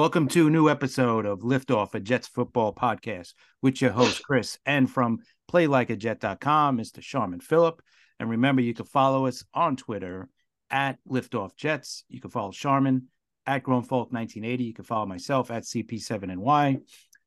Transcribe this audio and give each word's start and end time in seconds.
Welcome 0.00 0.28
to 0.28 0.46
a 0.46 0.50
new 0.50 0.70
episode 0.70 1.26
of 1.26 1.40
Liftoff, 1.40 1.92
a 1.94 2.00
Jets 2.00 2.26
football 2.26 2.74
podcast 2.74 3.34
with 3.60 3.82
your 3.82 3.90
host, 3.90 4.22
Chris, 4.24 4.58
and 4.64 4.90
from 4.90 5.18
playlikeajet.com, 5.52 6.78
Mr. 6.78 7.02
Sharman 7.02 7.40
Phillip. 7.40 7.82
And 8.18 8.30
remember, 8.30 8.62
you 8.62 8.72
can 8.72 8.86
follow 8.86 9.26
us 9.26 9.44
on 9.52 9.76
Twitter 9.76 10.30
at 10.70 10.96
Liftoff 11.06 11.54
Jets. 11.54 12.04
You 12.08 12.18
can 12.18 12.30
follow 12.30 12.50
Sharman 12.50 13.08
at 13.44 13.62
GrownFolk1980. 13.62 14.60
You 14.60 14.72
can 14.72 14.86
follow 14.86 15.04
myself 15.04 15.50
at 15.50 15.64
CP7NY. 15.64 16.80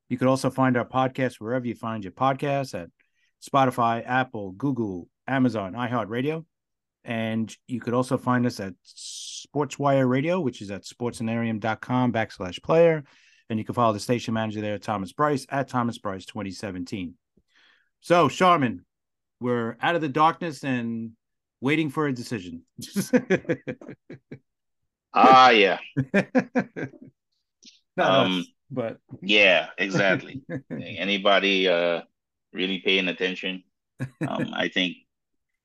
You 0.09 0.17
can 0.17 0.27
also 0.27 0.49
find 0.49 0.75
our 0.75 0.83
podcast 0.83 1.35
wherever 1.35 1.67
you 1.67 1.75
find 1.75 2.03
your 2.03 2.13
podcasts 2.13 2.73
at 2.73 2.89
Spotify, 3.47 4.01
Apple, 4.03 4.51
Google, 4.53 5.09
Amazon, 5.27 5.73
iHeartRadio. 5.73 6.43
And 7.05 7.55
you 7.67 7.79
could 7.79 7.93
also 7.93 8.17
find 8.17 8.47
us 8.47 8.59
at 8.59 8.73
Sportswire 9.45 10.07
Radio, 10.07 10.39
which 10.39 10.61
is 10.61 10.71
at 10.71 10.83
sportsanarium.com 10.83 12.13
backslash 12.13 12.61
player. 12.63 13.03
And 13.49 13.59
you 13.59 13.65
can 13.65 13.75
follow 13.75 13.93
the 13.93 13.99
station 13.99 14.33
manager 14.33 14.61
there, 14.61 14.77
Thomas 14.79 15.11
Bryce, 15.11 15.45
at 15.49 15.67
Thomas 15.67 15.97
Bryce 15.97 16.25
2017. 16.25 17.15
So, 17.99 18.27
Sharman, 18.29 18.85
we're 19.39 19.77
out 19.81 19.95
of 19.95 20.01
the 20.01 20.09
darkness 20.09 20.63
and 20.63 21.11
waiting 21.61 21.89
for 21.89 22.07
a 22.07 22.13
decision. 22.13 22.63
Ah, 25.13 25.51
yeah. 25.51 25.77
Not 27.95 28.25
Um, 28.25 28.39
us, 28.39 28.47
but 28.71 28.97
Yeah, 29.21 29.67
exactly. 29.77 30.41
Anybody 30.71 31.67
uh 31.67 32.01
really 32.51 32.79
paying 32.79 33.07
attention? 33.07 33.63
Um, 34.27 34.49
I 34.53 34.69
think 34.69 34.97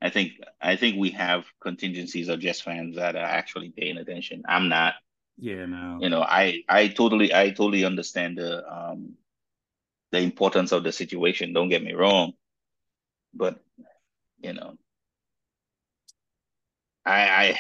I 0.01 0.11
think 0.11 0.33
I 0.61 0.77
think 0.77 0.97
we 0.99 1.11
have 1.11 1.45
contingencies 1.61 2.29
of 2.29 2.41
Jets 2.41 2.61
fans 2.61 2.97
that 2.97 3.17
are 3.17 3.25
actually 3.25 3.71
paying 3.71 3.97
attention. 3.99 4.43
I'm 4.49 4.69
not. 4.69 4.95
yeah, 5.39 5.67
no. 5.67 5.99
You 6.01 6.09
know, 6.11 6.23
I 6.23 6.63
I 6.69 6.89
totally 6.89 7.35
I 7.35 7.51
totally 7.51 7.85
understand 7.85 8.39
the 8.39 8.63
um 8.73 9.15
the 10.13 10.21
importance 10.21 10.73
of 10.73 10.85
the 10.85 10.93
situation. 10.93 11.53
Don't 11.53 11.69
get 11.69 11.83
me 11.83 11.93
wrong. 11.95 12.33
But 13.35 13.61
you 14.41 14.53
know, 14.53 14.79
I 17.05 17.57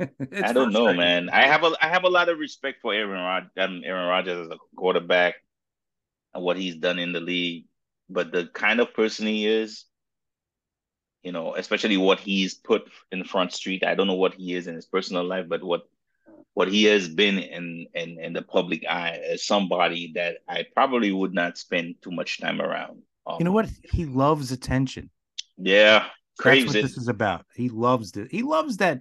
I 0.00 0.08
I 0.42 0.52
don't 0.52 0.72
know, 0.72 0.92
man. 0.92 1.28
I 1.30 1.46
have 1.46 1.64
a 1.64 1.72
I 1.80 1.88
have 1.88 2.04
a 2.04 2.08
lot 2.08 2.28
of 2.28 2.38
respect 2.38 2.80
for 2.82 2.94
Aaron 2.94 3.10
Rod 3.22 3.50
um, 3.56 3.82
Aaron 3.84 4.08
Rodgers 4.08 4.46
as 4.46 4.52
a 4.52 4.58
quarterback 4.76 5.34
and 6.34 6.44
what 6.44 6.56
he's 6.56 6.76
done 6.76 6.98
in 6.98 7.12
the 7.12 7.20
league, 7.20 7.66
but 8.08 8.32
the 8.32 8.46
kind 8.46 8.80
of 8.80 8.94
person 8.94 9.26
he 9.26 9.46
is, 9.46 9.84
you 11.26 11.32
know, 11.32 11.54
especially 11.56 11.96
what 11.96 12.20
he's 12.20 12.54
put 12.54 12.82
in 13.10 13.24
Front 13.24 13.50
Street. 13.52 13.82
I 13.84 13.94
don't 13.96 14.06
know 14.06 14.14
what 14.24 14.34
he 14.34 14.54
is 14.58 14.68
in 14.68 14.74
his 14.76 14.86
personal 14.86 15.24
life, 15.24 15.46
but 15.48 15.62
what 15.70 15.82
what 16.54 16.68
he 16.68 16.84
has 16.84 17.08
been 17.22 17.38
in 17.56 17.86
in 17.94 18.08
in 18.26 18.32
the 18.32 18.42
public 18.42 18.82
eye 18.88 19.20
as 19.32 19.44
somebody 19.44 20.12
that 20.14 20.32
I 20.48 20.58
probably 20.78 21.10
would 21.20 21.34
not 21.34 21.58
spend 21.58 21.96
too 22.02 22.12
much 22.20 22.30
time 22.40 22.60
around. 22.60 23.02
Um, 23.26 23.36
You 23.40 23.44
know 23.46 23.52
what? 23.58 23.68
He 23.96 24.04
loves 24.24 24.52
attention. 24.52 25.10
Yeah, 25.58 26.06
That's 26.44 26.66
what 26.66 26.76
it. 26.76 26.82
this 26.82 26.96
is 26.96 27.08
about. 27.08 27.44
He 27.54 27.68
loves 27.68 28.16
it. 28.16 28.28
He 28.30 28.42
loves 28.42 28.76
that 28.76 29.00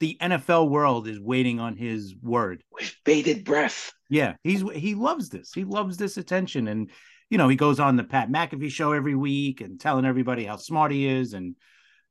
the 0.00 0.16
NFL 0.20 0.70
world 0.70 1.06
is 1.08 1.20
waiting 1.20 1.60
on 1.60 1.76
his 1.76 2.14
word. 2.34 2.62
with 2.72 2.94
bated 3.04 3.44
breath. 3.44 3.92
Yeah, 4.08 4.32
he's 4.42 4.62
he 4.86 4.94
loves 4.94 5.28
this. 5.28 5.52
He 5.52 5.64
loves 5.64 5.96
this 5.98 6.16
attention, 6.16 6.68
and 6.68 6.90
you 7.30 7.38
know 7.38 7.48
he 7.48 7.56
goes 7.56 7.78
on 7.80 7.96
the 7.96 8.04
Pat 8.04 8.30
McAfee 8.30 8.70
show 8.70 8.92
every 8.92 9.14
week 9.14 9.60
and 9.60 9.80
telling 9.80 10.04
everybody 10.04 10.44
how 10.44 10.56
smart 10.56 10.92
he 10.92 11.06
is, 11.06 11.32
and 11.34 11.54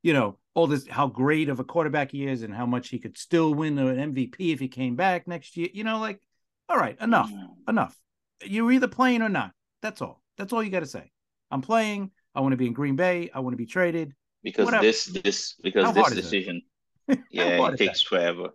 you 0.03 0.13
know 0.13 0.37
all 0.53 0.67
this 0.67 0.87
how 0.87 1.07
great 1.07 1.49
of 1.49 1.59
a 1.59 1.63
quarterback 1.63 2.11
he 2.11 2.25
is, 2.27 2.43
and 2.43 2.53
how 2.53 2.65
much 2.65 2.89
he 2.89 2.99
could 2.99 3.17
still 3.17 3.53
win 3.53 3.77
an 3.77 4.13
MVP 4.13 4.53
if 4.53 4.59
he 4.59 4.67
came 4.67 4.95
back 4.95 5.27
next 5.27 5.57
year. 5.57 5.69
You 5.73 5.83
know, 5.83 5.99
like 5.99 6.21
all 6.69 6.77
right, 6.77 6.99
enough, 7.01 7.31
enough. 7.67 7.97
You're 8.43 8.71
either 8.71 8.87
playing 8.87 9.21
or 9.21 9.29
not. 9.29 9.51
That's 9.81 10.01
all. 10.01 10.21
That's 10.37 10.53
all 10.53 10.61
you 10.63 10.69
got 10.69 10.81
to 10.81 10.85
say. 10.85 11.11
I'm 11.49 11.61
playing. 11.61 12.11
I 12.35 12.41
want 12.41 12.53
to 12.53 12.57
be 12.57 12.67
in 12.67 12.73
Green 12.73 12.95
Bay. 12.95 13.29
I 13.33 13.39
want 13.39 13.53
to 13.53 13.57
be 13.57 13.65
traded. 13.65 14.13
Because 14.43 14.65
Whatever. 14.65 14.83
this 14.83 15.05
this 15.05 15.55
because 15.63 15.85
How 15.85 15.91
this 15.91 16.11
it? 16.11 16.15
decision, 16.15 16.61
yeah, 17.31 17.57
it 17.57 17.59
is 17.73 17.77
that? 17.77 17.77
takes 17.77 18.01
forever. 18.01 18.49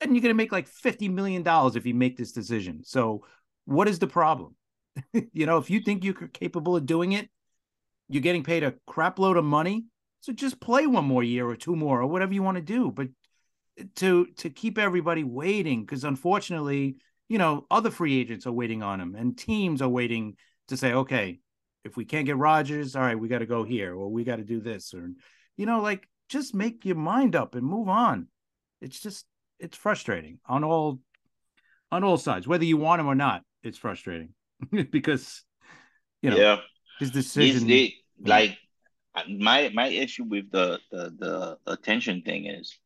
and 0.00 0.12
you're 0.14 0.22
going 0.22 0.34
to 0.34 0.34
make 0.34 0.50
like 0.52 0.66
50 0.66 1.08
million 1.08 1.42
dollars 1.42 1.76
if 1.76 1.86
you 1.86 1.94
make 1.94 2.16
this 2.16 2.32
decision 2.32 2.82
so 2.84 3.24
what 3.66 3.86
is 3.88 3.98
the 4.00 4.06
problem 4.06 4.54
you 5.32 5.46
know 5.46 5.58
if 5.58 5.70
you 5.70 5.80
think 5.80 6.04
you're 6.04 6.14
capable 6.14 6.76
of 6.76 6.86
doing 6.86 7.12
it 7.12 7.28
you're 8.10 8.20
getting 8.20 8.42
paid 8.42 8.64
a 8.64 8.74
crap 8.86 9.18
load 9.18 9.36
of 9.36 9.44
money. 9.44 9.84
So 10.20 10.32
just 10.32 10.60
play 10.60 10.86
one 10.86 11.04
more 11.04 11.22
year 11.22 11.48
or 11.48 11.56
two 11.56 11.76
more 11.76 12.02
or 12.02 12.06
whatever 12.06 12.34
you 12.34 12.42
want 12.42 12.56
to 12.56 12.62
do. 12.62 12.90
But 12.90 13.08
to 13.94 14.26
to 14.38 14.50
keep 14.50 14.76
everybody 14.76 15.24
waiting 15.24 15.82
because 15.82 16.04
unfortunately 16.04 16.96
you 17.30 17.38
know 17.38 17.64
other 17.70 17.90
free 17.90 18.20
agents 18.20 18.46
are 18.46 18.52
waiting 18.52 18.82
on 18.82 19.00
him 19.00 19.14
and 19.14 19.38
teams 19.38 19.80
are 19.80 19.88
waiting 19.88 20.36
to 20.68 20.76
say 20.76 20.92
okay 20.92 21.38
if 21.82 21.96
we 21.96 22.04
can't 22.04 22.26
get 22.26 22.36
Rodgers 22.36 22.94
all 22.94 23.00
right 23.00 23.18
we 23.18 23.28
got 23.28 23.38
to 23.38 23.46
go 23.46 23.64
here 23.64 23.94
or 23.94 24.10
we 24.10 24.24
got 24.24 24.36
to 24.36 24.44
do 24.44 24.60
this. 24.60 24.92
Or 24.92 25.08
you 25.56 25.64
know 25.64 25.80
like 25.80 26.06
just 26.28 26.52
make 26.52 26.84
your 26.84 26.96
mind 26.96 27.36
up 27.36 27.54
and 27.54 27.64
move 27.64 27.88
on. 27.88 28.26
It's 28.82 29.00
just 29.00 29.24
it's 29.60 29.76
frustrating 29.76 30.40
on 30.46 30.64
all 30.64 30.98
on 31.92 32.02
all 32.04 32.18
sides 32.18 32.46
whether 32.46 32.64
you 32.64 32.76
want 32.76 33.00
him 33.00 33.06
or 33.06 33.14
not 33.14 33.42
it's 33.62 33.78
frustrating 33.78 34.34
because 34.90 35.42
you 36.22 36.30
know 36.30 36.36
yeah. 36.36 36.56
his 36.98 37.10
decision 37.10 37.66
they 37.66 37.94
like 38.24 38.58
my 39.28 39.70
my 39.74 39.88
issue 39.88 40.24
with 40.24 40.50
the 40.50 40.78
the 40.90 41.14
the 41.18 41.58
attention 41.72 42.22
thing 42.22 42.46
is 42.46 42.78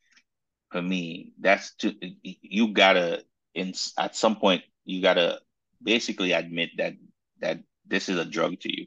for 0.70 0.82
me 0.82 1.32
that's 1.40 1.74
to 1.76 1.94
you 2.22 2.68
gotta 2.72 3.22
in 3.54 3.72
at 3.98 4.16
some 4.16 4.36
point 4.36 4.62
you 4.84 5.02
gotta 5.02 5.40
basically 5.82 6.32
admit 6.32 6.70
that 6.78 6.94
that 7.40 7.60
this 7.86 8.08
is 8.08 8.18
a 8.18 8.24
drug 8.24 8.58
to 8.60 8.70
you 8.74 8.86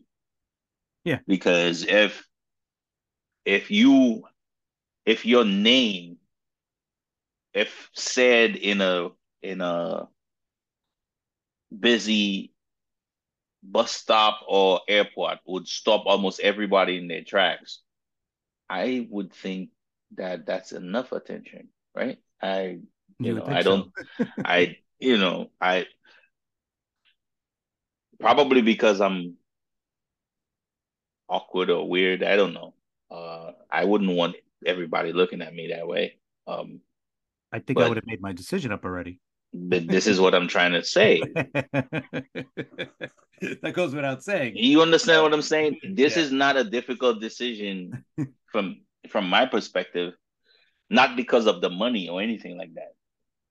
Yeah. 1.04 1.20
because 1.28 1.86
if 1.86 2.26
if 3.46 3.72
you 3.72 4.24
if 5.06 5.26
your 5.26 5.46
name 5.46 6.18
if 7.54 7.90
said 7.94 8.56
in 8.56 8.82
a 8.82 9.10
in 9.42 9.62
a 9.62 10.10
busy 11.72 12.52
bus 13.70 13.92
stop 13.92 14.40
or 14.48 14.82
airport 14.88 15.40
would 15.46 15.68
stop 15.68 16.04
almost 16.06 16.40
everybody 16.40 16.98
in 16.98 17.08
their 17.08 17.24
tracks. 17.24 17.80
I 18.70 19.08
would 19.10 19.34
think 19.34 19.70
that 20.16 20.46
that's 20.46 20.72
enough 20.72 21.12
attention, 21.12 21.70
right? 21.96 22.18
I, 22.42 22.80
you, 23.20 23.36
would 23.36 23.48
know, 23.48 23.54
I 23.54 23.62
don't, 23.62 23.92
I, 24.46 24.78
you 25.00 25.18
know, 25.18 25.52
I 25.60 25.86
probably 28.20 28.62
because 28.62 29.02
I'm 29.02 29.36
awkward 31.30 31.70
or 31.70 31.88
weird. 31.88 32.24
I 32.24 32.36
don't 32.36 32.54
know. 32.54 32.74
Uh, 33.12 33.52
I 33.70 33.86
wouldn't 33.86 34.16
want 34.16 34.36
everybody 34.66 35.14
looking 35.14 35.42
at 35.42 35.54
me 35.54 35.70
that 35.70 35.88
way. 35.88 36.18
Um, 36.46 36.82
I 37.52 37.60
think 37.60 37.80
I 37.80 37.88
would 37.88 37.98
have 37.98 38.08
made 38.08 38.22
my 38.22 38.34
decision 38.34 38.72
up 38.72 38.84
already. 38.86 39.20
But 39.70 39.88
this 39.88 40.08
is 40.08 40.20
what 40.20 40.36
I'm 40.36 40.48
trying 40.48 40.74
to 40.74 40.84
say. 40.84 41.22
that 41.64 42.46
goes 43.74 43.94
without 43.94 44.24
saying. 44.24 44.54
You 44.56 44.82
understand 44.82 45.24
what 45.24 45.34
I'm 45.34 45.42
saying? 45.42 45.80
This 45.84 46.16
Yeah. 46.16 46.24
is 46.24 46.32
not 46.32 46.58
a 46.58 46.64
difficult 46.64 47.22
decision 47.22 48.04
from 48.52 48.82
from 49.10 49.30
my 49.30 49.46
perspective, 49.46 50.14
not 50.90 51.16
because 51.16 51.48
of 51.48 51.62
the 51.62 51.70
money 51.70 52.10
or 52.10 52.22
anything 52.22 52.58
like 52.58 52.74
that, 52.76 52.94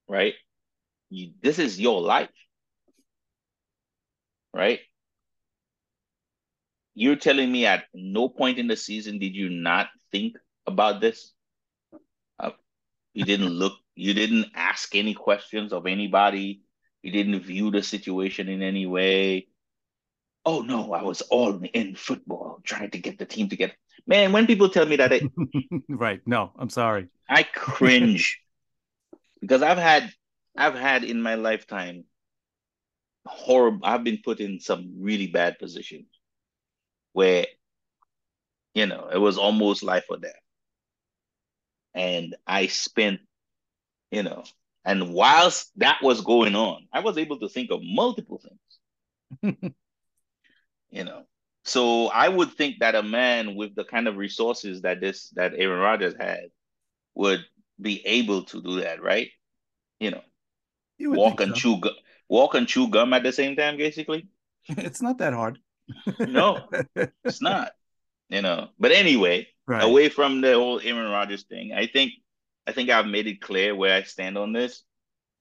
right? 0.07 0.33
You, 1.09 1.31
this 1.41 1.59
is 1.59 1.79
your 1.79 2.01
life, 2.01 2.29
right? 4.53 4.79
You're 6.95 7.15
telling 7.15 7.51
me 7.51 7.65
at 7.65 7.85
no 7.93 8.27
point 8.27 8.57
in 8.57 8.67
the 8.67 8.75
season 8.75 9.19
did 9.19 9.35
you 9.35 9.49
not 9.49 9.87
think 10.11 10.35
about 10.65 10.99
this? 10.99 11.31
Uh, 12.39 12.51
you 13.13 13.25
didn't 13.25 13.49
look, 13.49 13.73
you 13.97 14.13
didn't 14.13 14.51
ask 14.53 14.95
any 14.95 15.15
questions 15.15 15.73
of 15.73 15.87
anybody. 15.87 16.61
You 17.01 17.11
didn't 17.11 17.39
view 17.41 17.71
the 17.71 17.81
situation 17.81 18.47
in 18.47 18.61
any 18.61 18.85
way. 18.85 19.47
Oh 20.45 20.61
no, 20.61 20.93
I 20.93 21.01
was 21.01 21.21
all 21.21 21.59
in 21.73 21.95
football, 21.95 22.61
trying 22.63 22.91
to 22.91 22.99
get 22.99 23.17
the 23.17 23.25
team 23.25 23.49
together. 23.49 23.73
Man, 24.05 24.31
when 24.31 24.45
people 24.45 24.69
tell 24.69 24.85
me 24.85 24.97
that, 24.97 25.11
I, 25.11 25.21
right. 25.89 26.21
No, 26.25 26.51
I'm 26.57 26.69
sorry. 26.69 27.07
I 27.27 27.41
cringe 27.43 28.39
because 29.41 29.63
I've 29.63 29.79
had 29.79 30.11
I've 30.55 30.75
had 30.75 31.03
in 31.03 31.21
my 31.21 31.35
lifetime 31.35 32.05
horrible 33.25 33.79
I've 33.83 34.03
been 34.03 34.19
put 34.23 34.39
in 34.39 34.59
some 34.59 34.93
really 34.99 35.27
bad 35.27 35.59
positions 35.59 36.07
where 37.13 37.47
you 38.75 38.85
know 38.85 39.09
it 39.11 39.17
was 39.17 39.39
almost 39.39 39.81
life 39.81 40.05
or 40.09 40.17
death. 40.17 40.33
And 41.95 42.35
I 42.45 42.67
spent, 42.67 43.21
you 44.11 44.23
know, 44.23 44.43
and 44.85 45.13
whilst 45.13 45.71
that 45.77 45.99
was 46.01 46.21
going 46.21 46.55
on, 46.55 46.87
I 46.93 47.01
was 47.01 47.17
able 47.17 47.39
to 47.39 47.49
think 47.49 47.71
of 47.71 47.81
multiple 47.83 48.41
things. 49.41 49.73
you 50.89 51.03
know. 51.03 51.23
So 51.65 52.07
I 52.07 52.29
would 52.29 52.53
think 52.53 52.79
that 52.79 52.95
a 52.95 53.03
man 53.03 53.55
with 53.55 53.75
the 53.75 53.83
kind 53.83 54.07
of 54.07 54.15
resources 54.15 54.81
that 54.83 55.01
this 55.01 55.29
that 55.35 55.53
Aaron 55.57 55.79
Rodgers 55.79 56.15
had 56.17 56.45
would 57.15 57.41
be 57.81 58.05
able 58.05 58.43
to 58.45 58.61
do 58.61 58.81
that, 58.81 59.01
right? 59.03 59.29
You 59.99 60.11
know, 60.11 60.21
You 60.97 61.11
walk 61.11 61.41
and 61.41 61.49
so. 61.55 61.55
chew 61.55 61.79
gu- 61.81 61.99
walk 62.29 62.55
and 62.55 62.67
chew 62.67 62.87
gum 62.89 63.13
at 63.13 63.23
the 63.23 63.31
same 63.33 63.55
time, 63.55 63.77
basically. 63.77 64.27
It's 64.69 65.01
not 65.01 65.17
that 65.17 65.33
hard. 65.33 65.59
no, 66.19 66.69
it's 67.25 67.41
not. 67.41 67.71
You 68.29 68.41
know. 68.41 68.69
But 68.79 68.91
anyway, 68.91 69.47
right. 69.67 69.83
away 69.83 70.09
from 70.09 70.41
the 70.41 70.53
whole 70.53 70.79
Aaron 70.81 71.11
Rodgers 71.11 71.43
thing, 71.43 71.73
I 71.73 71.87
think 71.87 72.13
I 72.67 72.73
think 72.73 72.89
I've 72.89 73.07
made 73.07 73.27
it 73.27 73.41
clear 73.41 73.73
where 73.73 73.95
I 73.95 74.03
stand 74.03 74.37
on 74.37 74.51
this. 74.51 74.83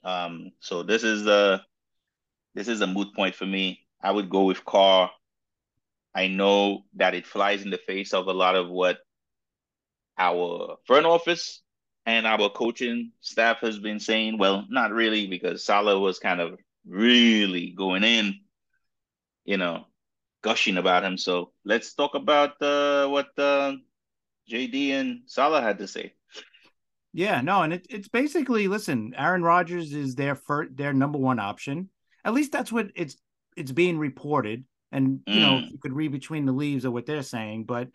Um, 0.05 0.53
so 0.61 0.85
this 0.85 1.03
is 1.03 1.27
a 1.27 1.65
this 2.55 2.69
is 2.69 2.81
a 2.81 2.87
moot 2.87 3.15
point 3.15 3.35
for 3.35 3.45
me. 3.45 3.81
I 4.01 4.13
would 4.13 4.31
go 4.31 4.45
with 4.45 4.65
Carr. 4.65 5.11
I 6.15 6.29
know 6.29 6.85
that 6.95 7.15
it 7.15 7.27
flies 7.27 7.63
in 7.63 7.71
the 7.71 7.79
face 7.79 8.15
of 8.15 8.29
a 8.29 8.33
lot 8.33 8.55
of 8.55 8.69
what 8.69 8.99
our 10.17 10.77
front 10.87 11.05
office 11.05 11.63
and 12.07 12.27
our 12.27 12.49
coaching 12.49 13.13
staff 13.21 13.59
has 13.61 13.79
been 13.79 14.01
saying. 14.01 14.39
Well, 14.39 14.65
not 14.71 14.93
really, 14.93 15.27
because 15.27 15.65
Saleh 15.65 16.01
was 16.01 16.19
kind 16.19 16.41
of 16.41 16.59
really 16.87 17.75
going 17.77 18.05
in, 18.05 18.41
you 19.45 19.57
know, 19.59 19.85
gushing 20.43 20.79
about 20.79 21.05
him. 21.05 21.19
So 21.19 21.53
let's 21.65 21.93
talk 21.93 22.15
about 22.15 22.63
uh, 22.63 23.09
what 23.09 23.37
uh, 23.37 23.75
JD 24.51 24.91
and 24.91 25.23
Saleh 25.27 25.63
had 25.63 25.79
to 25.79 25.89
say. 25.89 26.16
Yeah, 27.17 27.41
no, 27.41 27.63
and 27.63 27.73
it, 27.73 27.87
it's 27.89 28.09
basically 28.09 28.69
listen, 28.69 29.15
Aaron 29.17 29.43
Rodgers 29.43 29.95
is 29.95 30.17
their 30.17 30.35
first, 30.35 30.77
their 30.77 30.93
number 30.93 31.17
one 31.17 31.39
option. 31.39 31.89
At 32.27 32.35
least 32.35 32.53
that's 32.53 32.71
what 32.71 32.89
it's 32.95 33.17
it's 33.57 33.73
being 33.73 33.99
reported. 33.99 34.65
And 34.93 35.21
you 35.27 35.37
mm. 35.37 35.41
know, 35.41 35.59
you 35.61 35.79
could 35.79 35.95
read 35.95 36.13
between 36.13 36.45
the 36.45 36.53
leaves 36.53 36.85
of 36.85 36.93
what 36.93 37.07
they're 37.07 37.23
saying, 37.23 37.65
but 37.65 37.89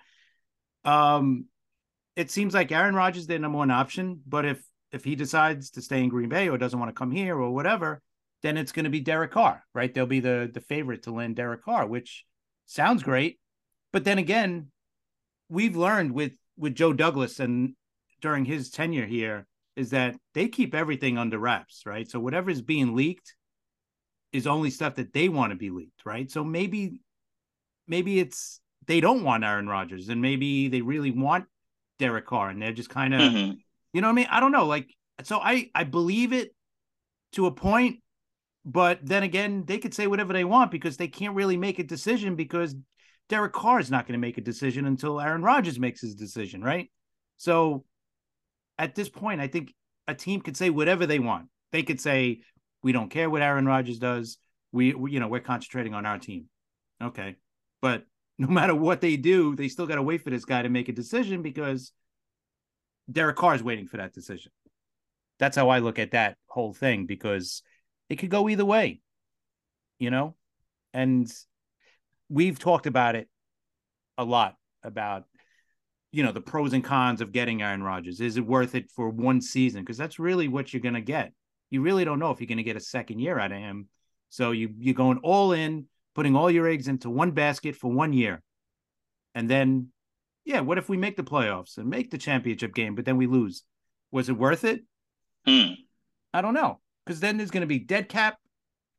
um 0.85 1.45
it 2.15 2.31
seems 2.31 2.55
like 2.55 2.71
Aaron 2.71 2.95
Rodgers 2.95 3.21
is 3.21 3.27
their 3.27 3.37
number 3.37 3.59
one 3.59 3.69
option. 3.69 4.21
But 4.27 4.45
if 4.45 4.63
if 4.91 5.03
he 5.03 5.15
decides 5.15 5.69
to 5.71 5.83
stay 5.83 6.01
in 6.01 6.09
Green 6.09 6.29
Bay 6.29 6.49
or 6.49 6.57
doesn't 6.57 6.79
want 6.79 6.89
to 6.89 6.99
come 6.99 7.11
here 7.11 7.37
or 7.37 7.53
whatever, 7.53 8.01
then 8.41 8.57
it's 8.57 8.71
going 8.71 8.85
to 8.85 8.89
be 8.89 9.01
Derek 9.01 9.33
Carr, 9.33 9.63
right? 9.75 9.93
They'll 9.93 10.07
be 10.07 10.19
the 10.19 10.49
the 10.51 10.61
favorite 10.61 11.03
to 11.03 11.11
land 11.11 11.35
Derek 11.35 11.63
Carr, 11.63 11.85
which 11.85 12.25
sounds 12.65 13.03
great. 13.03 13.39
But 13.93 14.03
then 14.03 14.17
again, 14.17 14.71
we've 15.47 15.75
learned 15.75 16.11
with 16.11 16.31
with 16.57 16.73
Joe 16.73 16.91
Douglas 16.91 17.39
and 17.39 17.75
during 18.21 18.45
his 18.45 18.69
tenure 18.69 19.05
here 19.05 19.47
is 19.75 19.91
that 19.91 20.15
they 20.33 20.47
keep 20.47 20.75
everything 20.75 21.17
under 21.17 21.39
wraps, 21.39 21.83
right? 21.85 22.09
So 22.09 22.19
whatever 22.19 22.49
is 22.49 22.61
being 22.61 22.95
leaked 22.95 23.35
is 24.31 24.47
only 24.47 24.69
stuff 24.69 24.95
that 24.95 25.13
they 25.13 25.29
want 25.29 25.51
to 25.51 25.57
be 25.57 25.69
leaked, 25.69 26.05
right? 26.05 26.29
So 26.29 26.43
maybe 26.43 26.99
maybe 27.87 28.19
it's 28.19 28.59
they 28.87 28.99
don't 28.99 29.23
want 29.23 29.43
Aaron 29.43 29.67
Rodgers 29.67 30.09
and 30.09 30.21
maybe 30.21 30.67
they 30.67 30.81
really 30.81 31.11
want 31.11 31.45
Derek 31.99 32.25
Carr 32.25 32.49
and 32.49 32.61
they're 32.61 32.71
just 32.71 32.89
kind 32.89 33.13
of 33.13 33.21
mm-hmm. 33.21 33.53
you 33.93 34.01
know 34.01 34.07
what 34.07 34.13
I 34.13 34.15
mean? 34.15 34.27
I 34.29 34.39
don't 34.39 34.51
know. 34.51 34.65
Like 34.65 34.93
so 35.23 35.39
I 35.39 35.69
I 35.75 35.83
believe 35.83 36.33
it 36.33 36.53
to 37.33 37.45
a 37.45 37.51
point, 37.51 37.99
but 38.65 38.99
then 39.03 39.23
again, 39.23 39.63
they 39.65 39.77
could 39.77 39.93
say 39.93 40.07
whatever 40.07 40.33
they 40.33 40.43
want 40.43 40.71
because 40.71 40.97
they 40.97 41.07
can't 41.07 41.35
really 41.35 41.57
make 41.57 41.79
a 41.79 41.83
decision 41.83 42.35
because 42.35 42.75
Derek 43.29 43.53
Carr 43.53 43.79
is 43.79 43.89
not 43.89 44.05
going 44.05 44.19
to 44.19 44.27
make 44.27 44.37
a 44.37 44.41
decision 44.41 44.85
until 44.85 45.21
Aaron 45.21 45.41
Rodgers 45.41 45.79
makes 45.79 46.01
his 46.01 46.15
decision, 46.15 46.61
right? 46.61 46.91
So 47.37 47.85
at 48.81 48.95
this 48.95 49.09
point, 49.09 49.39
I 49.39 49.47
think 49.47 49.75
a 50.07 50.15
team 50.15 50.41
could 50.41 50.57
say 50.57 50.71
whatever 50.71 51.05
they 51.05 51.19
want. 51.19 51.49
They 51.71 51.83
could 51.83 52.01
say, 52.01 52.41
"We 52.81 52.91
don't 52.91 53.11
care 53.11 53.29
what 53.29 53.43
Aaron 53.43 53.67
Rodgers 53.67 53.99
does. 53.99 54.39
We, 54.71 54.95
we 54.95 55.11
you 55.11 55.19
know, 55.19 55.27
we're 55.27 55.39
concentrating 55.39 55.93
on 55.93 56.07
our 56.07 56.17
team." 56.17 56.45
Okay, 57.01 57.35
but 57.79 58.05
no 58.39 58.47
matter 58.59 58.73
what 58.73 58.99
they 58.99 59.17
do, 59.17 59.55
they 59.55 59.67
still 59.67 59.85
got 59.85 59.95
to 59.95 60.01
wait 60.01 60.23
for 60.23 60.31
this 60.31 60.45
guy 60.45 60.63
to 60.63 60.69
make 60.69 60.89
a 60.89 60.93
decision 60.93 61.43
because 61.43 61.91
Derek 63.09 63.35
Carr 63.35 63.53
is 63.53 63.61
waiting 63.61 63.87
for 63.87 63.97
that 63.97 64.13
decision. 64.13 64.51
That's 65.37 65.55
how 65.55 65.69
I 65.69 65.77
look 65.77 65.99
at 65.99 66.11
that 66.11 66.37
whole 66.47 66.73
thing 66.73 67.05
because 67.05 67.61
it 68.09 68.15
could 68.15 68.31
go 68.31 68.49
either 68.49 68.65
way, 68.65 68.99
you 69.99 70.09
know, 70.09 70.35
and 70.91 71.31
we've 72.29 72.57
talked 72.57 72.87
about 72.87 73.15
it 73.15 73.29
a 74.17 74.23
lot 74.23 74.55
about 74.83 75.25
you 76.11 76.23
know 76.23 76.31
the 76.31 76.41
pros 76.41 76.73
and 76.73 76.83
cons 76.83 77.21
of 77.21 77.31
getting 77.31 77.61
Aaron 77.61 77.83
Rodgers. 77.83 78.19
Is 78.19 78.37
it 78.37 78.45
worth 78.45 78.75
it 78.75 78.89
for 78.91 79.09
one 79.09 79.41
season? 79.41 79.81
Because 79.81 79.97
that's 79.97 80.19
really 80.19 80.47
what 80.47 80.73
you're 80.73 80.81
going 80.81 80.95
to 80.95 81.01
get. 81.01 81.33
You 81.69 81.81
really 81.81 82.03
don't 82.03 82.19
know 82.19 82.31
if 82.31 82.39
you're 82.39 82.47
going 82.47 82.57
to 82.57 82.63
get 82.63 82.75
a 82.75 82.81
second 82.81 83.19
year 83.19 83.39
out 83.39 83.51
of 83.51 83.57
him. 83.57 83.87
So 84.29 84.51
you 84.51 84.73
you're 84.77 84.93
going 84.93 85.19
all 85.19 85.53
in, 85.53 85.85
putting 86.15 86.35
all 86.35 86.51
your 86.51 86.67
eggs 86.67 86.87
into 86.87 87.09
one 87.09 87.31
basket 87.31 87.75
for 87.75 87.91
one 87.91 88.13
year, 88.13 88.41
and 89.35 89.49
then, 89.49 89.87
yeah, 90.45 90.61
what 90.61 90.77
if 90.77 90.89
we 90.89 90.97
make 90.97 91.17
the 91.17 91.23
playoffs 91.23 91.77
and 91.77 91.89
make 91.89 92.11
the 92.11 92.17
championship 92.17 92.73
game, 92.73 92.95
but 92.95 93.05
then 93.05 93.17
we 93.17 93.27
lose? 93.27 93.63
Was 94.11 94.29
it 94.29 94.37
worth 94.37 94.63
it? 94.63 94.81
Hmm. 95.45 95.73
I 96.33 96.41
don't 96.41 96.53
know, 96.53 96.79
because 97.05 97.19
then 97.19 97.37
there's 97.37 97.51
going 97.51 97.61
to 97.61 97.67
be 97.67 97.79
dead 97.79 98.09
cap. 98.09 98.37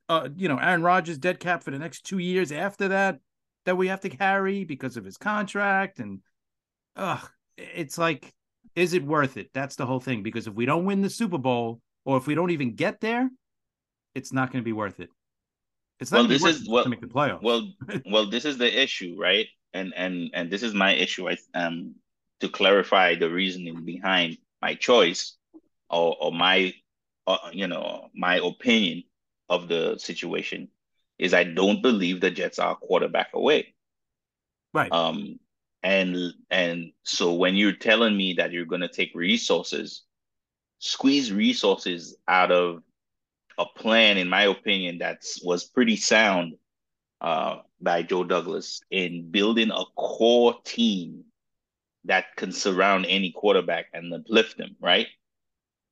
Uh, 0.08 0.28
you 0.36 0.48
know, 0.48 0.58
Aaron 0.58 0.82
Rodgers 0.82 1.16
dead 1.16 1.40
cap 1.40 1.62
for 1.62 1.70
the 1.70 1.78
next 1.78 2.04
two 2.04 2.18
years 2.18 2.52
after 2.52 2.88
that 2.88 3.20
that 3.64 3.76
we 3.76 3.88
have 3.88 4.00
to 4.00 4.08
carry 4.08 4.64
because 4.64 4.96
of 4.96 5.04
his 5.04 5.16
contract 5.16 5.98
and 5.98 6.20
ugh, 6.96 7.28
it's 7.56 7.98
like, 7.98 8.32
is 8.74 8.94
it 8.94 9.04
worth 9.04 9.36
it? 9.36 9.50
That's 9.52 9.76
the 9.76 9.86
whole 9.86 10.00
thing. 10.00 10.22
Because 10.22 10.46
if 10.46 10.54
we 10.54 10.66
don't 10.66 10.84
win 10.84 11.02
the 11.02 11.10
Super 11.10 11.38
Bowl, 11.38 11.80
or 12.04 12.16
if 12.16 12.26
we 12.26 12.34
don't 12.34 12.50
even 12.50 12.74
get 12.74 13.00
there, 13.00 13.30
it's 14.14 14.32
not 14.32 14.50
going 14.50 14.62
to 14.62 14.64
be 14.64 14.72
worth 14.72 15.00
it. 15.00 15.10
It's 16.00 16.10
not 16.10 16.18
well, 16.18 16.28
this 16.28 16.44
is 16.44 16.68
well, 16.68 16.84
to 16.84 16.90
make 16.90 17.00
the 17.00 17.06
playoffs. 17.06 17.42
Well, 17.42 17.70
well, 18.06 18.28
this 18.28 18.44
is 18.44 18.58
the 18.58 18.82
issue, 18.82 19.16
right? 19.18 19.46
And 19.72 19.92
and 19.96 20.30
and 20.34 20.50
this 20.50 20.62
is 20.62 20.74
my 20.74 20.92
issue. 20.92 21.30
I 21.30 21.36
um 21.54 21.94
to 22.40 22.48
clarify 22.48 23.14
the 23.14 23.30
reasoning 23.30 23.84
behind 23.84 24.38
my 24.60 24.74
choice 24.74 25.36
or 25.88 26.16
or 26.20 26.32
my 26.32 26.74
uh, 27.26 27.50
you 27.52 27.68
know 27.68 28.08
my 28.14 28.36
opinion 28.38 29.04
of 29.48 29.68
the 29.68 29.96
situation 29.98 30.68
is 31.18 31.34
I 31.34 31.44
don't 31.44 31.82
believe 31.82 32.20
the 32.20 32.30
Jets 32.30 32.58
are 32.58 32.72
a 32.72 32.76
quarterback 32.76 33.28
away. 33.32 33.74
Right. 34.74 34.90
Um, 34.90 35.38
and 35.82 36.16
and 36.50 36.92
so 37.02 37.34
when 37.34 37.54
you're 37.54 37.72
telling 37.72 38.16
me 38.16 38.34
that 38.34 38.52
you're 38.52 38.64
going 38.64 38.80
to 38.80 38.88
take 38.88 39.12
resources 39.14 40.02
squeeze 40.78 41.32
resources 41.32 42.16
out 42.28 42.52
of 42.52 42.82
a 43.58 43.66
plan 43.76 44.16
in 44.16 44.28
my 44.28 44.44
opinion 44.44 44.98
that 44.98 45.22
was 45.44 45.64
pretty 45.64 45.96
sound 45.96 46.54
uh, 47.20 47.58
by 47.80 48.02
joe 48.02 48.24
douglas 48.24 48.80
in 48.90 49.30
building 49.30 49.70
a 49.70 49.84
core 49.96 50.54
team 50.64 51.24
that 52.04 52.36
can 52.36 52.52
surround 52.52 53.06
any 53.06 53.30
quarterback 53.30 53.86
and 53.92 54.12
uplift 54.12 54.56
them 54.58 54.76
right? 54.80 55.06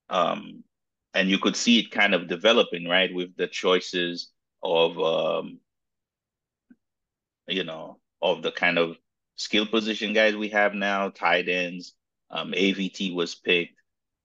Um, 0.09 0.65
and 1.15 1.29
you 1.29 1.39
could 1.39 1.57
see 1.57 1.79
it 1.79 1.91
kind 1.91 2.15
of 2.15 2.29
developing 2.29 2.89
right 2.89 3.13
with 3.15 3.37
the 3.37 3.47
choices 3.47 4.31
of 4.63 4.99
um, 4.99 5.59
you 7.47 7.65
know 7.65 7.99
of 8.23 8.43
the 8.43 8.53
kind 8.53 8.79
of 8.79 8.97
skill 9.41 9.67
position 9.67 10.13
guys 10.13 10.37
we 10.37 10.51
have 10.51 10.75
now, 10.75 11.09
tight 11.09 11.49
ends. 11.49 11.95
Um, 12.31 12.53
AVT 12.53 13.15
was 13.15 13.35
picked. 13.35 13.81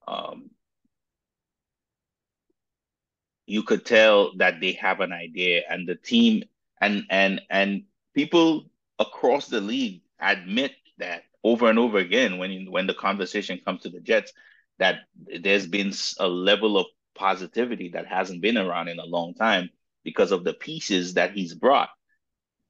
Um, 0.08 0.52
you 3.48 3.64
could 3.64 3.86
tell 3.86 4.36
that 4.38 4.60
they 4.60 4.74
have 4.74 5.00
an 5.00 5.14
idea, 5.14 5.64
and 5.70 5.88
the 5.88 5.96
team 5.96 6.44
and 6.82 7.04
and 7.10 7.42
and 7.50 7.84
people 8.14 8.66
across 9.00 9.48
the 9.48 9.62
league 9.62 10.02
admit 10.20 10.72
that 10.98 11.24
over 11.44 11.70
and 11.70 11.80
over 11.80 11.98
again 11.98 12.38
when 12.38 12.72
when 12.72 12.88
the 12.88 12.94
conversation 12.94 13.60
comes 13.64 13.82
to 13.82 13.90
the 13.90 14.00
Jets 14.00 14.34
that 14.78 15.00
there's 15.42 15.68
been 15.68 15.94
a 16.20 16.28
level 16.28 16.78
of 16.78 16.86
positivity 17.16 17.90
that 17.90 18.08
hasn't 18.08 18.42
been 18.42 18.58
around 18.58 18.90
in 18.90 19.00
a 19.00 19.06
long 19.06 19.34
time 19.34 19.70
because 20.04 20.32
of 20.32 20.44
the 20.44 20.54
pieces 20.54 21.14
that 21.14 21.32
he's 21.32 21.54
brought 21.54 21.90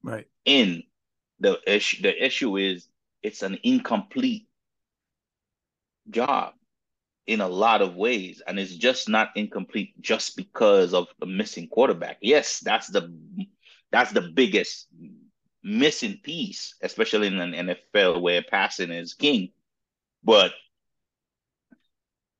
right 0.02 0.26
in 0.44 0.82
the 1.40 1.58
issue 1.66 2.02
the 2.02 2.24
issue 2.24 2.56
is 2.56 2.88
it's 3.22 3.42
an 3.42 3.58
incomplete 3.62 4.46
job 6.10 6.54
in 7.26 7.40
a 7.40 7.48
lot 7.48 7.82
of 7.82 7.96
ways 7.96 8.40
and 8.46 8.58
it's 8.58 8.76
just 8.76 9.08
not 9.08 9.30
incomplete 9.34 10.00
just 10.00 10.36
because 10.36 10.94
of 10.94 11.08
the 11.18 11.26
missing 11.26 11.68
quarterback. 11.68 12.18
Yes 12.20 12.60
that's 12.60 12.88
the 12.88 13.12
that's 13.90 14.12
the 14.12 14.20
biggest 14.22 14.86
missing 15.62 16.20
piece 16.22 16.76
especially 16.82 17.26
in 17.26 17.40
an 17.40 17.52
nfl 17.94 18.20
where 18.20 18.42
passing 18.42 18.90
is 18.90 19.14
king. 19.14 19.50
But 20.22 20.52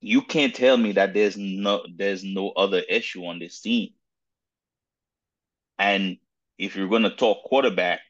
you 0.01 0.23
can't 0.23 0.55
tell 0.55 0.77
me 0.77 0.93
that 0.93 1.15
there's 1.15 1.37
no 1.37 1.83
there's 1.97 2.23
no 2.23 2.51
other 2.51 2.81
issue 2.89 3.25
on 3.27 3.39
this 3.39 3.61
team. 3.61 3.91
And 5.79 6.19
if 6.59 6.77
you're 6.77 6.89
going 6.89 7.03
to 7.03 7.11
talk 7.11 7.45
quarterback 7.45 8.01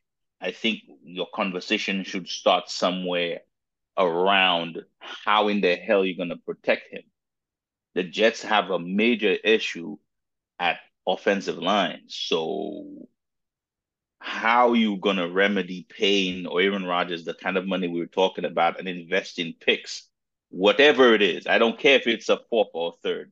I 0.41 0.53
think 0.53 0.83
your 1.03 1.29
conversation 1.35 2.05
should 2.05 2.29
start 2.29 2.71
somewhere 2.71 3.41
around 3.97 4.83
how 4.99 5.49
in 5.49 5.61
the 5.61 5.77
hell 5.77 6.05
you're 6.05 6.17
going 6.17 6.29
to 6.29 6.37
protect 6.37 6.93
him. 6.93 7.03
The 7.95 8.03
Jets 8.03 8.43
have 8.43 8.71
a 8.71 8.79
major 8.79 9.33
issue 9.33 9.97
at 10.59 10.79
offensive 11.07 11.59
line. 11.59 12.03
So 12.09 13.09
how 14.19 14.73
you 14.75 14.97
going 14.97 15.17
to 15.17 15.31
remedy 15.31 15.87
Payne 15.89 16.47
or 16.47 16.61
Aaron 16.61 16.85
Rodgers 16.85 17.25
the 17.25 17.35
kind 17.35 17.57
of 17.57 17.67
money 17.67 17.89
we 17.89 18.01
were 18.01 18.07
talking 18.07 18.45
about 18.45 18.79
and 18.79 18.89
invest 18.89 19.39
in 19.39 19.55
picks, 19.59 20.09
whatever 20.51 21.15
it 21.15 21.23
is. 21.23 21.47
I 21.47 21.59
don't 21.59 21.79
care 21.79 21.97
if 21.97 22.07
it's 22.07 22.29
a 22.29 22.41
fourth 22.51 22.69
or 22.75 22.95
third 23.03 23.31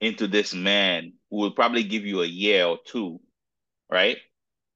into 0.00 0.26
this 0.26 0.54
man 0.54 1.12
who 1.30 1.36
will 1.38 1.52
probably 1.52 1.84
give 1.84 2.04
you 2.04 2.22
a 2.22 2.26
year 2.26 2.64
or 2.64 2.78
two, 2.86 3.20
right? 3.90 4.18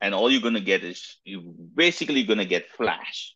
And 0.01 0.15
all 0.15 0.31
you're 0.31 0.43
gonna 0.43 0.61
get 0.61 0.85
is 0.85 1.17
you're 1.25 1.43
basically 1.75 2.25
gonna 2.25 2.45
get 2.45 2.71
flash 2.71 3.35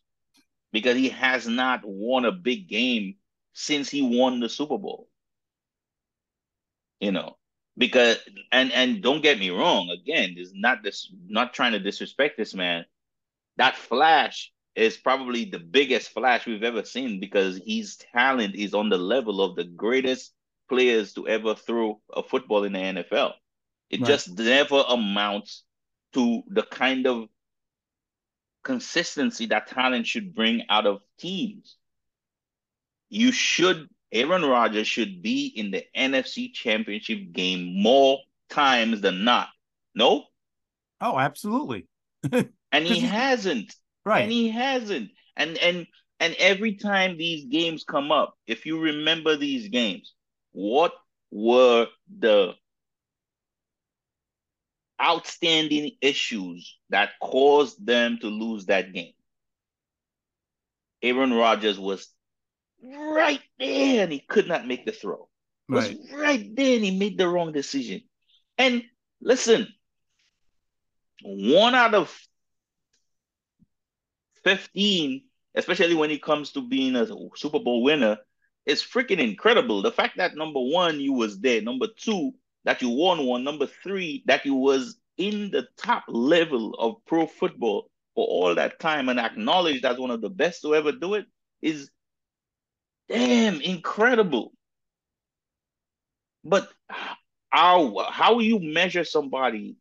because 0.71 0.95
he 0.95 1.09
has 1.09 1.47
not 1.47 1.81
won 1.83 2.25
a 2.25 2.31
big 2.31 2.67
game 2.67 3.15
since 3.53 3.89
he 3.89 4.01
won 4.01 4.39
the 4.39 4.49
Super 4.49 4.77
Bowl. 4.77 5.07
You 6.99 7.11
know, 7.11 7.37
because 7.77 8.17
and 8.51 8.71
and 8.71 9.01
don't 9.01 9.23
get 9.23 9.39
me 9.39 9.49
wrong, 9.49 9.89
again, 9.89 10.35
is 10.37 10.51
not 10.53 10.83
this 10.83 11.11
not 11.27 11.53
trying 11.53 11.71
to 11.71 11.79
disrespect 11.79 12.37
this 12.37 12.53
man. 12.53 12.85
That 13.57 13.75
flash 13.75 14.51
is 14.75 14.97
probably 14.97 15.45
the 15.45 15.59
biggest 15.59 16.11
flash 16.11 16.45
we've 16.45 16.63
ever 16.63 16.83
seen 16.85 17.19
because 17.19 17.59
his 17.65 17.97
talent 18.13 18.55
is 18.55 18.73
on 18.73 18.89
the 18.89 18.97
level 18.97 19.41
of 19.41 19.55
the 19.55 19.65
greatest 19.65 20.33
players 20.69 21.13
to 21.13 21.27
ever 21.27 21.55
throw 21.55 21.99
a 22.13 22.23
football 22.23 22.63
in 22.63 22.73
the 22.73 22.79
NFL. 22.79 23.33
It 23.89 23.99
right. 23.99 24.07
just 24.07 24.37
never 24.37 24.83
amounts 24.87 25.63
to 26.13 26.43
the 26.47 26.63
kind 26.63 27.07
of 27.07 27.27
consistency 28.63 29.47
that 29.47 29.67
talent 29.67 30.07
should 30.07 30.35
bring 30.35 30.63
out 30.69 30.85
of 30.85 31.01
teams. 31.19 31.77
You 33.09 33.31
should, 33.31 33.89
Aaron 34.11 34.43
Rodgers 34.43 34.87
should 34.87 35.21
be 35.21 35.47
in 35.47 35.71
the 35.71 35.83
NFC 35.95 36.53
Championship 36.53 37.31
game 37.31 37.81
more 37.81 38.19
times 38.49 39.01
than 39.01 39.23
not. 39.23 39.49
No? 39.95 40.25
Oh, 41.01 41.17
absolutely. 41.17 41.87
and 42.71 42.85
he 42.85 42.99
hasn't. 42.99 43.75
Right. 44.05 44.21
And 44.21 44.31
he 44.31 44.49
hasn't. 44.49 45.11
And 45.35 45.57
and 45.57 45.87
and 46.19 46.35
every 46.37 46.75
time 46.75 47.17
these 47.17 47.45
games 47.45 47.83
come 47.83 48.11
up, 48.11 48.35
if 48.47 48.65
you 48.65 48.79
remember 48.79 49.35
these 49.35 49.69
games, 49.69 50.13
what 50.51 50.93
were 51.31 51.87
the 52.19 52.53
outstanding 55.01 55.91
issues 56.01 56.77
that 56.89 57.11
caused 57.21 57.85
them 57.85 58.19
to 58.21 58.27
lose 58.27 58.65
that 58.65 58.93
game. 58.93 59.13
Aaron 61.01 61.33
Rodgers 61.33 61.79
was 61.79 62.07
right 62.83 63.41
there 63.59 64.03
and 64.03 64.11
he 64.11 64.19
could 64.19 64.47
not 64.47 64.67
make 64.67 64.85
the 64.85 64.91
throw. 64.91 65.27
Right. 65.67 65.97
Was 65.97 66.11
right 66.13 66.55
there 66.55 66.75
and 66.75 66.85
he 66.85 66.97
made 66.97 67.17
the 67.17 67.27
wrong 67.27 67.51
decision. 67.51 68.01
And 68.57 68.83
listen, 69.21 69.67
one 71.23 71.75
out 71.75 71.93
of 71.93 72.15
15, 74.43 75.23
especially 75.55 75.95
when 75.95 76.11
it 76.11 76.23
comes 76.23 76.51
to 76.51 76.67
being 76.67 76.95
a 76.95 77.07
Super 77.35 77.59
Bowl 77.59 77.83
winner, 77.83 78.17
is 78.65 78.83
freaking 78.83 79.19
incredible. 79.19 79.81
The 79.81 79.91
fact 79.91 80.17
that 80.17 80.35
number 80.35 80.59
one, 80.59 80.99
you 80.99 81.13
was 81.13 81.39
there, 81.39 81.61
number 81.61 81.87
two, 81.97 82.33
that 82.65 82.81
you 82.81 82.89
won 82.89 83.25
one. 83.25 83.43
Number 83.43 83.67
three, 83.67 84.23
that 84.27 84.45
you 84.45 84.55
was 84.55 84.97
in 85.17 85.51
the 85.51 85.67
top 85.77 86.03
level 86.07 86.73
of 86.75 86.95
pro 87.05 87.27
football 87.27 87.89
for 88.15 88.25
all 88.27 88.55
that 88.55 88.79
time 88.79 89.09
and 89.09 89.19
acknowledged 89.19 89.85
as 89.85 89.97
one 89.97 90.11
of 90.11 90.21
the 90.21 90.29
best 90.29 90.61
to 90.61 90.75
ever 90.75 90.91
do 90.91 91.13
it 91.15 91.25
is 91.61 91.89
damn 93.09 93.61
incredible. 93.61 94.53
But 96.43 96.69
how 97.49 98.07
how 98.09 98.39
you 98.39 98.59
measure 98.59 99.03
somebody 99.03 99.75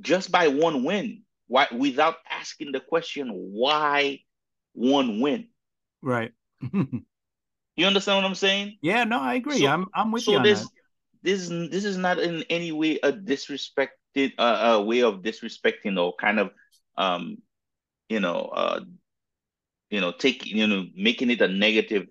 just 0.00 0.30
by 0.30 0.48
one 0.48 0.84
win? 0.84 1.22
Why 1.46 1.66
without 1.72 2.16
asking 2.30 2.72
the 2.72 2.80
question 2.80 3.28
why 3.30 4.20
one 4.72 5.20
win? 5.20 5.48
Right. 6.00 6.32
you 6.72 7.86
understand 7.86 8.18
what 8.18 8.24
I'm 8.24 8.34
saying? 8.34 8.78
Yeah, 8.82 9.04
no, 9.04 9.20
I 9.20 9.34
agree. 9.34 9.58
So, 9.58 9.66
I'm 9.66 9.86
I'm 9.94 10.12
with 10.12 10.22
so 10.22 10.32
you. 10.32 10.54
So 10.54 10.70
this 11.22 11.48
this 11.48 11.70
this 11.70 11.84
is 11.84 11.96
not 11.96 12.18
in 12.18 12.44
any 12.50 12.72
way 12.72 12.98
a 13.02 13.12
disrespected 13.12 14.32
uh, 14.38 14.78
a 14.78 14.82
way 14.82 15.02
of 15.02 15.22
disrespecting 15.22 15.98
or 15.98 16.14
kind 16.16 16.38
of 16.38 16.50
um 16.96 17.38
you 18.08 18.20
know 18.20 18.50
uh 18.54 18.80
you 19.90 20.00
know 20.00 20.12
taking 20.12 20.56
you 20.56 20.66
know 20.66 20.86
making 20.94 21.30
it 21.30 21.40
a 21.40 21.48
negative 21.48 22.06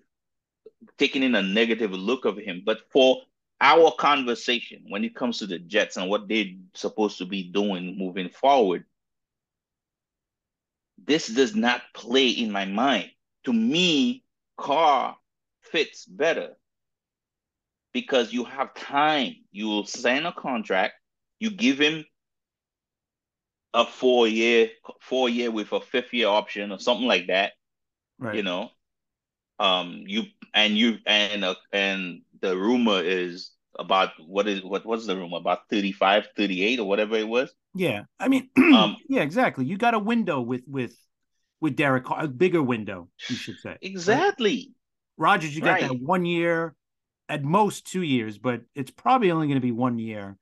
taking 0.98 1.22
in 1.22 1.34
a 1.34 1.42
negative 1.42 1.92
look 1.92 2.24
of 2.24 2.36
him. 2.38 2.62
But 2.64 2.80
for 2.90 3.18
our 3.60 3.92
conversation 3.92 4.84
when 4.88 5.04
it 5.04 5.14
comes 5.14 5.38
to 5.38 5.46
the 5.46 5.58
jets 5.58 5.96
and 5.96 6.08
what 6.08 6.28
they're 6.28 6.46
supposed 6.74 7.18
to 7.18 7.26
be 7.26 7.42
doing 7.42 7.98
moving 7.98 8.30
forward 8.30 8.84
this 11.04 11.28
does 11.28 11.54
not 11.54 11.82
play 11.94 12.28
in 12.28 12.50
my 12.50 12.64
mind. 12.64 13.10
To 13.44 13.52
me 13.52 14.24
Carr 14.56 15.16
fits 15.62 16.04
better 16.06 16.56
because 17.92 18.32
you 18.32 18.44
have 18.44 18.74
time. 18.74 19.34
You 19.52 19.66
will 19.68 19.86
sign 19.86 20.26
a 20.26 20.32
contract. 20.32 20.94
You 21.38 21.50
give 21.50 21.78
him 21.78 22.04
a 23.72 23.86
four 23.86 24.26
year, 24.26 24.70
four 25.00 25.28
year 25.28 25.50
with 25.50 25.72
a 25.72 25.80
fifth 25.80 26.12
year 26.12 26.28
option 26.28 26.72
or 26.72 26.78
something 26.78 27.06
like 27.06 27.28
that. 27.28 27.52
Right. 28.18 28.36
You 28.36 28.42
know, 28.42 28.70
um, 29.58 30.04
you 30.06 30.24
and 30.54 30.76
you 30.76 30.98
and 31.06 31.44
uh, 31.44 31.54
and 31.72 32.22
the 32.40 32.56
rumor 32.56 33.02
is 33.02 33.52
about 33.78 34.10
what 34.26 34.48
is 34.48 34.64
what 34.64 34.84
was 34.84 35.06
the 35.06 35.16
rumor 35.16 35.36
about 35.36 35.60
35 35.70 36.28
38 36.36 36.80
or 36.80 36.88
whatever 36.88 37.16
it 37.16 37.28
was 37.28 37.54
yeah 37.74 38.02
i 38.18 38.26
mean 38.26 38.48
um 38.74 38.96
yeah 39.08 39.22
exactly 39.22 39.64
you 39.64 39.78
got 39.78 39.94
a 39.94 39.98
window 39.98 40.40
with 40.40 40.62
with 40.66 40.96
with 41.60 41.76
derek 41.76 42.04
a 42.10 42.26
bigger 42.26 42.62
window 42.62 43.08
you 43.28 43.36
should 43.36 43.58
say 43.58 43.76
exactly 43.80 44.72
right? 45.16 45.28
rodgers 45.28 45.54
you 45.54 45.62
got 45.62 45.80
right. 45.80 45.82
that 45.82 46.00
one 46.00 46.24
year 46.24 46.74
at 47.30 47.44
most 47.44 47.86
two 47.86 48.02
years, 48.02 48.38
but 48.38 48.62
it's 48.74 48.90
probably 48.90 49.30
only 49.30 49.46
going 49.46 49.54
to 49.54 49.60
be 49.60 49.72
one 49.72 49.98
year. 49.98 50.36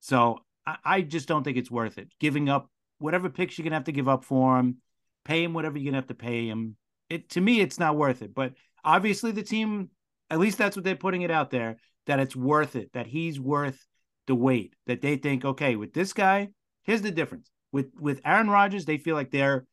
So 0.00 0.38
I, 0.64 0.76
I, 0.84 1.00
just 1.02 1.26
don't 1.26 1.42
think 1.42 1.56
it's 1.56 1.70
worth 1.70 1.98
it. 1.98 2.12
Giving 2.20 2.48
up 2.48 2.70
whatever 2.98 3.28
picks 3.28 3.58
you're 3.58 3.64
going 3.64 3.72
to 3.72 3.76
have 3.76 3.84
to 3.84 3.92
give 3.92 4.08
up 4.08 4.24
for 4.24 4.56
him, 4.58 4.76
pay 5.24 5.42
him 5.42 5.52
whatever 5.52 5.76
you're 5.76 5.90
going 5.90 5.94
to 5.94 6.06
have 6.06 6.16
to 6.16 6.24
pay 6.24 6.46
him. 6.46 6.76
It 7.10 7.30
to 7.30 7.40
me, 7.40 7.60
it's 7.60 7.80
not 7.80 7.96
worth 7.96 8.22
it. 8.22 8.32
But 8.32 8.52
obviously, 8.84 9.32
the 9.32 9.42
team, 9.42 9.90
at 10.30 10.38
least 10.38 10.56
that's 10.56 10.76
what 10.76 10.84
they're 10.84 10.94
putting 10.94 11.22
it 11.22 11.32
out 11.32 11.50
there, 11.50 11.76
that 12.06 12.20
it's 12.20 12.36
worth 12.36 12.76
it, 12.76 12.92
that 12.92 13.08
he's 13.08 13.40
worth 13.40 13.84
the 14.28 14.36
wait. 14.36 14.74
That 14.86 15.02
they 15.02 15.16
think, 15.16 15.44
okay, 15.44 15.74
with 15.74 15.92
this 15.92 16.12
guy, 16.12 16.48
here's 16.84 17.02
the 17.02 17.10
difference. 17.10 17.50
With 17.72 17.90
with 17.98 18.20
Aaron 18.24 18.48
Rodgers, 18.48 18.84
they 18.84 18.98
feel 18.98 19.16
like 19.16 19.32
they're 19.32 19.66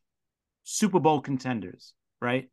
Super 0.63 1.00
Bowl 1.00 1.21
contenders, 1.21 1.93
right? 2.19 2.50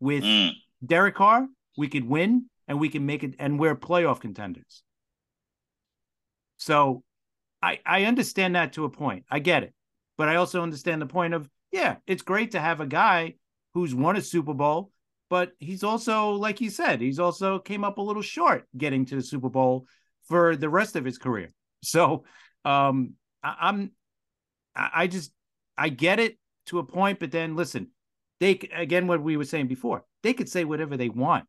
With 0.00 0.24
mm. 0.24 0.50
Derek 0.84 1.14
Carr, 1.14 1.46
we 1.76 1.88
could 1.88 2.04
win 2.04 2.46
and 2.68 2.78
we 2.78 2.90
can 2.90 3.06
make 3.06 3.24
it 3.24 3.34
and 3.38 3.58
we're 3.58 3.74
playoff 3.74 4.20
contenders. 4.20 4.82
So 6.58 7.02
I 7.62 7.80
I 7.84 8.04
understand 8.04 8.54
that 8.54 8.74
to 8.74 8.84
a 8.84 8.90
point. 8.90 9.24
I 9.30 9.40
get 9.40 9.64
it. 9.64 9.74
But 10.18 10.28
I 10.28 10.36
also 10.36 10.62
understand 10.62 11.00
the 11.00 11.06
point 11.06 11.34
of 11.34 11.48
yeah, 11.72 11.96
it's 12.06 12.22
great 12.22 12.52
to 12.52 12.60
have 12.60 12.80
a 12.80 12.86
guy 12.86 13.34
who's 13.74 13.94
won 13.94 14.16
a 14.16 14.20
Super 14.20 14.54
Bowl, 14.54 14.90
but 15.30 15.52
he's 15.58 15.82
also 15.82 16.32
like 16.32 16.60
you 16.60 16.70
said, 16.70 17.00
he's 17.00 17.18
also 17.18 17.58
came 17.58 17.84
up 17.84 17.98
a 17.98 18.02
little 18.02 18.22
short 18.22 18.66
getting 18.76 19.06
to 19.06 19.16
the 19.16 19.22
Super 19.22 19.48
Bowl 19.48 19.86
for 20.24 20.54
the 20.54 20.68
rest 20.68 20.94
of 20.94 21.04
his 21.04 21.18
career. 21.18 21.52
So 21.82 22.24
um 22.64 23.14
I, 23.42 23.56
I'm 23.60 23.92
I 24.76 25.06
just 25.06 25.32
I 25.76 25.88
get 25.88 26.20
it 26.20 26.38
to 26.66 26.80
a 26.80 26.84
point, 26.84 27.18
but 27.18 27.30
then 27.30 27.56
listen, 27.56 27.88
they 28.40 28.58
again 28.74 29.06
what 29.06 29.22
we 29.22 29.36
were 29.38 29.44
saying 29.44 29.68
before, 29.68 30.04
they 30.22 30.34
could 30.34 30.48
say 30.48 30.64
whatever 30.64 30.96
they 30.96 31.08
want 31.08 31.46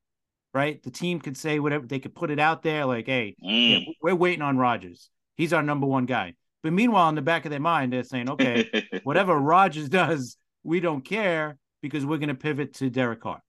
right? 0.54 0.82
The 0.82 0.92
team 0.92 1.20
could 1.20 1.38
say 1.38 1.60
whatever 1.60 1.86
they 1.86 2.00
could 2.00 2.16
put 2.16 2.32
it 2.32 2.40
out 2.40 2.64
there, 2.64 2.86
like, 2.86 3.06
"Hey, 3.06 3.36
mm. 3.44 3.86
yeah, 3.86 3.94
we're 4.02 4.16
waiting 4.16 4.42
on 4.42 4.58
Rodgers. 4.58 5.10
He's 5.36 5.54
our 5.54 5.64
number 5.64 5.86
one 5.86 6.06
guy." 6.06 6.34
But 6.64 6.74
meanwhile, 6.74 7.10
in 7.10 7.16
the 7.16 7.22
back 7.22 7.46
of 7.46 7.52
their 7.52 7.60
mind, 7.60 7.94
they're 7.94 8.04
saying, 8.04 8.30
"Okay, 8.30 8.70
whatever 9.04 9.38
Rodgers 9.38 9.90
does, 9.90 10.38
we 10.64 10.80
don't 10.80 11.04
care 11.04 11.58
because 11.82 12.06
we're 12.06 12.18
going 12.18 12.30
to 12.30 12.36
pivot 12.36 12.76
to 12.76 12.90
Derek 12.90 13.22
Carr." 13.22 13.42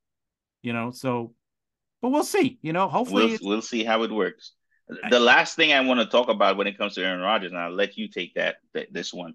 You 0.63 0.73
know, 0.73 0.91
so, 0.91 1.35
but 2.03 2.11
we'll 2.11 2.25
see. 2.25 2.59
You 2.63 2.73
know, 2.73 2.89
hopefully, 2.89 3.39
we'll, 3.41 3.51
we'll 3.51 3.63
see 3.63 3.85
how 3.85 4.03
it 4.03 4.11
works. 4.11 4.53
The 5.09 5.21
last 5.21 5.55
thing 5.55 5.73
I 5.73 5.81
want 5.81 6.01
to 6.01 6.07
talk 6.07 6.29
about 6.29 6.57
when 6.57 6.67
it 6.67 6.77
comes 6.77 6.95
to 6.95 7.05
Aaron 7.05 7.21
Rodgers, 7.21 7.53
and 7.53 7.61
I'll 7.61 7.71
let 7.71 7.97
you 7.97 8.09
take 8.09 8.35
that, 8.35 8.57
that 8.75 8.93
this 8.93 9.15
one. 9.15 9.35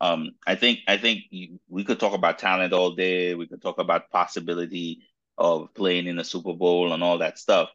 Um, 0.00 0.30
I 0.46 0.54
think 0.54 0.80
I 0.86 0.96
think 0.96 1.22
we 1.68 1.84
could 1.84 1.98
talk 1.98 2.14
about 2.14 2.38
talent 2.38 2.72
all 2.72 2.92
day. 2.92 3.34
We 3.34 3.46
could 3.46 3.62
talk 3.62 3.78
about 3.78 4.10
possibility 4.10 5.00
of 5.38 5.72
playing 5.74 6.06
in 6.06 6.16
the 6.16 6.24
Super 6.24 6.52
Bowl 6.52 6.92
and 6.92 7.02
all 7.02 7.18
that 7.18 7.38
stuff. 7.38 7.70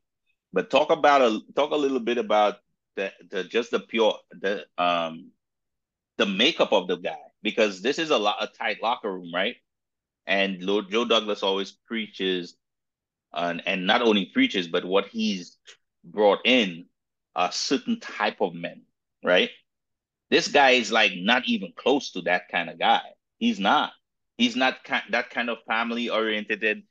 But 0.51 0.69
talk 0.69 0.91
about 0.91 1.21
a 1.21 1.39
talk 1.55 1.71
a 1.71 1.75
little 1.75 1.99
bit 1.99 2.17
about 2.19 2.57
the, 2.95 3.11
the 3.31 3.43
just 3.45 3.71
the 3.71 3.79
pure 3.79 4.15
the 4.31 4.65
um 4.77 5.31
the 6.17 6.25
makeup 6.27 6.71
of 6.73 6.87
the 6.87 6.97
guy 6.97 7.17
because 7.41 7.81
this 7.81 7.97
is 7.97 8.11
a 8.11 8.17
lot 8.17 8.37
a 8.41 8.47
tight 8.47 8.83
locker 8.83 9.11
room, 9.11 9.31
right? 9.33 9.55
And 10.27 10.61
Lord 10.61 10.91
Joe 10.91 11.05
Douglas 11.05 11.43
always 11.43 11.71
preaches, 11.71 12.55
and 13.33 13.63
and 13.65 13.87
not 13.87 14.01
only 14.01 14.25
preaches, 14.25 14.67
but 14.67 14.85
what 14.85 15.07
he's 15.07 15.57
brought 16.03 16.39
in 16.45 16.85
a 17.35 17.51
certain 17.51 17.99
type 17.99 18.41
of 18.41 18.53
men, 18.53 18.83
right? 19.23 19.49
This 20.29 20.47
guy 20.47 20.71
is 20.71 20.91
like 20.91 21.13
not 21.15 21.43
even 21.47 21.73
close 21.75 22.11
to 22.11 22.21
that 22.21 22.49
kind 22.49 22.69
of 22.69 22.79
guy. 22.79 23.01
He's 23.39 23.59
not. 23.59 23.91
He's 24.37 24.55
not 24.55 24.77
that 25.11 25.29
kind 25.29 25.49
of 25.49 25.57
family 25.67 26.09
oriented 26.09 26.83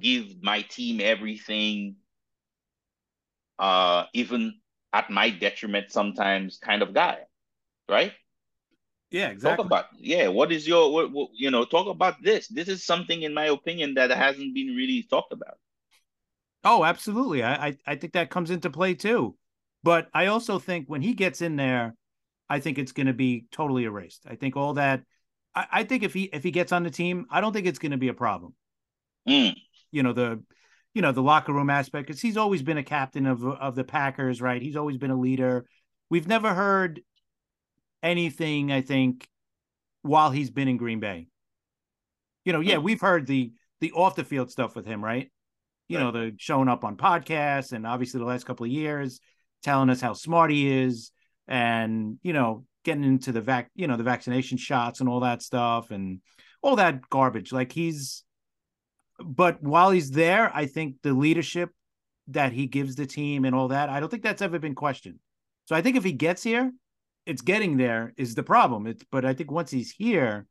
give 0.00 0.42
my 0.42 0.62
team 0.62 1.00
everything. 1.00 1.96
Uh, 3.58 4.04
even 4.14 4.54
at 4.92 5.10
my 5.10 5.30
detriment 5.30 5.90
sometimes 5.90 6.58
kind 6.58 6.82
of 6.82 6.94
guy, 6.94 7.18
right? 7.88 8.12
Yeah, 9.10 9.28
exactly. 9.28 9.56
Talk 9.56 9.66
about 9.66 9.84
yeah. 9.98 10.28
What 10.28 10.52
is 10.52 10.66
your 10.68 10.92
what, 10.92 11.12
what, 11.12 11.30
you 11.34 11.50
know? 11.50 11.64
Talk 11.64 11.86
about 11.86 12.22
this. 12.22 12.46
This 12.48 12.68
is 12.68 12.84
something, 12.84 13.22
in 13.22 13.32
my 13.32 13.46
opinion, 13.46 13.94
that 13.94 14.10
hasn't 14.10 14.54
been 14.54 14.76
really 14.76 15.06
talked 15.08 15.32
about. 15.32 15.58
Oh, 16.62 16.84
absolutely. 16.84 17.42
I, 17.42 17.68
I 17.68 17.76
I 17.86 17.94
think 17.96 18.12
that 18.12 18.30
comes 18.30 18.50
into 18.50 18.70
play 18.70 18.94
too. 18.94 19.34
But 19.82 20.08
I 20.12 20.26
also 20.26 20.58
think 20.58 20.88
when 20.88 21.02
he 21.02 21.14
gets 21.14 21.40
in 21.40 21.56
there, 21.56 21.94
I 22.48 22.60
think 22.60 22.78
it's 22.78 22.92
going 22.92 23.06
to 23.06 23.12
be 23.12 23.46
totally 23.50 23.84
erased. 23.84 24.24
I 24.28 24.34
think 24.34 24.56
all 24.56 24.74
that. 24.74 25.02
I, 25.54 25.66
I, 25.72 25.84
think 25.84 26.02
if 26.02 26.12
he 26.12 26.24
if 26.24 26.42
he 26.42 26.50
gets 26.50 26.72
on 26.72 26.82
the 26.82 26.90
team, 26.90 27.26
I 27.30 27.40
don't 27.40 27.52
think 27.52 27.66
it's 27.66 27.78
going 27.78 27.92
to 27.92 27.98
be 27.98 28.08
a 28.08 28.14
problem. 28.14 28.54
Mm. 29.28 29.54
You 29.90 30.02
know 30.02 30.12
the, 30.12 30.42
you 30.94 31.02
know 31.02 31.12
the 31.12 31.22
locker 31.22 31.52
room 31.52 31.70
aspect 31.70 32.06
because 32.06 32.20
he's 32.20 32.36
always 32.36 32.62
been 32.62 32.78
a 32.78 32.82
captain 32.82 33.26
of 33.26 33.44
of 33.44 33.74
the 33.74 33.84
Packers, 33.84 34.40
right? 34.40 34.60
He's 34.60 34.76
always 34.76 34.96
been 34.96 35.10
a 35.10 35.18
leader. 35.18 35.66
We've 36.10 36.28
never 36.28 36.54
heard 36.54 37.00
anything. 38.02 38.72
I 38.72 38.80
think 38.82 39.28
while 40.02 40.30
he's 40.30 40.50
been 40.50 40.68
in 40.68 40.76
Green 40.76 41.00
Bay. 41.00 41.28
You 42.44 42.52
know, 42.52 42.60
yeah, 42.60 42.76
mm. 42.76 42.82
we've 42.82 43.00
heard 43.00 43.26
the 43.26 43.52
the 43.80 43.92
off 43.92 44.16
the 44.16 44.24
field 44.24 44.50
stuff 44.50 44.74
with 44.74 44.86
him, 44.86 45.04
right? 45.04 45.30
You 45.88 45.98
right. 45.98 46.04
know, 46.04 46.10
the 46.12 46.34
showing 46.38 46.68
up 46.68 46.84
on 46.84 46.96
podcasts 46.96 47.72
and 47.72 47.86
obviously 47.86 48.20
the 48.20 48.26
last 48.26 48.46
couple 48.46 48.64
of 48.64 48.72
years 48.72 49.20
telling 49.62 49.90
us 49.90 50.00
how 50.00 50.12
smart 50.12 50.50
he 50.50 50.70
is 50.70 51.10
and 51.46 52.18
you 52.22 52.32
know 52.32 52.64
getting 52.84 53.04
into 53.04 53.32
the 53.32 53.40
vac 53.40 53.70
you 53.74 53.86
know 53.86 53.96
the 53.96 54.02
vaccination 54.02 54.58
shots 54.58 55.00
and 55.00 55.08
all 55.08 55.20
that 55.20 55.42
stuff 55.42 55.90
and 55.90 56.20
all 56.62 56.76
that 56.76 57.08
garbage 57.08 57.52
like 57.52 57.72
he's 57.72 58.24
but 59.24 59.62
while 59.62 59.90
he's 59.90 60.10
there 60.10 60.50
i 60.54 60.66
think 60.66 60.96
the 61.02 61.12
leadership 61.12 61.70
that 62.28 62.52
he 62.52 62.66
gives 62.66 62.94
the 62.94 63.06
team 63.06 63.44
and 63.44 63.54
all 63.54 63.68
that 63.68 63.88
i 63.88 64.00
don't 64.00 64.10
think 64.10 64.22
that's 64.22 64.42
ever 64.42 64.58
been 64.58 64.74
questioned 64.74 65.18
so 65.66 65.74
i 65.74 65.82
think 65.82 65.96
if 65.96 66.04
he 66.04 66.12
gets 66.12 66.42
here 66.42 66.72
it's 67.26 67.42
getting 67.42 67.76
there 67.76 68.12
is 68.16 68.34
the 68.34 68.42
problem 68.42 68.86
it's 68.86 69.04
but 69.10 69.24
i 69.24 69.34
think 69.34 69.50
once 69.50 69.70
he's 69.70 69.90
here 69.90 70.46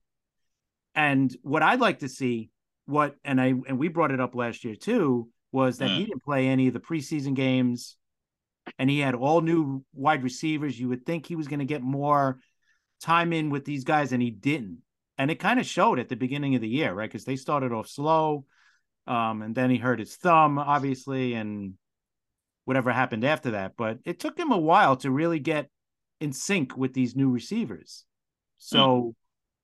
and 0.95 1.35
what 1.41 1.63
i'd 1.63 1.79
like 1.79 1.99
to 1.99 2.09
see 2.09 2.49
what 2.85 3.15
and 3.23 3.39
i 3.39 3.47
and 3.67 3.77
we 3.77 3.87
brought 3.87 4.11
it 4.11 4.19
up 4.19 4.35
last 4.35 4.63
year 4.63 4.75
too 4.75 5.29
was 5.51 5.77
that 5.77 5.89
mm. 5.89 5.97
he 5.97 6.05
didn't 6.05 6.23
play 6.23 6.47
any 6.47 6.67
of 6.67 6.73
the 6.73 6.79
preseason 6.79 7.33
games 7.33 7.97
and 8.77 8.89
he 8.89 8.99
had 8.99 9.15
all 9.15 9.41
new 9.41 9.83
wide 9.93 10.23
receivers. 10.23 10.79
You 10.79 10.89
would 10.89 11.05
think 11.05 11.25
he 11.25 11.35
was 11.35 11.47
going 11.47 11.59
to 11.59 11.65
get 11.65 11.81
more 11.81 12.39
time 13.01 13.33
in 13.33 13.49
with 13.49 13.65
these 13.65 13.83
guys, 13.83 14.11
and 14.11 14.21
he 14.21 14.31
didn't. 14.31 14.79
And 15.17 15.31
it 15.31 15.39
kind 15.39 15.59
of 15.59 15.65
showed 15.65 15.99
at 15.99 16.09
the 16.09 16.15
beginning 16.15 16.55
of 16.55 16.61
the 16.61 16.67
year, 16.67 16.93
right? 16.93 17.09
Because 17.09 17.25
they 17.25 17.35
started 17.35 17.71
off 17.71 17.87
slow, 17.87 18.45
um, 19.07 19.41
and 19.41 19.55
then 19.55 19.69
he 19.69 19.77
hurt 19.77 19.99
his 19.99 20.15
thumb, 20.15 20.59
obviously, 20.59 21.33
and 21.33 21.73
whatever 22.65 22.91
happened 22.91 23.23
after 23.23 23.51
that. 23.51 23.73
But 23.77 23.99
it 24.05 24.19
took 24.19 24.37
him 24.37 24.51
a 24.51 24.57
while 24.57 24.97
to 24.97 25.11
really 25.11 25.39
get 25.39 25.69
in 26.19 26.33
sync 26.33 26.75
with 26.75 26.93
these 26.93 27.15
new 27.15 27.29
receivers. 27.29 28.05
So, 28.57 28.77
mm. 28.77 29.13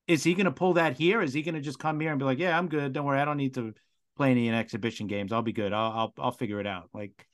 is 0.07 0.23
he 0.23 0.33
going 0.35 0.45
to 0.45 0.51
pull 0.51 0.73
that 0.73 0.97
here? 0.97 1.21
Is 1.21 1.33
he 1.33 1.41
going 1.41 1.55
to 1.55 1.62
just 1.62 1.79
come 1.79 2.00
here 2.00 2.12
and 2.12 2.19
be 2.19 2.25
like, 2.25 2.39
"Yeah, 2.39 2.57
I'm 2.57 2.67
good. 2.67 2.93
Don't 2.93 3.05
worry, 3.05 3.19
I 3.19 3.25
don't 3.25 3.38
need 3.38 3.55
to 3.55 3.73
play 4.15 4.31
any 4.31 4.50
exhibition 4.50 5.07
games. 5.07 5.33
I'll 5.33 5.41
be 5.41 5.53
good. 5.53 5.73
I'll 5.73 5.91
I'll, 5.91 6.13
I'll 6.17 6.31
figure 6.31 6.59
it 6.59 6.67
out." 6.67 6.89
Like 6.93 7.27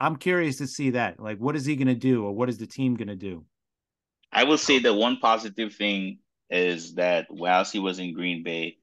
I'm 0.00 0.16
curious 0.16 0.58
to 0.58 0.66
see 0.66 0.90
that. 0.90 1.20
Like, 1.20 1.38
what 1.38 1.56
is 1.56 1.64
he 1.64 1.76
going 1.76 1.88
to 1.88 1.94
do, 1.94 2.24
or 2.24 2.32
what 2.32 2.48
is 2.48 2.58
the 2.58 2.66
team 2.66 2.96
going 2.96 3.08
to 3.08 3.16
do? 3.16 3.44
I 4.32 4.44
will 4.44 4.58
say 4.58 4.78
that 4.80 4.94
one 4.94 5.18
positive 5.18 5.74
thing 5.74 6.18
is 6.50 6.94
that 6.94 7.26
whilst 7.30 7.72
he 7.72 7.78
was 7.78 7.98
in 7.98 8.12
Green 8.12 8.42
Bay, 8.42 8.76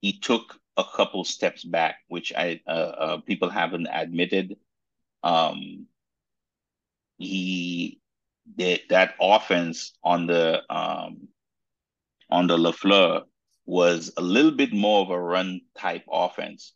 he 0.00 0.18
took 0.18 0.59
a 0.80 0.96
couple 0.96 1.24
steps 1.24 1.64
back, 1.64 1.96
which 2.08 2.32
I 2.36 2.60
uh, 2.66 2.70
uh, 2.70 3.16
people 3.18 3.48
haven't 3.50 3.88
admitted. 3.92 4.56
Um, 5.22 5.86
he 7.18 8.00
did 8.56 8.80
that 8.88 9.14
offense 9.20 9.92
on 10.02 10.26
the 10.26 10.62
um, 10.70 11.28
on 12.30 12.46
the 12.46 12.56
Lafleur 12.56 13.24
was 13.66 14.12
a 14.16 14.22
little 14.22 14.50
bit 14.50 14.72
more 14.72 15.02
of 15.02 15.10
a 15.10 15.20
run 15.20 15.60
type 15.78 16.04
offense, 16.10 16.72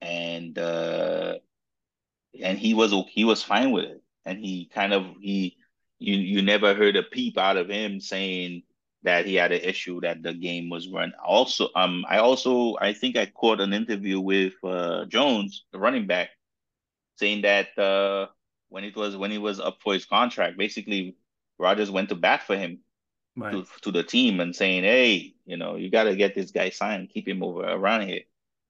and 0.00 0.58
uh, 0.58 1.34
and 2.42 2.58
he 2.58 2.74
was 2.74 2.94
he 3.10 3.24
was 3.24 3.42
fine 3.42 3.70
with 3.70 3.84
it, 3.84 4.02
and 4.24 4.38
he 4.38 4.66
kind 4.66 4.92
of 4.92 5.06
he 5.20 5.56
you 5.98 6.16
you 6.16 6.42
never 6.42 6.74
heard 6.74 6.96
a 6.96 7.02
peep 7.02 7.38
out 7.38 7.56
of 7.56 7.68
him 7.68 8.00
saying 8.00 8.62
that 9.02 9.26
he 9.26 9.34
had 9.34 9.52
an 9.52 9.60
issue 9.60 10.00
that 10.02 10.22
the 10.22 10.34
game 10.34 10.68
was 10.68 10.88
run. 10.88 11.12
Also, 11.24 11.68
um, 11.74 12.04
I 12.08 12.18
also 12.18 12.76
I 12.80 12.92
think 12.92 13.16
I 13.16 13.26
caught 13.26 13.60
an 13.60 13.72
interview 13.72 14.20
with 14.20 14.54
uh, 14.62 15.06
Jones, 15.06 15.64
the 15.72 15.78
running 15.78 16.06
back, 16.06 16.30
saying 17.16 17.42
that 17.42 17.76
uh, 17.78 18.26
when 18.68 18.84
it 18.84 18.96
was 18.96 19.16
when 19.16 19.30
he 19.30 19.38
was 19.38 19.60
up 19.60 19.78
for 19.80 19.94
his 19.94 20.04
contract, 20.04 20.58
basically 20.58 21.16
Rodgers 21.58 21.90
went 21.90 22.10
to 22.10 22.14
bat 22.14 22.42
for 22.42 22.56
him 22.56 22.80
right. 23.36 23.52
to, 23.52 23.66
to 23.82 23.90
the 23.90 24.02
team 24.02 24.40
and 24.40 24.54
saying, 24.54 24.84
"Hey, 24.84 25.34
you 25.46 25.56
know, 25.56 25.76
you 25.76 25.90
got 25.90 26.04
to 26.04 26.16
get 26.16 26.34
this 26.34 26.50
guy 26.50 26.70
signed, 26.70 27.10
keep 27.10 27.26
him 27.26 27.42
over 27.42 27.62
around 27.62 28.08
here." 28.08 28.22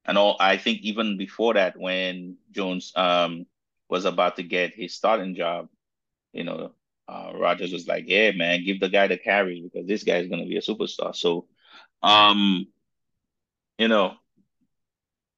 And 0.04 0.16
all 0.16 0.36
I 0.40 0.56
think 0.56 0.80
even 0.82 1.18
before 1.18 1.54
that, 1.54 1.76
when 1.76 2.36
Jones 2.52 2.92
um 2.96 3.46
was 3.88 4.04
about 4.04 4.36
to 4.36 4.44
get 4.44 4.74
his 4.74 4.94
starting 4.94 5.34
job, 5.34 5.68
you 6.32 6.44
know, 6.44 6.72
uh, 7.10 7.32
Rodgers 7.34 7.72
was 7.72 7.88
like, 7.88 8.04
"Yeah, 8.06 8.30
man, 8.32 8.64
give 8.64 8.78
the 8.78 8.88
guy 8.88 9.08
the 9.08 9.18
carry 9.18 9.60
because 9.60 9.86
this 9.88 10.04
guy 10.04 10.18
is 10.18 10.28
going 10.28 10.42
to 10.42 10.48
be 10.48 10.56
a 10.56 10.60
superstar." 10.60 11.14
So, 11.14 11.46
um, 12.02 12.68
you 13.78 13.88
know, 13.88 14.14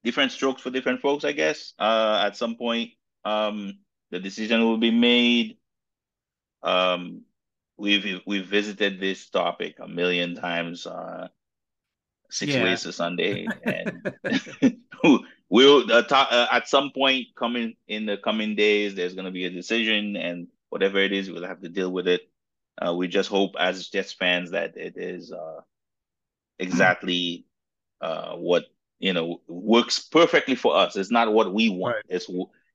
different 0.03 0.31
strokes 0.31 0.61
for 0.61 0.69
different 0.69 1.01
folks, 1.01 1.25
I 1.25 1.31
guess. 1.31 1.73
Uh, 1.79 2.21
at 2.25 2.37
some 2.37 2.55
point, 2.55 2.91
um, 3.25 3.79
the 4.11 4.19
decision 4.19 4.63
will 4.63 4.77
be 4.77 4.91
made. 4.91 5.57
Um, 6.61 7.23
we've 7.77 8.21
we've 8.27 8.45
visited 8.45 8.99
this 8.99 9.29
topic 9.29 9.77
a 9.79 9.87
million 9.87 10.35
times. 10.35 10.85
Uh, 10.85 11.29
six 12.29 12.53
yeah. 12.53 12.63
ways 12.63 12.83
to 12.83 12.93
Sunday, 12.93 13.47
and 13.63 14.13
we'll 15.49 15.91
uh, 15.91 16.03
talk, 16.03 16.27
uh, 16.31 16.47
at 16.51 16.67
some 16.67 16.91
point 16.91 17.27
coming 17.35 17.75
in 17.87 18.05
the 18.05 18.17
coming 18.17 18.55
days. 18.55 18.93
There's 18.93 19.15
going 19.15 19.25
to 19.25 19.31
be 19.31 19.45
a 19.45 19.49
decision, 19.49 20.15
and 20.15 20.47
whatever 20.73 20.97
it 20.97 21.11
is, 21.11 21.29
we'll 21.29 21.45
have 21.45 21.61
to 21.61 21.69
deal 21.69 21.91
with 21.91 22.07
it. 22.07 22.21
Uh, 22.81 22.95
we 22.95 23.07
just 23.07 23.29
hope, 23.29 23.51
as 23.59 23.89
Jets 23.89 24.11
fans, 24.11 24.49
that 24.51 24.75
it 24.75 24.95
is 24.97 25.31
uh, 25.31 25.61
exactly 26.57 27.45
uh, 28.01 28.33
what 28.33 28.63
you 28.97 29.13
know 29.13 29.39
works 29.47 29.99
perfectly 29.99 30.55
for 30.55 30.75
us. 30.75 30.95
It's 30.95 31.11
not 31.11 31.31
what 31.31 31.53
we 31.53 31.69
want. 31.69 31.97
Right. 31.97 32.05
It's 32.09 32.27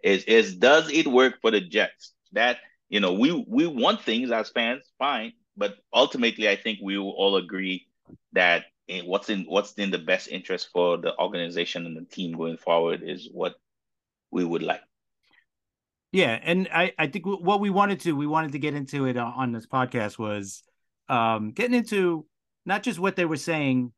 is 0.04 0.22
is 0.24 0.54
does 0.54 0.88
it 0.92 1.08
work 1.08 1.40
for 1.40 1.50
the 1.50 1.60
Jets? 1.60 2.12
That 2.32 2.58
you 2.88 3.00
know 3.00 3.14
we 3.14 3.32
we 3.48 3.66
want 3.66 4.02
things 4.02 4.30
as 4.30 4.48
fans, 4.50 4.84
fine, 5.00 5.32
but 5.56 5.74
ultimately, 5.92 6.48
I 6.48 6.54
think 6.54 6.78
we 6.80 6.98
will 6.98 7.10
all 7.10 7.34
agree 7.34 7.88
that 8.32 8.66
in 8.86 9.06
what's 9.06 9.28
in 9.28 9.44
what's 9.48 9.72
in 9.72 9.90
the 9.90 9.98
best 9.98 10.28
interest 10.28 10.68
for 10.72 10.98
the 10.98 11.18
organization 11.18 11.84
and 11.84 11.96
the 11.96 12.04
team 12.04 12.36
going 12.36 12.58
forward 12.58 13.02
is 13.02 13.28
what 13.32 13.56
we 14.30 14.44
would 14.44 14.62
like. 14.62 14.82
Yeah, 16.12 16.38
and 16.42 16.68
I 16.72 16.92
I 16.98 17.06
think 17.08 17.26
what 17.26 17.60
we 17.60 17.70
wanted 17.70 18.00
to 18.00 18.16
we 18.16 18.26
wanted 18.26 18.52
to 18.52 18.58
get 18.58 18.74
into 18.74 19.06
it 19.06 19.16
on 19.16 19.52
this 19.52 19.66
podcast 19.66 20.18
was 20.18 20.62
um 21.08 21.52
getting 21.52 21.76
into 21.76 22.26
not 22.64 22.82
just 22.82 22.98
what 22.98 23.16
they 23.16 23.24
were 23.24 23.36
saying 23.36 23.92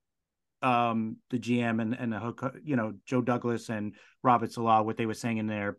um 0.63 1.17
the 1.31 1.39
GM 1.39 1.81
and 1.81 1.95
and 1.95 2.13
the 2.13 2.61
you 2.65 2.77
know 2.77 2.95
Joe 3.07 3.21
Douglas 3.21 3.69
and 3.69 3.95
Robert 4.23 4.53
Saleh 4.53 4.85
what 4.85 4.97
they 4.97 5.07
were 5.07 5.15
saying 5.15 5.39
in 5.39 5.47
their 5.47 5.79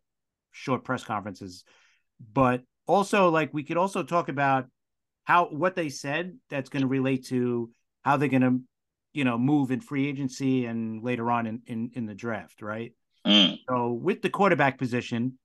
short 0.51 0.83
press 0.83 1.03
conferences 1.03 1.63
but 2.33 2.61
also 2.87 3.29
like 3.29 3.53
we 3.53 3.63
could 3.63 3.77
also 3.77 4.03
talk 4.03 4.29
about 4.29 4.65
how 5.23 5.45
what 5.45 5.75
they 5.75 5.89
said 5.89 6.37
that's 6.49 6.69
going 6.69 6.81
to 6.81 6.87
relate 6.87 7.25
to 7.27 7.69
how 8.03 8.17
they're 8.17 8.29
going 8.29 8.41
to 8.41 8.59
you 9.13 9.23
know 9.23 9.37
move 9.37 9.71
in 9.71 9.81
free 9.81 10.07
agency 10.07 10.65
and 10.65 11.03
later 11.03 11.29
on 11.29 11.45
in 11.45 11.61
in, 11.67 11.91
in 11.93 12.05
the 12.05 12.15
draft 12.15 12.61
right 12.61 12.93
mm. 13.25 13.57
so 13.69 13.91
with 13.91 14.21
the 14.21 14.29
quarterback 14.29 14.77
position 14.77 15.37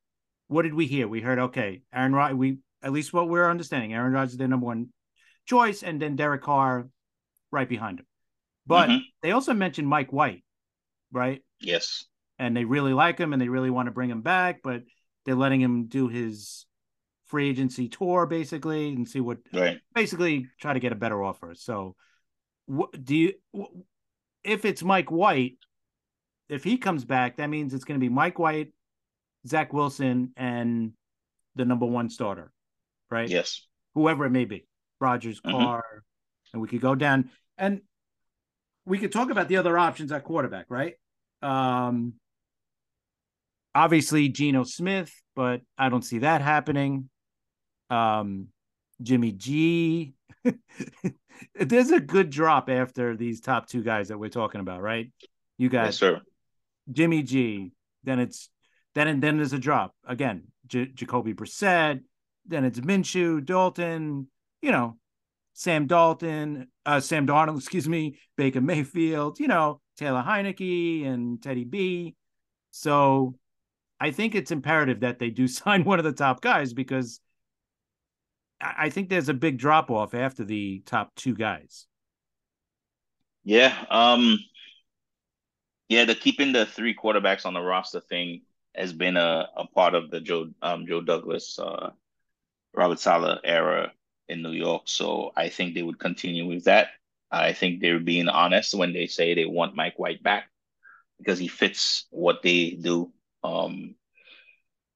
what 0.49 0.63
did 0.63 0.75
we 0.75 0.87
hear? 0.87 1.09
We 1.09 1.21
heard 1.21 1.39
okay 1.39 1.83
aaron 1.93 2.13
rod 2.13 2.35
we 2.35 2.59
at 2.83 2.93
least 2.93 3.13
what 3.13 3.29
we're 3.29 3.51
understanding 3.51 3.95
aaron 3.95 4.13
rodgers 4.13 4.33
is 4.33 4.39
the 4.39 4.49
number 4.49 4.67
one 4.67 4.89
choice 5.47 5.83
and 5.83 6.01
then 6.01 6.17
derek 6.17 6.43
carr 6.43 6.89
right 7.51 7.69
behind 7.69 8.01
him. 8.01 8.07
But 8.67 8.89
mm-hmm. 8.89 8.99
they 9.23 9.33
also 9.33 9.55
mentioned 9.55 9.89
mike 9.89 10.13
white 10.13 10.43
right? 11.13 11.43
Yes. 11.61 12.05
And 12.39 12.55
they 12.55 12.65
really 12.65 12.93
like 12.93 13.19
him 13.19 13.33
and 13.33 13.41
they 13.41 13.49
really 13.49 13.71
want 13.71 13.87
to 13.87 13.93
bring 13.93 14.11
him 14.11 14.23
back 14.23 14.61
but 14.63 14.83
they're 15.25 15.35
letting 15.35 15.61
him 15.61 15.87
do 15.87 16.09
his 16.09 16.67
free 17.27 17.49
agency 17.49 17.89
tour 17.89 18.27
basically 18.27 18.89
and 18.89 19.09
see 19.09 19.21
what 19.21 19.39
right. 19.53 19.79
basically 19.95 20.47
try 20.61 20.73
to 20.73 20.81
get 20.81 20.93
a 20.93 20.97
better 20.97 21.23
offer. 21.23 21.55
So 21.55 21.97
what 22.67 23.05
do 23.05 23.17
you 23.17 23.33
if 24.45 24.65
it's 24.65 24.83
Mike 24.83 25.11
White, 25.11 25.59
if 26.49 26.63
he 26.63 26.79
comes 26.79 27.05
back, 27.05 27.37
that 27.37 27.49
means 27.49 27.75
it's 27.75 27.85
going 27.85 27.99
to 27.99 28.05
be 28.05 28.13
Mike 28.13 28.39
White, 28.39 28.69
Zach 29.47 29.73
Wilson, 29.73 30.33
and 30.37 30.93
the 31.55 31.65
number 31.65 31.87
one 31.87 32.11
starter, 32.11 32.53
right? 33.11 33.29
Yes. 33.29 33.67
Whoever 33.95 34.27
it 34.27 34.31
may 34.31 34.45
be, 34.45 34.67
Rodgers, 35.01 35.41
mm-hmm. 35.41 35.57
Carr, 35.57 35.85
and 36.53 36.63
we 36.63 36.69
could 36.69 36.81
go 36.81 36.95
down 36.95 37.31
and 37.59 37.81
we 38.85 38.99
could 38.99 39.13
talk 39.13 39.31
about 39.31 39.49
the 39.49 39.57
other 39.57 39.77
options 39.79 40.13
at 40.13 40.25
quarterback, 40.25 40.67
right? 40.69 40.95
Um, 41.43 42.15
obviously 43.75 44.29
Geno 44.29 44.65
Smith, 44.65 45.13
but 45.35 45.61
I 45.77 45.89
don't 45.89 46.03
see 46.05 46.21
that 46.21 46.41
happening. 46.41 47.11
um, 47.91 48.49
Jimmy 49.03 49.33
G. 49.33 50.15
There's 51.55 51.91
a 51.91 52.01
good 52.01 52.31
drop 52.31 52.71
after 52.71 53.17
these 53.17 53.41
top 53.41 53.69
two 53.69 53.83
guys 53.83 54.09
that 54.09 54.19
we're 54.19 54.31
talking 54.31 54.61
about, 54.61 54.81
right? 54.81 55.11
You 55.59 55.69
guys, 55.69 55.87
Yes, 55.87 55.97
sir. 55.99 56.21
Jimmy 56.91 57.23
G. 57.23 57.73
Then 58.05 58.21
it's 58.21 58.49
then 58.97 59.09
and 59.09 59.23
then 59.23 59.37
there's 59.37 59.53
a 59.53 59.59
drop 59.59 59.95
again. 60.09 60.45
J- 60.67 60.87
Jacoby 60.87 61.35
Brissett. 61.35 62.01
Then 62.47 62.65
it's 62.65 62.81
Minshew, 62.81 63.45
Dalton. 63.45 64.29
You 64.63 64.73
know, 64.73 64.97
Sam 65.53 65.87
Dalton, 65.87 66.69
uh, 66.87 67.01
Sam 67.01 67.27
Darnold, 67.27 67.59
excuse 67.59 67.87
me, 67.87 68.19
Baker 68.39 68.63
Mayfield. 68.63 69.39
You 69.39 69.49
know, 69.49 69.83
Taylor 69.99 70.25
Heinicke 70.27 71.07
and 71.07 71.43
Teddy 71.43 71.65
B. 71.65 72.17
So 72.71 73.35
I 74.01 74.13
think 74.13 74.35
it's 74.35 74.51
imperative 74.51 75.01
that 75.01 75.19
they 75.19 75.29
do 75.29 75.47
sign 75.49 75.85
one 75.85 75.99
of 75.99 76.05
the 76.07 76.13
top 76.13 76.41
guys 76.41 76.73
because 76.73 77.21
I 78.63 78.75
I 78.79 78.91
think 78.91 79.11
there's 79.11 79.29
a 79.29 79.35
big 79.35 79.59
drop 79.59 79.91
off 79.91 80.15
after 80.15 80.43
the 80.43 80.83
top 80.87 81.15
two 81.17 81.35
guys. 81.35 81.87
Yeah. 83.45 83.77
Um. 83.91 84.39
Yeah, 85.91 86.07
the 86.07 86.15
keeping 86.15 86.53
the 86.53 86.65
three 86.65 86.97
quarterbacks 86.97 87.45
on 87.45 87.53
the 87.53 87.61
roster 87.61 88.01
thing 88.01 88.41
has 88.77 88.93
been 88.93 89.17
a, 89.17 89.49
a 89.57 89.67
part 89.67 89.95
of 89.95 90.11
the 90.11 90.21
Joe 90.21 90.51
um 90.63 90.87
Joe 90.87 91.01
Douglas 91.01 91.59
uh 91.59 91.91
Robert 92.75 93.01
Saleh 93.01 93.41
era 93.45 93.93
in 94.29 94.43
New 94.43 94.53
York. 94.53 94.83
So 94.87 95.33
I 95.37 95.49
think 95.49 95.75
they 95.75 95.83
would 95.83 95.99
continue 95.99 96.47
with 96.47 96.65
that. 96.65 96.89
I 97.31 97.53
think 97.53 97.81
they're 97.81 98.01
being 98.01 98.29
honest 98.29 98.75
when 98.75 98.93
they 98.93 99.07
say 99.07 99.35
they 99.35 99.47
want 99.47 99.77
Mike 99.77 99.99
White 99.99 100.23
back 100.23 100.51
because 101.19 101.39
he 101.39 101.49
fits 101.49 102.07
what 102.11 102.43
they 102.43 102.71
do. 102.71 103.13
Um, 103.43 103.95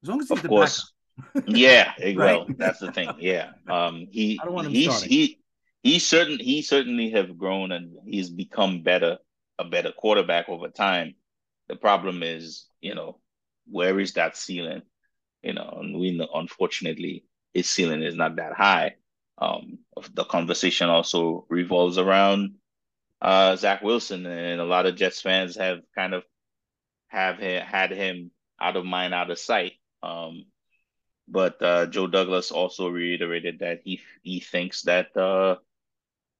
As 0.03 0.09
long 0.09 0.21
as 0.21 0.29
he's 0.29 0.37
of 0.37 0.43
the 0.43 0.49
course, 0.49 0.91
yeah, 1.47 1.93
Right? 2.15 2.15
well, 2.15 2.47
that's 2.57 2.79
the 2.79 2.91
thing. 2.91 3.15
Yeah, 3.19 3.51
um, 3.67 4.07
he 4.11 4.39
I 4.41 4.45
don't 4.45 4.53
want 4.53 4.67
him 4.67 4.73
he's 4.73 4.83
starting. 4.83 5.09
he 5.09 5.39
he 5.83 5.99
certain 5.99 6.39
he 6.39 6.61
certainly 6.61 7.11
have 7.11 7.37
grown 7.37 7.71
and 7.71 7.97
he's 8.05 8.29
become 8.29 8.83
better 8.83 9.19
a 9.59 9.65
better 9.65 9.91
quarterback 9.91 10.49
over 10.49 10.69
time. 10.69 11.15
The 11.67 11.75
problem 11.75 12.23
is, 12.23 12.65
you 12.81 12.95
know, 12.95 13.19
where 13.69 13.99
is 13.99 14.13
that 14.13 14.37
ceiling? 14.37 14.81
You 15.41 15.53
know, 15.53 15.77
and 15.81 15.99
we 15.99 16.17
know, 16.17 16.27
unfortunately 16.33 17.25
his 17.53 17.67
ceiling 17.67 18.03
is 18.03 18.15
not 18.15 18.35
that 18.37 18.53
high. 18.53 18.95
Um, 19.37 19.79
the 20.13 20.23
conversation 20.23 20.89
also 20.89 21.45
revolves 21.49 21.97
around 21.97 22.55
uh 23.21 23.55
Zach 23.55 23.81
Wilson, 23.81 24.25
and 24.25 24.61
a 24.61 24.65
lot 24.65 24.85
of 24.85 24.95
Jets 24.95 25.21
fans 25.21 25.55
have 25.57 25.79
kind 25.95 26.13
of 26.13 26.23
have 27.07 27.37
ha- 27.39 27.65
had 27.65 27.91
him 27.91 28.31
out 28.59 28.77
of 28.77 28.85
mind, 28.85 29.13
out 29.13 29.31
of 29.31 29.39
sight. 29.39 29.73
Um, 30.03 30.45
but 31.27 31.61
uh, 31.61 31.85
Joe 31.87 32.07
Douglas 32.07 32.51
also 32.51 32.87
reiterated 32.89 33.59
that 33.59 33.81
he 33.83 34.01
he 34.21 34.39
thinks 34.39 34.83
that 34.83 35.15
uh, 35.17 35.55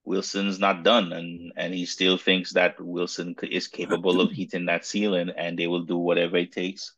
Wilson's 0.04 0.60
not 0.60 0.84
done, 0.84 1.14
and 1.14 1.54
and 1.56 1.74
he 1.74 1.86
still 1.86 2.18
thinks 2.18 2.54
that 2.54 2.80
Wilson 2.80 3.36
is 3.44 3.68
capable 3.68 4.22
of 4.22 4.32
hitting 4.32 4.66
that 4.66 4.86
ceiling, 4.86 5.30
and 5.36 5.58
they 5.58 5.68
will 5.68 5.84
do 5.86 5.98
whatever 5.98 6.38
it 6.38 6.52
takes 6.52 6.94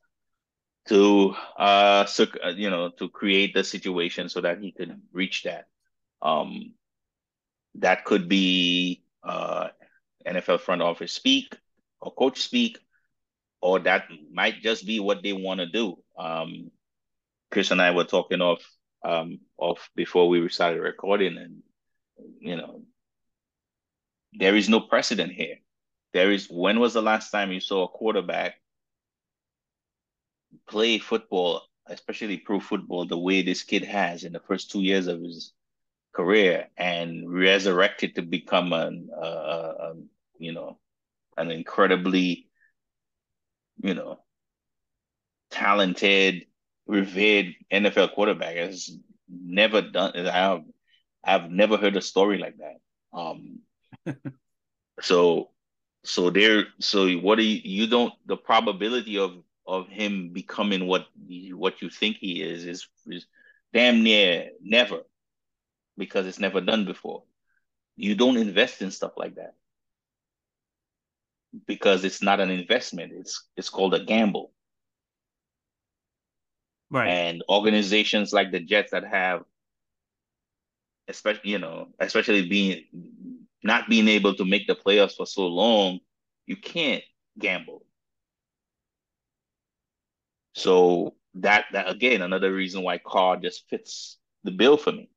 to 0.89 1.33
uh, 1.57 2.05
circ- 2.05 2.39
uh, 2.43 2.49
you 2.49 2.69
know 2.69 2.89
to 2.89 3.09
create 3.09 3.53
the 3.53 3.63
situation 3.63 4.29
so 4.29 4.41
that 4.41 4.59
he 4.61 4.71
could 4.71 5.01
reach 5.11 5.43
that. 5.43 5.65
Um, 6.21 6.73
that 7.75 8.05
could 8.05 8.29
be 8.29 9.03
uh, 9.23 9.69
NFL 10.25 10.59
front 10.59 10.81
office 10.81 11.13
speak 11.13 11.55
or 11.99 12.13
coach 12.13 12.41
speak, 12.41 12.79
or 13.61 13.79
that 13.79 14.05
might 14.31 14.61
just 14.61 14.85
be 14.85 14.99
what 14.99 15.23
they 15.23 15.33
want 15.33 15.59
to 15.59 15.65
do. 15.67 15.97
Um, 16.17 16.71
Chris 17.51 17.71
and 17.71 17.81
I 17.81 17.91
were 17.91 18.03
talking 18.05 18.41
off 18.41 18.63
um 19.05 19.39
off 19.57 19.89
before 19.95 20.29
we 20.29 20.47
started 20.49 20.81
recording, 20.81 21.37
and 21.37 21.63
you 22.39 22.57
know, 22.57 22.83
there 24.33 24.55
is 24.55 24.69
no 24.69 24.81
precedent 24.81 25.31
here. 25.31 25.57
There 26.13 26.31
is 26.31 26.47
when 26.49 26.79
was 26.79 26.93
the 26.93 27.01
last 27.01 27.31
time 27.31 27.51
you 27.51 27.59
saw 27.59 27.85
a 27.85 27.87
quarterback 27.87 28.55
play 30.67 30.97
football, 30.97 31.62
especially 31.88 32.38
pro 32.38 32.60
football, 32.60 33.06
the 33.06 33.17
way 33.17 33.41
this 33.41 33.63
kid 33.63 33.84
has 33.84 34.23
in 34.23 34.34
the 34.34 34.39
first 34.39 34.71
two 34.71 34.82
years 34.82 35.08
of 35.08 35.21
his 35.21 35.54
career, 36.13 36.67
and 36.78 37.32
resurrected 37.32 38.15
to 38.15 38.21
become 38.21 38.73
an 38.73 39.10
uh, 39.15 39.19
uh, 39.19 39.76
um, 39.91 40.10
you 40.38 40.54
know 40.54 40.80
an 41.38 41.52
incredibly 41.52 42.47
you 43.82 43.93
know 43.93 44.19
talented, 45.52 46.45
revered 46.88 47.54
NFL 47.71 48.13
quarterback 48.13 48.56
has 48.56 48.97
never 49.30 49.82
done. 49.82 50.15
I've 50.28 50.63
I've 51.23 51.49
never 51.49 51.78
heard 51.78 51.95
a 51.95 52.02
story 52.02 52.38
like 52.38 52.56
that. 52.58 53.17
Um, 53.17 53.60
so 55.02 55.52
so 56.04 56.30
there. 56.30 56.65
So 56.80 57.10
what 57.13 57.36
do 57.38 57.43
you 57.43 57.62
you 57.63 57.88
don't 57.88 58.13
the 58.26 58.38
probability 58.38 59.17
of 59.17 59.32
of 59.65 59.88
him 59.88 60.32
becoming 60.34 60.88
what 60.88 61.08
what 61.52 61.82
you 61.82 61.89
think 61.89 62.17
he 62.17 62.41
is 62.41 62.65
is 62.65 62.88
is 63.08 63.26
damn 63.73 64.04
near 64.04 64.49
never 64.62 65.02
because 65.97 66.28
it's 66.28 66.39
never 66.39 66.62
done 66.62 66.86
before. 66.86 67.23
You 67.95 68.15
don't 68.15 68.38
invest 68.38 68.82
in 68.82 68.91
stuff 68.91 69.13
like 69.17 69.36
that 69.36 69.56
because 71.67 72.04
it's 72.04 72.21
not 72.21 72.39
an 72.39 72.49
investment. 72.49 73.13
It's 73.15 73.47
it's 73.58 73.69
called 73.69 73.93
a 73.93 74.04
gamble. 74.04 74.52
Right. 76.89 77.10
and 77.10 77.43
organizations 77.49 78.34
like 78.34 78.52
the 78.52 78.60
Jets 78.60 78.91
that 78.91 79.04
have, 79.06 79.43
especially 81.08 81.52
you 81.52 81.60
know, 81.60 81.89
especially 81.99 82.47
being 82.47 82.84
not 83.63 83.89
being 83.89 84.08
able 84.08 84.36
to 84.36 84.45
make 84.45 84.67
the 84.67 84.76
playoffs 84.76 85.15
for 85.15 85.26
so 85.26 85.47
long, 85.47 85.99
you 86.45 86.56
can't 86.58 87.04
gamble. 87.39 87.86
So 90.53 91.15
that 91.35 91.65
that 91.73 91.89
again 91.89 92.21
another 92.21 92.53
reason 92.53 92.83
why 92.83 92.99
Carr 92.99 93.37
just 93.37 93.67
fits 93.69 94.17
the 94.43 94.51
bill 94.51 94.77
for 94.77 94.91
me. 94.91 95.09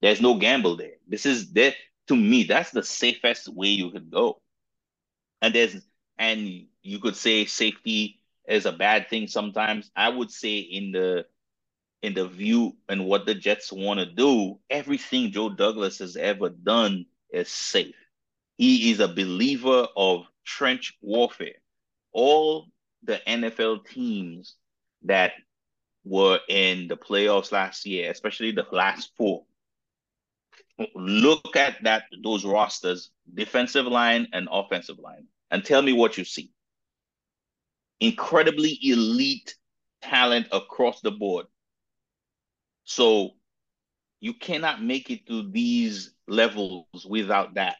There's 0.00 0.20
no 0.20 0.36
gamble 0.38 0.76
there. 0.76 0.96
This 1.06 1.26
is 1.26 1.52
that 1.52 1.74
to 2.08 2.16
me. 2.16 2.44
That's 2.44 2.70
the 2.70 2.82
safest 2.82 3.48
way 3.48 3.68
you 3.68 3.90
could 3.90 4.10
go. 4.10 4.40
And 5.40 5.54
there's 5.54 5.76
and 6.18 6.66
you 6.82 6.98
could 6.98 7.16
say 7.16 7.44
safety 7.44 8.20
is 8.48 8.66
a 8.66 8.72
bad 8.72 9.08
thing 9.08 9.28
sometimes. 9.28 9.90
I 9.94 10.08
would 10.08 10.30
say 10.30 10.58
in 10.58 10.92
the 10.92 11.26
in 12.02 12.14
the 12.14 12.26
view 12.26 12.76
and 12.88 13.06
what 13.06 13.26
the 13.26 13.34
Jets 13.34 13.72
want 13.72 14.00
to 14.00 14.06
do, 14.06 14.58
everything 14.70 15.30
Joe 15.30 15.48
Douglas 15.48 15.98
has 15.98 16.16
ever 16.16 16.48
done 16.48 17.06
is 17.30 17.48
safe. 17.48 17.94
He 18.58 18.90
is 18.90 19.00
a 19.00 19.08
believer 19.08 19.86
of 19.96 20.26
trench 20.44 20.96
warfare. 21.00 21.54
All 22.12 22.68
the 23.04 23.20
NFL 23.26 23.86
teams 23.86 24.56
that 25.04 25.32
were 26.04 26.40
in 26.48 26.88
the 26.88 26.96
playoffs 26.96 27.52
last 27.52 27.86
year, 27.86 28.10
especially 28.10 28.52
the 28.52 28.66
last 28.72 29.10
four, 29.16 29.44
look 30.94 31.56
at 31.56 31.82
that 31.84 32.04
those 32.22 32.44
rosters, 32.44 33.10
defensive 33.32 33.86
line 33.86 34.28
and 34.32 34.48
offensive 34.50 34.98
line, 34.98 35.26
and 35.50 35.64
tell 35.64 35.82
me 35.82 35.92
what 35.92 36.18
you 36.18 36.24
see. 36.24 36.50
Incredibly 38.00 38.78
elite 38.82 39.54
talent 40.02 40.48
across 40.50 41.00
the 41.00 41.12
board. 41.12 41.46
So 42.84 43.30
you 44.20 44.34
cannot 44.34 44.82
make 44.82 45.10
it 45.10 45.26
to 45.28 45.50
these 45.50 46.12
levels 46.26 46.86
without 47.08 47.54
that. 47.54 47.76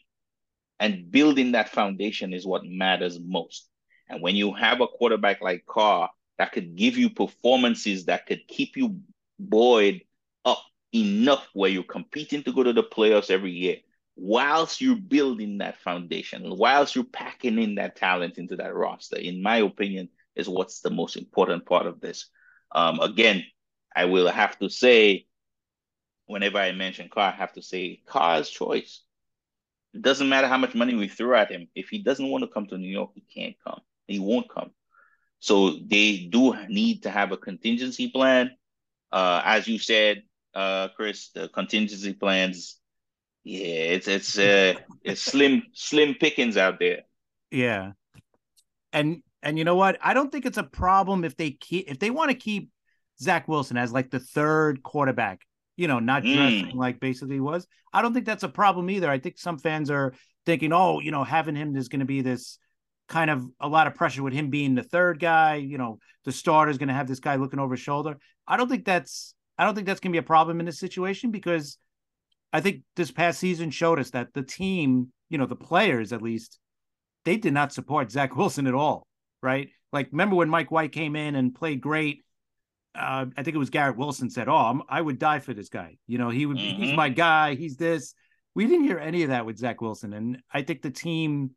And 0.78 1.10
building 1.10 1.52
that 1.52 1.68
foundation 1.68 2.32
is 2.32 2.46
what 2.46 2.64
matters 2.64 3.18
most. 3.20 3.68
And 4.08 4.20
when 4.22 4.34
you 4.34 4.52
have 4.52 4.80
a 4.80 4.86
quarterback 4.86 5.40
like 5.40 5.64
Carr 5.66 6.10
that 6.38 6.52
could 6.52 6.76
give 6.76 6.96
you 6.96 7.10
performances 7.10 8.06
that 8.06 8.26
could 8.26 8.46
keep 8.48 8.76
you 8.76 9.00
buoyed 9.38 10.02
up 10.44 10.62
enough 10.92 11.46
where 11.52 11.70
you're 11.70 11.82
competing 11.82 12.42
to 12.44 12.52
go 12.52 12.62
to 12.62 12.72
the 12.72 12.82
playoffs 12.82 13.30
every 13.30 13.52
year, 13.52 13.76
whilst 14.16 14.80
you're 14.80 14.96
building 14.96 15.58
that 15.58 15.78
foundation, 15.78 16.56
whilst 16.56 16.94
you're 16.94 17.04
packing 17.04 17.58
in 17.58 17.76
that 17.76 17.96
talent 17.96 18.38
into 18.38 18.56
that 18.56 18.74
roster, 18.74 19.16
in 19.16 19.42
my 19.42 19.58
opinion, 19.58 20.08
is 20.34 20.48
what's 20.48 20.80
the 20.80 20.90
most 20.90 21.16
important 21.16 21.66
part 21.66 21.86
of 21.86 22.00
this. 22.00 22.28
Um, 22.74 23.00
again, 23.00 23.44
I 23.94 24.06
will 24.06 24.28
have 24.28 24.58
to 24.60 24.70
say, 24.70 25.26
whenever 26.26 26.58
I 26.58 26.72
mention 26.72 27.10
Carr, 27.10 27.32
I 27.32 27.36
have 27.36 27.52
to 27.54 27.62
say 27.62 28.00
Carr's 28.06 28.48
choice. 28.48 29.02
It 29.94 30.00
doesn't 30.00 30.28
matter 30.28 30.48
how 30.48 30.56
much 30.56 30.74
money 30.74 30.94
we 30.94 31.08
throw 31.08 31.38
at 31.38 31.50
him. 31.50 31.68
If 31.74 31.90
he 31.90 31.98
doesn't 31.98 32.28
want 32.30 32.44
to 32.44 32.48
come 32.48 32.66
to 32.68 32.78
New 32.78 32.88
York, 32.88 33.10
he 33.14 33.20
can't 33.20 33.56
come. 33.62 33.80
He 34.06 34.18
won't 34.18 34.48
come. 34.48 34.70
So 35.42 35.70
they 35.84 36.28
do 36.30 36.54
need 36.68 37.02
to 37.02 37.10
have 37.10 37.32
a 37.32 37.36
contingency 37.36 38.08
plan. 38.08 38.52
Uh, 39.10 39.42
as 39.44 39.66
you 39.66 39.76
said, 39.76 40.22
uh, 40.54 40.86
Chris, 40.94 41.30
the 41.34 41.48
contingency 41.48 42.12
plans, 42.12 42.78
yeah, 43.42 43.66
it's 43.66 44.06
it's 44.06 44.38
uh, 44.38 44.74
it's 45.02 45.20
slim 45.20 45.64
slim 45.72 46.14
pickings 46.14 46.56
out 46.56 46.78
there. 46.78 47.00
Yeah. 47.50 47.92
And 48.92 49.24
and 49.42 49.58
you 49.58 49.64
know 49.64 49.74
what? 49.74 49.98
I 50.00 50.14
don't 50.14 50.30
think 50.30 50.46
it's 50.46 50.58
a 50.58 50.62
problem 50.62 51.24
if 51.24 51.36
they 51.36 51.50
keep 51.50 51.90
if 51.90 51.98
they 51.98 52.10
want 52.10 52.30
to 52.30 52.36
keep 52.36 52.70
Zach 53.20 53.48
Wilson 53.48 53.76
as 53.76 53.92
like 53.92 54.12
the 54.12 54.20
third 54.20 54.84
quarterback. 54.84 55.40
you 55.76 55.88
know, 55.88 55.98
not 55.98 56.22
dressing 56.22 56.66
mm. 56.66 56.74
like 56.74 57.00
basically 57.00 57.40
was. 57.40 57.66
I 57.92 58.02
don't 58.02 58.14
think 58.14 58.26
that's 58.26 58.44
a 58.44 58.48
problem 58.48 58.90
either. 58.90 59.10
I 59.10 59.18
think 59.18 59.38
some 59.38 59.58
fans 59.58 59.90
are 59.90 60.14
thinking, 60.46 60.72
oh, 60.72 61.00
you 61.00 61.10
know, 61.10 61.24
having 61.24 61.56
him 61.56 61.74
is 61.76 61.88
going 61.88 62.00
to 62.00 62.06
be 62.06 62.22
this 62.22 62.58
kind 63.12 63.30
of 63.30 63.44
a 63.60 63.68
lot 63.68 63.86
of 63.86 63.94
pressure 63.94 64.22
with 64.22 64.32
him 64.32 64.50
being 64.50 64.74
the 64.74 64.82
third 64.82 65.20
guy. 65.20 65.56
You 65.56 65.78
know, 65.78 65.98
the 66.24 66.32
starter 66.32 66.70
is 66.70 66.78
going 66.78 66.88
to 66.88 66.94
have 66.94 67.06
this 67.06 67.20
guy 67.20 67.36
looking 67.36 67.60
over 67.60 67.74
his 67.74 67.80
shoulder. 67.80 68.16
I 68.48 68.56
don't 68.56 68.68
think 68.68 68.84
that's 68.84 69.34
I 69.58 69.64
don't 69.64 69.74
think 69.74 69.86
that's 69.86 70.00
going 70.00 70.10
to 70.10 70.14
be 70.14 70.24
a 70.24 70.26
problem 70.26 70.58
in 70.58 70.66
this 70.66 70.80
situation 70.80 71.30
because 71.30 71.78
I 72.52 72.60
think 72.60 72.82
this 72.96 73.10
past 73.10 73.38
season 73.38 73.70
showed 73.70 74.00
us 74.00 74.10
that 74.10 74.32
the 74.34 74.42
team, 74.42 75.12
you 75.28 75.38
know, 75.38 75.46
the 75.46 75.56
players 75.56 76.12
at 76.12 76.22
least, 76.22 76.58
they 77.24 77.36
did 77.36 77.52
not 77.52 77.72
support 77.72 78.10
Zach 78.10 78.34
Wilson 78.36 78.66
at 78.66 78.74
all, 78.74 79.06
right? 79.42 79.68
Like, 79.92 80.08
remember 80.10 80.36
when 80.36 80.48
Mike 80.48 80.70
White 80.70 80.92
came 80.92 81.14
in 81.14 81.36
and 81.36 81.54
played 81.54 81.80
great? 81.80 82.24
Uh, 82.94 83.26
I 83.36 83.42
think 83.42 83.54
it 83.54 83.58
was 83.58 83.70
Garrett 83.70 83.96
Wilson 83.96 84.28
said, 84.28 84.48
"Oh, 84.48 84.56
I'm, 84.56 84.82
i 84.88 85.00
would 85.00 85.18
die 85.18 85.38
for 85.38 85.54
this 85.54 85.68
guy." 85.68 85.96
You 86.06 86.18
know, 86.18 86.28
he 86.28 86.44
would. 86.44 86.58
Mm-hmm. 86.58 86.82
He's 86.82 86.94
my 86.94 87.08
guy. 87.08 87.54
He's 87.54 87.76
this. 87.76 88.14
We 88.54 88.66
didn't 88.66 88.84
hear 88.84 88.98
any 88.98 89.22
of 89.22 89.30
that 89.30 89.46
with 89.46 89.58
Zach 89.58 89.80
Wilson, 89.80 90.12
and 90.12 90.42
I 90.52 90.62
think 90.62 90.82
the 90.82 90.90
team, 90.90 91.52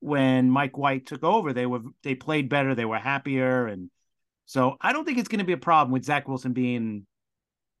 when 0.00 0.50
Mike 0.50 0.76
White 0.76 1.06
took 1.06 1.24
over, 1.24 1.52
they 1.52 1.66
were 1.66 1.80
they 2.02 2.14
played 2.14 2.48
better. 2.48 2.74
They 2.74 2.84
were 2.84 2.98
happier, 2.98 3.66
and 3.66 3.90
so 4.46 4.76
I 4.80 4.92
don't 4.92 5.04
think 5.04 5.18
it's 5.18 5.28
going 5.28 5.40
to 5.40 5.44
be 5.44 5.52
a 5.52 5.58
problem 5.58 5.92
with 5.92 6.04
Zach 6.04 6.28
Wilson 6.28 6.52
being, 6.52 7.06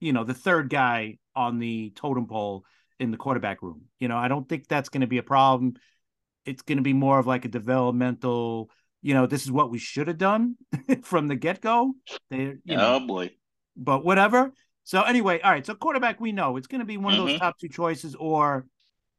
you 0.00 0.12
know, 0.12 0.24
the 0.24 0.34
third 0.34 0.68
guy 0.68 1.18
on 1.34 1.58
the 1.58 1.92
totem 1.94 2.26
pole 2.26 2.64
in 2.98 3.10
the 3.10 3.16
quarterback 3.16 3.62
room. 3.62 3.82
You 4.00 4.08
know, 4.08 4.16
I 4.16 4.28
don't 4.28 4.48
think 4.48 4.66
that's 4.66 4.88
going 4.88 5.02
to 5.02 5.06
be 5.06 5.18
a 5.18 5.22
problem. 5.22 5.74
It's 6.44 6.62
going 6.62 6.78
to 6.78 6.82
be 6.82 6.92
more 6.92 7.18
of 7.18 7.26
like 7.26 7.44
a 7.44 7.48
developmental, 7.48 8.70
you 9.02 9.14
know, 9.14 9.26
this 9.26 9.44
is 9.44 9.52
what 9.52 9.70
we 9.70 9.78
should 9.78 10.08
have 10.08 10.18
done 10.18 10.56
from 11.02 11.28
the 11.28 11.36
get 11.36 11.60
go. 11.60 11.94
Oh 12.32 12.54
know, 12.64 13.00
boy. 13.00 13.30
But 13.76 14.04
whatever. 14.04 14.52
So 14.84 15.02
anyway, 15.02 15.40
all 15.40 15.50
right. 15.50 15.66
So 15.66 15.74
quarterback, 15.74 16.20
we 16.20 16.32
know 16.32 16.56
it's 16.56 16.68
going 16.68 16.78
to 16.78 16.84
be 16.84 16.96
one 16.96 17.12
mm-hmm. 17.12 17.20
of 17.20 17.26
those 17.26 17.34
mm-hmm. 17.36 17.44
top 17.44 17.58
two 17.58 17.68
choices, 17.68 18.14
or 18.14 18.66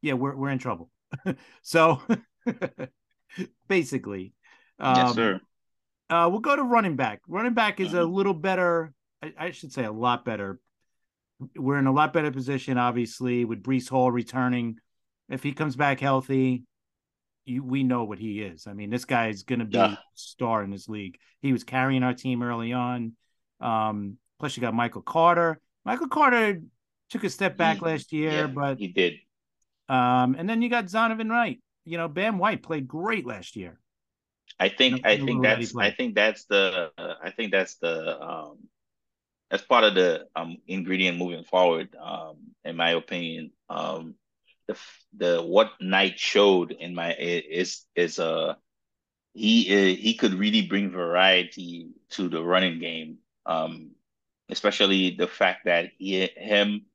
yeah, 0.02 0.14
we're 0.14 0.34
we're 0.34 0.50
in 0.50 0.58
trouble. 0.58 0.90
so 1.62 2.00
basically, 3.68 4.32
um, 4.78 4.96
yes, 4.96 5.14
sir. 5.14 5.40
Uh, 6.10 6.28
we'll 6.30 6.40
go 6.40 6.56
to 6.56 6.62
running 6.62 6.96
back. 6.96 7.20
Running 7.28 7.54
back 7.54 7.80
is 7.80 7.94
a 7.94 8.02
little 8.02 8.34
better. 8.34 8.92
I, 9.22 9.32
I, 9.38 9.50
should 9.50 9.72
say 9.72 9.84
a 9.84 9.92
lot 9.92 10.24
better 10.24 10.58
we're 11.56 11.78
in 11.78 11.86
a 11.86 11.92
lot 11.92 12.12
better 12.12 12.30
position, 12.30 12.78
obviously, 12.78 13.44
with 13.44 13.62
Breece 13.62 13.88
Hall 13.88 14.10
returning. 14.10 14.78
If 15.28 15.42
he 15.42 15.52
comes 15.52 15.76
back 15.76 16.00
healthy, 16.00 16.64
you, 17.44 17.62
we 17.62 17.82
know 17.82 18.04
what 18.04 18.18
he 18.18 18.40
is. 18.40 18.66
I 18.66 18.72
mean, 18.72 18.90
this 18.90 19.04
guy 19.04 19.28
is 19.28 19.42
going 19.42 19.60
to 19.60 19.64
be 19.64 19.76
yeah. 19.76 19.92
a 19.92 19.98
star 20.14 20.62
in 20.62 20.70
this 20.70 20.88
league. 20.88 21.18
He 21.40 21.52
was 21.52 21.64
carrying 21.64 22.02
our 22.02 22.14
team 22.14 22.42
early 22.42 22.72
on. 22.72 23.12
Um, 23.60 24.16
plus, 24.40 24.56
you 24.56 24.60
got 24.60 24.74
Michael 24.74 25.02
Carter. 25.02 25.60
Michael 25.84 26.08
Carter 26.08 26.60
took 27.10 27.24
a 27.24 27.30
step 27.30 27.56
back 27.56 27.78
he, 27.78 27.84
last 27.84 28.12
year, 28.12 28.32
yeah, 28.32 28.46
but 28.46 28.78
he 28.78 28.88
did. 28.88 29.14
Um, 29.88 30.34
and 30.36 30.48
then 30.48 30.60
you 30.60 30.68
got 30.68 30.86
Zonovan 30.86 31.30
Wright. 31.30 31.60
You 31.88 31.98
know, 31.98 32.08
Bam 32.08 32.38
White 32.38 32.62
played 32.62 32.86
great 32.86 33.26
last 33.26 33.56
year. 33.56 33.78
I 34.60 34.68
think 34.68 35.06
I 35.06 35.16
think 35.16 35.42
that's 35.42 35.74
I 35.76 35.90
think 35.90 36.14
that's 36.14 36.44
the 36.44 36.90
uh, 36.98 37.14
I 37.22 37.30
think 37.30 37.52
that's 37.52 37.76
the 37.76 38.20
um 38.20 38.58
as 39.50 39.62
part 39.62 39.84
of 39.84 39.94
the 39.94 40.26
um, 40.36 40.58
ingredient 40.66 41.16
moving 41.16 41.44
forward, 41.44 41.88
um, 41.96 42.36
in 42.64 42.76
my 42.76 42.90
opinion. 42.90 43.50
Um, 43.70 44.14
the 44.66 44.76
the 45.16 45.42
what 45.42 45.72
Knight 45.80 46.18
showed 46.18 46.70
in 46.72 46.94
my 46.94 47.14
is 47.14 47.84
is 47.94 48.18
uh 48.18 48.54
he 49.32 49.72
uh, 49.72 49.96
he 49.96 50.14
could 50.14 50.34
really 50.34 50.62
bring 50.62 50.90
variety 50.90 51.90
to 52.10 52.28
the 52.28 52.42
running 52.42 52.78
game. 52.78 53.18
Um, 53.46 53.92
especially 54.50 55.10
the 55.10 55.26
fact 55.26 55.66
that 55.66 55.92
he 55.98 56.26
him 56.26 56.86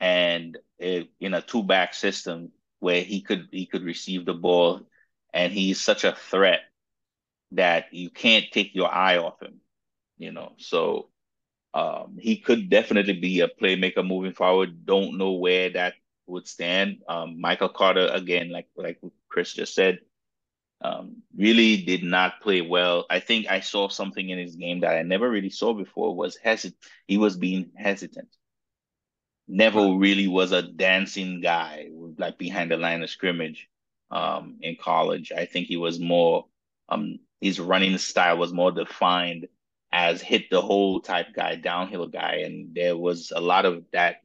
and 0.00 0.58
it, 0.78 1.08
in 1.20 1.34
a 1.34 1.40
two 1.40 1.62
back 1.62 1.94
system 1.94 2.50
where 2.80 3.02
he 3.02 3.20
could 3.20 3.48
he 3.50 3.66
could 3.66 3.84
receive 3.84 4.24
the 4.24 4.34
ball 4.34 4.82
and 5.32 5.52
he's 5.52 5.80
such 5.80 6.04
a 6.04 6.16
threat 6.30 6.60
that 7.52 7.92
you 7.92 8.10
can't 8.10 8.46
take 8.52 8.74
your 8.74 8.92
eye 8.92 9.18
off 9.18 9.40
him 9.40 9.60
you 10.18 10.32
know 10.32 10.52
so 10.58 11.08
um, 11.74 12.16
he 12.18 12.38
could 12.38 12.70
definitely 12.70 13.12
be 13.14 13.40
a 13.40 13.48
playmaker 13.48 14.06
moving 14.06 14.32
forward. 14.32 14.86
Don't 14.86 15.18
know 15.18 15.32
where 15.32 15.70
that 15.70 15.94
would 16.26 16.48
stand. 16.48 17.02
Um, 17.06 17.40
Michael 17.40 17.68
Carter, 17.68 18.08
again, 18.12 18.50
like 18.50 18.68
like 18.76 18.98
Chris 19.28 19.52
just 19.52 19.74
said, 19.74 19.98
um, 20.80 21.22
really 21.36 21.78
did 21.84 22.02
not 22.02 22.40
play 22.40 22.62
well. 22.62 23.06
I 23.10 23.20
think 23.20 23.46
I 23.48 23.60
saw 23.60 23.88
something 23.88 24.28
in 24.28 24.38
his 24.38 24.56
game 24.56 24.80
that 24.80 24.96
I 24.96 25.02
never 25.02 25.28
really 25.28 25.50
saw 25.50 25.74
before. 25.74 26.16
Was 26.16 26.36
hesitant. 26.36 26.82
He 27.06 27.18
was 27.18 27.36
being 27.36 27.70
hesitant. 27.76 28.28
Never 29.48 29.94
really 29.94 30.26
was 30.26 30.52
a 30.52 30.62
dancing 30.62 31.40
guy, 31.40 31.88
like 32.18 32.38
behind 32.38 32.70
the 32.70 32.76
line 32.76 33.02
of 33.02 33.10
scrimmage. 33.10 33.68
Um, 34.10 34.58
in 34.60 34.76
college, 34.80 35.32
I 35.32 35.46
think 35.46 35.66
he 35.66 35.76
was 35.76 35.98
more. 35.98 36.46
Um, 36.88 37.18
his 37.40 37.60
running 37.60 37.98
style 37.98 38.38
was 38.38 38.52
more 38.52 38.70
defined 38.70 39.48
as 39.92 40.20
hit 40.20 40.50
the 40.50 40.60
hole 40.60 41.00
type 41.00 41.28
guy, 41.34 41.56
downhill 41.56 42.06
guy, 42.06 42.42
and 42.44 42.74
there 42.74 42.96
was 42.96 43.32
a 43.34 43.40
lot 43.40 43.64
of 43.64 43.84
that. 43.92 44.16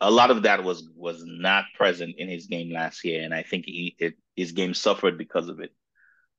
A 0.00 0.10
lot 0.10 0.32
of 0.32 0.42
that 0.42 0.64
was 0.64 0.88
was 0.96 1.22
not 1.24 1.66
present 1.76 2.16
in 2.18 2.28
his 2.28 2.46
game 2.46 2.72
last 2.72 3.04
year, 3.04 3.22
and 3.22 3.32
I 3.32 3.42
think 3.42 3.64
he 3.66 3.94
it, 3.98 4.14
his 4.34 4.52
game 4.52 4.74
suffered 4.74 5.18
because 5.18 5.48
of 5.48 5.60
it. 5.60 5.72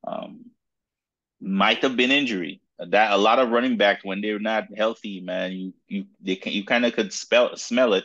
Um, 0.06 0.46
might 1.40 1.82
have 1.82 1.96
been 1.96 2.10
injury. 2.10 2.60
That 2.88 3.12
a 3.12 3.16
lot 3.18 3.38
of 3.38 3.50
running 3.50 3.76
backs 3.76 4.04
when 4.04 4.22
they're 4.22 4.38
not 4.38 4.68
healthy, 4.74 5.20
man, 5.20 5.52
you 5.52 5.74
you 5.86 6.06
they 6.20 6.36
can 6.36 6.52
you 6.52 6.64
kind 6.64 6.86
of 6.86 6.94
could 6.94 7.12
spell 7.12 7.56
smell 7.56 7.94
it 7.94 8.04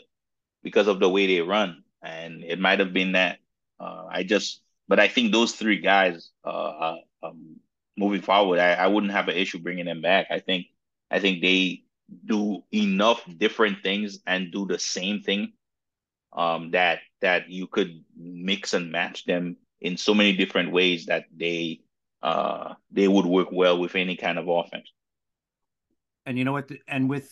because 0.64 0.88
of 0.88 1.00
the 1.00 1.10
way 1.10 1.28
they 1.28 1.42
run, 1.42 1.84
and 2.04 2.44
it 2.44 2.60
might 2.60 2.80
have 2.80 2.94
been 2.94 3.14
that. 3.14 3.40
Uh, 3.80 4.06
I 4.10 4.24
just, 4.24 4.62
but 4.88 5.00
I 5.00 5.08
think 5.08 5.32
those 5.32 5.54
three 5.54 5.80
guys, 5.80 6.30
uh, 6.44 6.96
um, 7.24 7.58
moving 7.98 8.22
forward, 8.22 8.60
I, 8.60 8.74
I 8.74 8.88
wouldn't 8.88 9.14
have 9.14 9.28
an 9.30 9.36
issue 9.38 9.60
bringing 9.60 9.86
them 9.86 10.02
back. 10.02 10.28
I 10.30 10.40
think 10.40 10.68
I 11.10 11.20
think 11.20 11.42
they 11.42 11.84
do 12.26 12.64
enough 12.74 13.24
different 13.38 13.82
things 13.84 14.20
and 14.28 14.52
do 14.52 14.66
the 14.66 14.80
same 14.80 15.22
thing 15.22 15.54
um, 16.34 16.72
that 16.72 17.00
that 17.22 17.50
you 17.50 17.68
could 17.68 18.04
mix 18.16 18.74
and 18.74 18.92
match 18.92 19.26
them 19.26 19.58
in 19.82 19.98
so 19.98 20.14
many 20.14 20.34
different 20.34 20.72
ways 20.72 21.06
that 21.08 21.26
they 21.36 21.82
uh, 22.26 22.74
they 22.92 23.08
would 23.08 23.26
work 23.26 23.50
well 23.52 23.80
with 23.80 23.96
any 23.96 24.16
kind 24.16 24.38
of 24.38 24.48
offense. 24.48 24.92
And 26.26 26.38
you 26.38 26.44
know 26.44 26.54
what? 26.54 26.70
And 26.88 27.10
with 27.10 27.32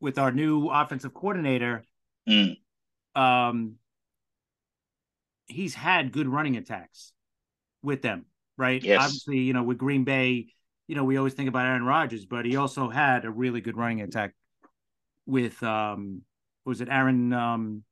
with 0.00 0.18
our 0.18 0.30
new 0.30 0.68
offensive 0.68 1.14
coordinator, 1.14 1.82
mm. 2.28 2.56
um, 3.14 3.76
he's 5.46 5.74
had 5.74 6.12
good 6.12 6.28
running 6.28 6.56
attacks 6.56 7.12
with 7.82 8.02
them 8.02 8.26
right? 8.56 8.82
Yes. 8.82 9.02
Obviously, 9.02 9.38
you 9.38 9.52
know, 9.52 9.62
with 9.62 9.78
Green 9.78 10.04
Bay, 10.04 10.46
you 10.88 10.94
know, 10.94 11.04
we 11.04 11.16
always 11.16 11.34
think 11.34 11.48
about 11.48 11.66
Aaron 11.66 11.84
Rodgers, 11.84 12.24
but 12.24 12.44
he 12.44 12.56
also 12.56 12.88
had 12.88 13.24
a 13.24 13.30
really 13.30 13.60
good 13.60 13.76
running 13.76 14.00
attack 14.00 14.34
with 15.26 15.60
um 15.62 16.22
was 16.64 16.80
it 16.80 16.88
Aaron 16.88 17.32
um 17.32 17.82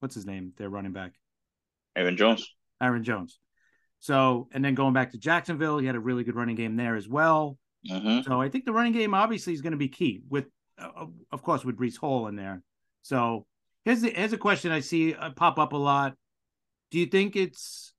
what's 0.00 0.14
his 0.14 0.26
name? 0.26 0.52
Their 0.56 0.68
running 0.68 0.92
back. 0.92 1.12
Aaron 1.96 2.16
Jones. 2.16 2.54
Aaron 2.80 3.02
Jones. 3.02 3.38
So, 4.04 4.48
and 4.52 4.62
then 4.62 4.74
going 4.74 4.92
back 4.92 5.12
to 5.12 5.18
Jacksonville, 5.18 5.78
he 5.78 5.86
had 5.86 5.96
a 5.96 5.98
really 5.98 6.24
good 6.24 6.34
running 6.34 6.56
game 6.56 6.76
there 6.76 6.94
as 6.94 7.08
well. 7.08 7.56
Mm-hmm. 7.90 8.30
So 8.30 8.38
I 8.38 8.50
think 8.50 8.66
the 8.66 8.72
running 8.74 8.92
game 8.92 9.14
obviously 9.14 9.54
is 9.54 9.62
going 9.62 9.70
to 9.70 9.78
be 9.78 9.88
key 9.88 10.20
with, 10.28 10.44
uh, 10.78 11.06
of 11.32 11.42
course, 11.42 11.64
with 11.64 11.78
Breece 11.78 11.96
Hall 11.96 12.26
in 12.26 12.36
there. 12.36 12.62
So 13.00 13.46
here's 13.86 14.02
the, 14.02 14.10
here's 14.10 14.34
a 14.34 14.36
question 14.36 14.72
I 14.72 14.80
see 14.80 15.14
uh, 15.14 15.30
pop 15.30 15.58
up 15.58 15.72
a 15.72 15.78
lot. 15.78 16.16
Do 16.90 16.98
you 16.98 17.06
think 17.06 17.34
it's 17.34 17.94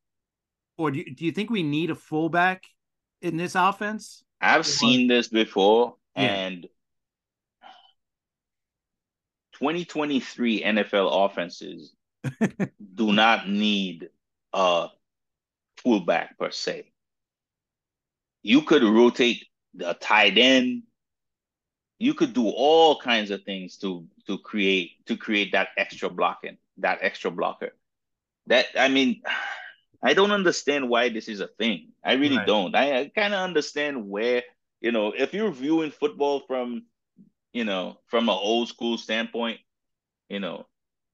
or 0.78 0.92
do 0.92 1.00
you, 1.00 1.16
do 1.16 1.26
you 1.26 1.32
think 1.32 1.50
we 1.50 1.64
need 1.64 1.90
a 1.90 1.96
fullback 1.96 2.66
in 3.24 3.36
this 3.36 3.56
offense? 3.56 4.24
I've 4.40 4.60
or... 4.60 4.64
seen 4.64 5.08
this 5.08 5.28
before, 5.28 5.96
yeah. 6.16 6.22
and 6.22 6.68
2023 9.54 10.62
NFL 10.62 11.26
offenses 11.26 11.96
do 12.94 13.12
not 13.12 13.50
need 13.50 14.10
a 14.54 14.90
fullback 15.86 16.38
per 16.38 16.52
se. 16.52 16.92
You 18.42 18.64
could 18.64 18.84
rotate 18.84 19.46
the 19.74 19.94
tight 19.94 20.38
end. 20.38 20.84
You 22.00 22.14
could 22.14 22.34
do 22.34 22.50
all 22.50 23.00
kinds 23.00 23.32
of 23.32 23.44
things 23.44 23.78
to 23.78 24.06
to 24.28 24.38
create 24.40 25.06
to 25.06 25.16
create 25.16 25.54
that 25.54 25.70
extra 25.78 26.10
blocking, 26.10 26.58
that 26.78 27.00
extra 27.02 27.32
blocker. 27.32 27.74
That 28.48 28.66
I 28.76 28.90
mean 28.90 29.22
I 30.04 30.14
don't 30.14 30.32
understand 30.32 30.90
why 30.90 31.10
this 31.10 31.28
is 31.28 31.40
a 31.40 31.48
thing. 31.48 31.94
I 32.04 32.14
really 32.14 32.38
right. 32.38 32.46
don't. 32.46 32.76
I, 32.76 33.00
I 33.00 33.12
kind 33.16 33.34
of 33.34 33.40
understand 33.40 34.08
where, 34.08 34.44
you 34.80 34.92
know, 34.92 35.14
if 35.18 35.34
you're 35.34 35.50
viewing 35.50 35.90
football 35.90 36.42
from, 36.46 36.84
you 37.54 37.66
know, 37.66 37.98
from 38.06 38.30
an 38.30 38.38
old 38.40 38.68
school 38.68 39.00
standpoint, 39.00 39.62
you 40.30 40.40
know, 40.40 40.68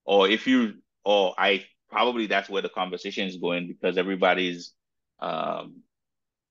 or 0.03 0.27
if 0.27 0.45
you, 0.45 0.73
or 1.05 1.33
I 1.37 1.63
probably 1.91 2.27
that's 2.27 2.49
where 2.49 2.61
the 2.61 2.69
conversation 2.69 3.27
is 3.27 3.37
going 3.37 3.67
because 3.67 3.97
everybody's 3.97 4.73
um, 5.19 5.81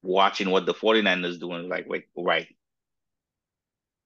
watching 0.03 0.51
what 0.51 0.67
the 0.67 0.75
49ers 0.75 1.41
doing. 1.41 1.69
Like, 1.69 1.89
wait, 1.89 2.05
right. 2.17 2.47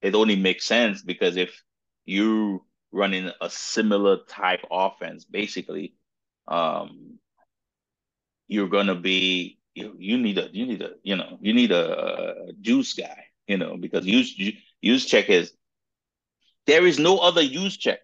It 0.00 0.14
only 0.14 0.36
makes 0.36 0.64
sense 0.64 1.02
because 1.02 1.36
if 1.36 1.62
you're 2.04 2.60
running 2.92 3.30
a 3.40 3.50
similar 3.50 4.18
type 4.28 4.60
offense, 4.70 5.24
basically, 5.24 5.94
um, 6.46 7.18
you're 8.46 8.68
gonna 8.68 8.94
be 8.94 9.58
you, 9.74 9.94
you 9.98 10.18
need 10.18 10.38
a 10.38 10.48
you 10.52 10.66
need 10.66 10.82
a 10.82 10.90
you 11.02 11.16
know 11.16 11.38
you 11.40 11.54
need 11.54 11.72
a, 11.72 12.48
a 12.48 12.52
juice 12.60 12.92
guy, 12.92 13.24
you 13.48 13.56
know, 13.56 13.78
because 13.78 14.06
use 14.06 14.36
Juszczyk 14.84 15.30
is 15.30 15.54
there 16.66 16.86
is 16.86 16.98
no 16.98 17.18
other 17.18 17.42
Juszczyk. 17.42 17.96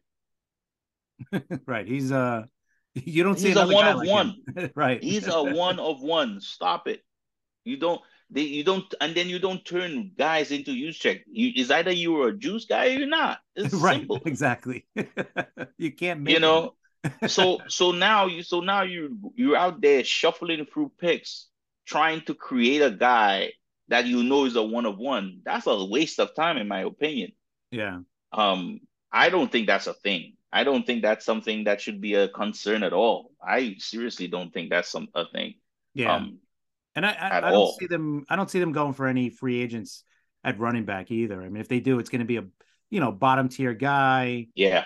right. 1.67 1.87
He's 1.87 2.11
uh 2.11 2.47
you 2.95 3.23
don't 3.23 3.39
He's 3.39 3.55
see 3.55 3.61
a 3.61 3.67
one 3.67 3.87
of 3.87 3.97
like 3.97 4.09
one. 4.09 4.37
right. 4.75 5.03
He's 5.03 5.27
a 5.27 5.43
one 5.43 5.79
of 5.79 6.01
one. 6.01 6.41
Stop 6.41 6.89
it. 6.89 7.03
You 7.65 7.77
don't 7.77 8.01
they 8.31 8.43
you 8.43 8.65
don't 8.65 8.93
and 9.01 9.15
then 9.15 9.29
you 9.29 9.39
don't 9.39 9.65
turn 9.65 10.13
guys 10.17 10.51
into 10.51 10.73
Juszczyk. 10.73 11.23
You 11.31 11.53
is 11.57 11.71
either 11.71 11.93
you're 11.93 12.29
a 12.29 12.37
juice 12.37 12.65
guy 12.65 12.87
or 12.87 12.91
you're 12.91 13.07
not. 13.07 13.39
It's 13.55 13.75
right. 13.75 13.99
simple. 13.99 14.21
Exactly. 14.25 14.87
you 15.79 15.93
can't 15.93 16.21
make 16.21 16.35
You 16.35 16.41
know, 16.41 16.75
so 17.27 17.61
so 17.69 17.93
now 17.93 18.27
you 18.27 18.43
so 18.43 18.61
now 18.61 18.83
you 18.83 19.33
you're 19.35 19.57
out 19.57 19.81
there 19.81 20.05
shuffling 20.05 20.67
through 20.67 20.93
picks, 20.99 21.49
trying 21.87 22.23
to 22.23 22.35
create 22.35 22.83
a 22.83 22.91
guy 22.91 23.53
that 23.89 24.07
you 24.07 24.23
know 24.23 24.45
is 24.45 24.57
a 24.57 24.63
one 24.63 24.87
of 24.87 24.99
one. 24.99 25.41
That's 25.45 25.67
a 25.67 25.85
waste 25.85 26.21
of 26.21 26.35
time, 26.35 26.57
in 26.57 26.69
my 26.69 26.83
opinion. 26.83 27.33
Yeah. 27.71 28.01
Um, 28.33 28.81
I 29.13 29.29
don't 29.29 29.51
think 29.51 29.67
that's 29.67 29.89
a 29.89 29.95
thing. 29.95 30.35
I 30.53 30.65
don't 30.65 30.85
think 30.85 31.03
that's 31.03 31.25
something 31.25 31.65
that 31.65 31.81
should 31.81 32.01
be 32.01 32.15
a 32.15 32.29
concern 32.29 32.83
at 32.83 32.93
all. 32.93 33.31
I 33.43 33.77
seriously 33.79 34.27
don't 34.29 34.53
think 34.53 34.71
that's 34.71 34.91
some 34.91 35.09
a 35.15 35.25
thing. 35.33 35.55
Yeah. 35.95 36.15
Um, 36.15 36.39
and 36.97 37.07
I, 37.07 37.13
I, 37.13 37.37
I 37.37 37.41
don't 37.41 37.53
all. 37.53 37.77
see 37.79 37.87
them. 37.87 38.25
I 38.29 38.37
don't 38.37 38.51
see 38.51 38.61
them 38.61 38.73
going 38.73 38.95
for 38.95 39.07
any 39.07 39.31
free 39.31 39.63
agents 39.63 40.03
at 40.43 40.59
running 40.59 40.85
back 40.85 41.11
either. 41.11 41.41
I 41.41 41.49
mean, 41.49 41.61
if 41.61 41.69
they 41.69 41.81
do, 41.81 41.99
it's 41.99 42.11
going 42.11 42.21
to 42.21 42.25
be 42.25 42.39
a 42.39 42.45
you 42.91 42.99
know 42.99 43.13
bottom 43.13 43.49
tier 43.49 43.75
guy 43.75 44.49
yeah, 44.55 44.85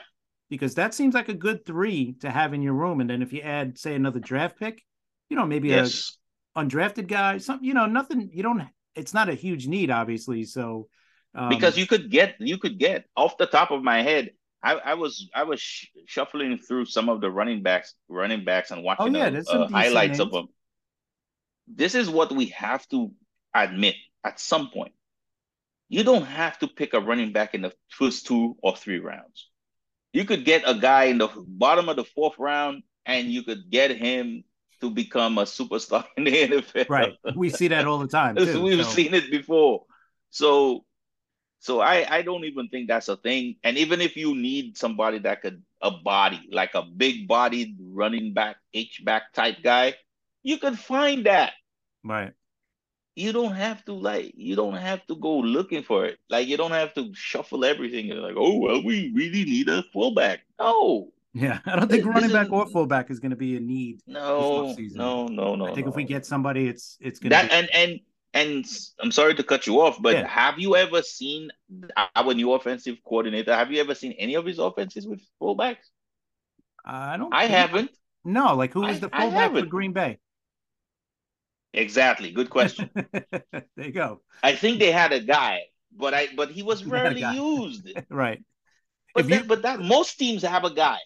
because 0.51 0.75
that 0.75 0.95
seems 0.95 1.15
like 1.15 1.29
a 1.29 1.35
good 1.35 1.65
three 1.65 2.15
to 2.21 2.31
have 2.31 2.53
in 2.53 2.63
your 2.63 2.75
room. 2.75 3.01
And 3.01 3.09
then 3.09 3.23
if 3.23 3.33
you 3.33 3.41
add, 3.41 3.79
say, 3.79 3.95
another 3.95 4.21
draft 4.21 4.59
pick, 4.59 4.83
you 5.29 5.37
know, 5.37 5.47
maybe 5.47 5.69
yes, 5.69 6.17
a 6.55 6.63
undrafted 6.63 7.09
guy, 7.09 7.39
something, 7.39 7.67
you 7.67 7.75
know, 7.75 7.87
nothing. 7.87 8.31
You 8.33 8.43
don't. 8.43 8.63
It's 8.95 9.15
not 9.15 9.29
a 9.29 9.35
huge 9.35 9.67
need, 9.67 9.91
obviously. 9.91 10.45
So 10.45 10.89
um, 11.35 11.49
because 11.49 11.77
you 11.77 11.87
could 11.87 12.11
get 12.11 12.37
you 12.39 12.59
could 12.59 12.79
get 12.79 13.07
off 13.17 13.39
the 13.39 13.47
top 13.47 13.71
of 13.71 13.83
my 13.83 14.03
head. 14.03 14.31
I, 14.65 14.73
I 14.77 14.95
was 14.95 15.29
I 15.35 15.43
was 15.45 15.61
sh- 15.61 15.87
shuffling 16.07 16.59
through 16.59 16.87
some 16.87 17.09
of 17.11 17.21
the 17.21 17.31
running 17.31 17.63
backs 17.63 17.95
running 18.09 18.45
backs 18.45 18.71
and 18.71 18.83
watching 18.83 19.15
Oh, 19.15 19.19
yeah, 19.19 19.39
uh, 19.39 19.43
some 19.43 19.63
uh, 19.63 19.69
highlights 19.69 20.19
of 20.21 20.33
them. 20.33 20.47
This 21.69 21.95
is 21.95 22.09
what 22.09 22.33
we 22.33 22.47
have 22.47 22.87
to 22.89 23.13
admit 23.55 23.95
at 24.25 24.41
some 24.41 24.71
point. 24.71 24.93
You 25.89 26.03
don't 26.03 26.25
have 26.25 26.59
to 26.61 26.67
pick 26.67 26.95
a 26.95 27.01
running 27.01 27.33
back 27.33 27.55
in 27.55 27.61
the 27.63 27.73
first 27.91 28.27
two 28.27 28.57
or 28.63 28.75
three 28.75 28.99
rounds. 28.99 29.49
You 30.13 30.25
could 30.25 30.45
get 30.45 30.63
a 30.67 30.75
guy 30.75 31.05
in 31.05 31.19
the 31.19 31.29
bottom 31.47 31.89
of 31.89 31.97
the 31.97 32.05
fourth 32.05 32.39
round, 32.39 32.83
and 33.05 33.29
you 33.29 33.43
could 33.43 33.71
get 33.71 33.91
him 33.91 34.45
to 34.81 34.91
become 34.91 35.39
a 35.39 35.43
superstar 35.43 36.05
in 36.17 36.25
the 36.25 36.31
NFL. 36.33 36.89
right, 36.89 37.13
we 37.37 37.51
see 37.51 37.69
that 37.69 37.87
all 37.87 37.99
the 37.99 38.09
time. 38.09 38.37
Too, 38.37 38.63
We've 38.63 38.85
so- 38.85 38.91
seen 38.91 39.13
it 39.15 39.31
before. 39.31 39.85
So 40.31 40.85
so 41.65 41.81
I 41.81 42.05
I 42.19 42.21
don't 42.21 42.45
even 42.45 42.69
think 42.69 42.89
that's 42.89 43.09
a 43.09 43.17
thing. 43.17 43.57
And 43.65 43.79
even 43.79 44.03
if 44.05 44.17
you 44.21 44.35
need 44.37 44.77
somebody 44.77 45.19
that 45.21 45.41
could 45.41 45.63
a 45.81 45.91
body, 45.91 46.47
like 46.53 46.75
a 46.75 46.83
big 46.83 47.27
bodied 47.27 47.77
running 47.81 48.35
back, 48.35 48.57
H 48.75 49.01
back 49.03 49.33
type 49.33 49.63
guy, 49.65 49.95
you 50.43 50.59
could 50.59 50.79
find 50.79 51.25
that. 51.25 51.53
right. 52.05 52.33
You 53.17 53.33
don't 53.33 53.55
have 53.55 53.83
to 53.87 53.95
like 53.95 54.35
you 54.37 54.57
don't 54.57 54.77
have 54.77 55.07
to 55.07 55.17
go 55.17 55.39
looking 55.39 55.85
for 55.85 56.05
it. 56.05 56.19
Like 56.29 56.49
you 56.49 56.59
don't 56.59 56.73
have 56.73 56.93
to 56.95 57.15
shuffle 57.15 57.65
everything 57.65 58.11
and 58.11 58.21
like, 58.21 58.35
oh 58.37 58.59
well, 58.59 58.85
we 58.85 59.11
really 59.15 59.45
need 59.45 59.69
a 59.71 59.85
fullback. 59.93 60.41
No, 60.61 61.13
Yeah, 61.33 61.61
I 61.65 61.77
don't 61.77 61.89
think 61.89 62.05
This 62.05 62.13
running 62.15 62.33
back 62.33 62.53
or 62.53 62.67
fullback 62.67 63.11
is 63.11 63.21
going 63.21 63.31
to 63.31 63.37
be 63.37 63.57
a 63.57 63.61
need. 63.61 64.01
no, 64.07 64.75
no, 64.77 65.29
no, 65.29 65.55
no. 65.57 65.67
I 65.69 65.75
think 65.75 65.87
if 65.87 65.97
we 65.97 66.05
get 66.05 66.27
somebody, 66.27 66.69
it's 66.69 66.99
it's 67.01 67.19
going 67.19 67.31
to 67.31 67.37
that 67.37 67.49
be 67.51 67.57
and 67.57 67.69
and 67.73 68.01
and 68.35 68.67
I'm 69.01 69.13
sorry 69.13 69.35
to 69.37 69.43
cut 69.45 69.67
you 69.67 69.81
off, 69.81 70.03
but 70.03 70.15
Yeah. 70.15 70.27
have 70.27 70.59
you 70.59 70.77
ever 70.77 71.01
seen 71.03 71.51
our 72.17 72.35
new 72.35 72.53
offensive 72.53 72.99
coordinator? 73.07 73.55
Have 73.55 73.71
you 73.73 73.81
ever 73.81 73.95
seen 73.95 74.13
any 74.13 74.35
of 74.35 74.45
his 74.45 74.59
offenses 74.59 75.07
with 75.07 75.23
fullbacks? 75.41 75.87
I 76.85 77.17
don't. 77.17 77.33
I 77.33 77.47
haven't. 77.47 77.91
No, 78.25 78.55
like 78.57 78.73
who 78.75 78.85
is 78.87 79.01
the 79.01 79.09
fullback 79.09 79.53
for. 79.53 79.63
Green 79.65 79.93
Bay? 79.93 80.19
Exactly. 81.73 82.31
Good 82.31 82.51
question. 82.51 82.91
there 82.95 83.65
you 83.77 83.93
go. 83.93 84.21
I 84.43 84.55
think 84.55 84.79
they 84.79 84.93
had 84.93 85.13
a 85.13 85.21
guy, 85.21 85.63
but 85.97 86.13
I 86.15 86.29
but 86.37 86.51
he 86.51 86.63
was 86.63 86.83
They 86.85 86.91
had 86.99 87.17
a 87.17 87.21
rarely 87.21 87.37
used. 87.37 87.91
Right. 88.11 88.43
But 89.15 89.25
If 89.25 89.31
you- 89.31 89.37
that, 89.39 89.49
but 89.49 89.63
that 89.63 89.81
most 89.81 90.19
teams 90.19 90.43
have 90.43 90.65
a 90.65 90.71
guy. 90.75 90.99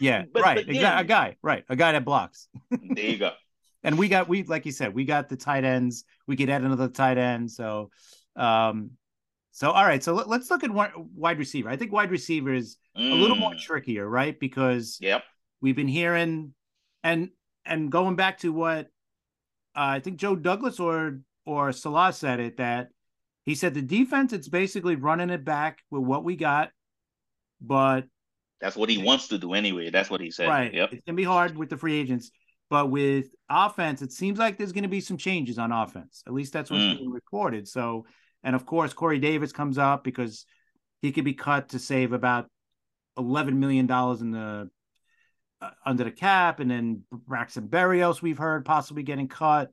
Yeah. 0.00 0.24
But 0.32 0.42
right. 0.42 0.58
Exactly. 0.58 1.00
A 1.04 1.04
guy. 1.04 1.36
Right. 1.42 1.64
A 1.68 1.76
guy 1.76 1.92
that 1.92 2.04
blocks. 2.04 2.48
There 2.70 3.04
you 3.06 3.18
go. 3.18 3.32
And 3.82 3.98
we 3.98 4.08
got 4.08 4.28
we 4.28 4.42
like 4.42 4.66
you 4.66 4.72
said 4.72 4.94
we 4.94 5.04
got 5.04 5.28
the 5.28 5.36
tight 5.36 5.64
ends. 5.64 6.04
We 6.26 6.36
could 6.36 6.50
add 6.50 6.62
another 6.62 6.88
tight 6.88 7.18
end. 7.18 7.50
So, 7.50 7.90
um, 8.36 8.92
so 9.52 9.70
all 9.70 9.84
right. 9.84 10.02
So 10.02 10.14
let, 10.14 10.40
us 10.40 10.50
look 10.50 10.64
at 10.64 10.70
one 10.70 10.90
wide 11.14 11.38
receiver. 11.38 11.68
I 11.70 11.76
think 11.76 11.92
wide 11.92 12.10
receiver 12.10 12.52
is 12.52 12.76
a 12.96 13.14
little 13.14 13.36
more 13.36 13.52
Mm, 13.52 13.58
trickier, 13.58 14.06
right? 14.08 14.38
Because 14.38 14.98
Yep. 15.00 15.22
we've 15.60 15.76
been 15.76 15.88
hearing 15.88 16.54
and 17.02 17.30
and 17.64 17.90
going 17.90 18.16
back 18.16 18.38
to 18.38 18.52
what 18.52 18.86
uh, 19.74 19.96
I 19.96 20.00
think 20.00 20.18
Joe 20.18 20.36
Douglas 20.36 20.78
or 20.78 21.20
or 21.46 21.72
Saleh 21.72 22.14
said 22.14 22.40
it 22.40 22.58
that 22.58 22.88
he 23.46 23.54
said 23.54 23.72
the 23.72 23.82
defense 23.82 24.32
it's 24.34 24.48
basically 24.48 24.96
running 24.96 25.30
it 25.30 25.44
back 25.44 25.78
with 25.90 26.02
what 26.02 26.22
we 26.22 26.36
got, 26.36 26.70
but 27.60 28.04
That's 28.60 28.76
what 28.76 28.90
he 28.90 28.98
wants 28.98 29.28
to 29.28 29.38
do 29.38 29.54
anyway. 29.54 29.88
That's 29.90 30.10
what 30.10 30.20
he 30.20 30.30
said. 30.30 30.48
right, 30.48 30.72
Yep. 30.74 30.92
it's 30.92 31.04
gonna 31.06 31.16
be 31.16 31.24
hard 31.24 31.56
with 31.56 31.70
the 31.70 31.76
free 31.78 31.98
agents. 31.98 32.30
But 32.70 32.90
with 32.90 33.26
offense, 33.50 34.00
it 34.00 34.12
seems 34.12 34.38
like 34.38 34.56
there's 34.56 34.72
going 34.72 34.84
to 34.84 34.88
be 34.88 35.00
some 35.00 35.16
changes 35.16 35.58
on 35.58 35.72
offense. 35.72 36.22
At 36.26 36.32
least 36.32 36.52
that's 36.52 36.70
what's 36.70 36.84
Mm. 36.84 36.98
being 36.98 37.10
reported. 37.10 37.66
So, 37.68 38.06
and 38.44 38.54
of 38.54 38.64
course, 38.64 38.92
Corey 38.92 39.18
Davis 39.18 39.52
comes 39.52 39.76
up 39.76 40.04
because 40.04 40.46
he 41.02 41.10
could 41.12 41.24
be 41.24 41.34
cut 41.34 41.70
to 41.70 41.78
save 41.78 42.12
about 42.12 42.48
eleven 43.18 43.58
million 43.58 43.86
dollars 43.86 44.20
in 44.20 44.30
the 44.30 44.70
uh, 45.60 45.70
under 45.84 46.04
the 46.04 46.10
cap, 46.12 46.60
and 46.60 46.70
then 46.70 47.02
Braxton 47.12 47.68
Berrios 47.68 48.22
we've 48.22 48.38
heard 48.38 48.64
possibly 48.64 49.02
getting 49.02 49.28
cut. 49.28 49.70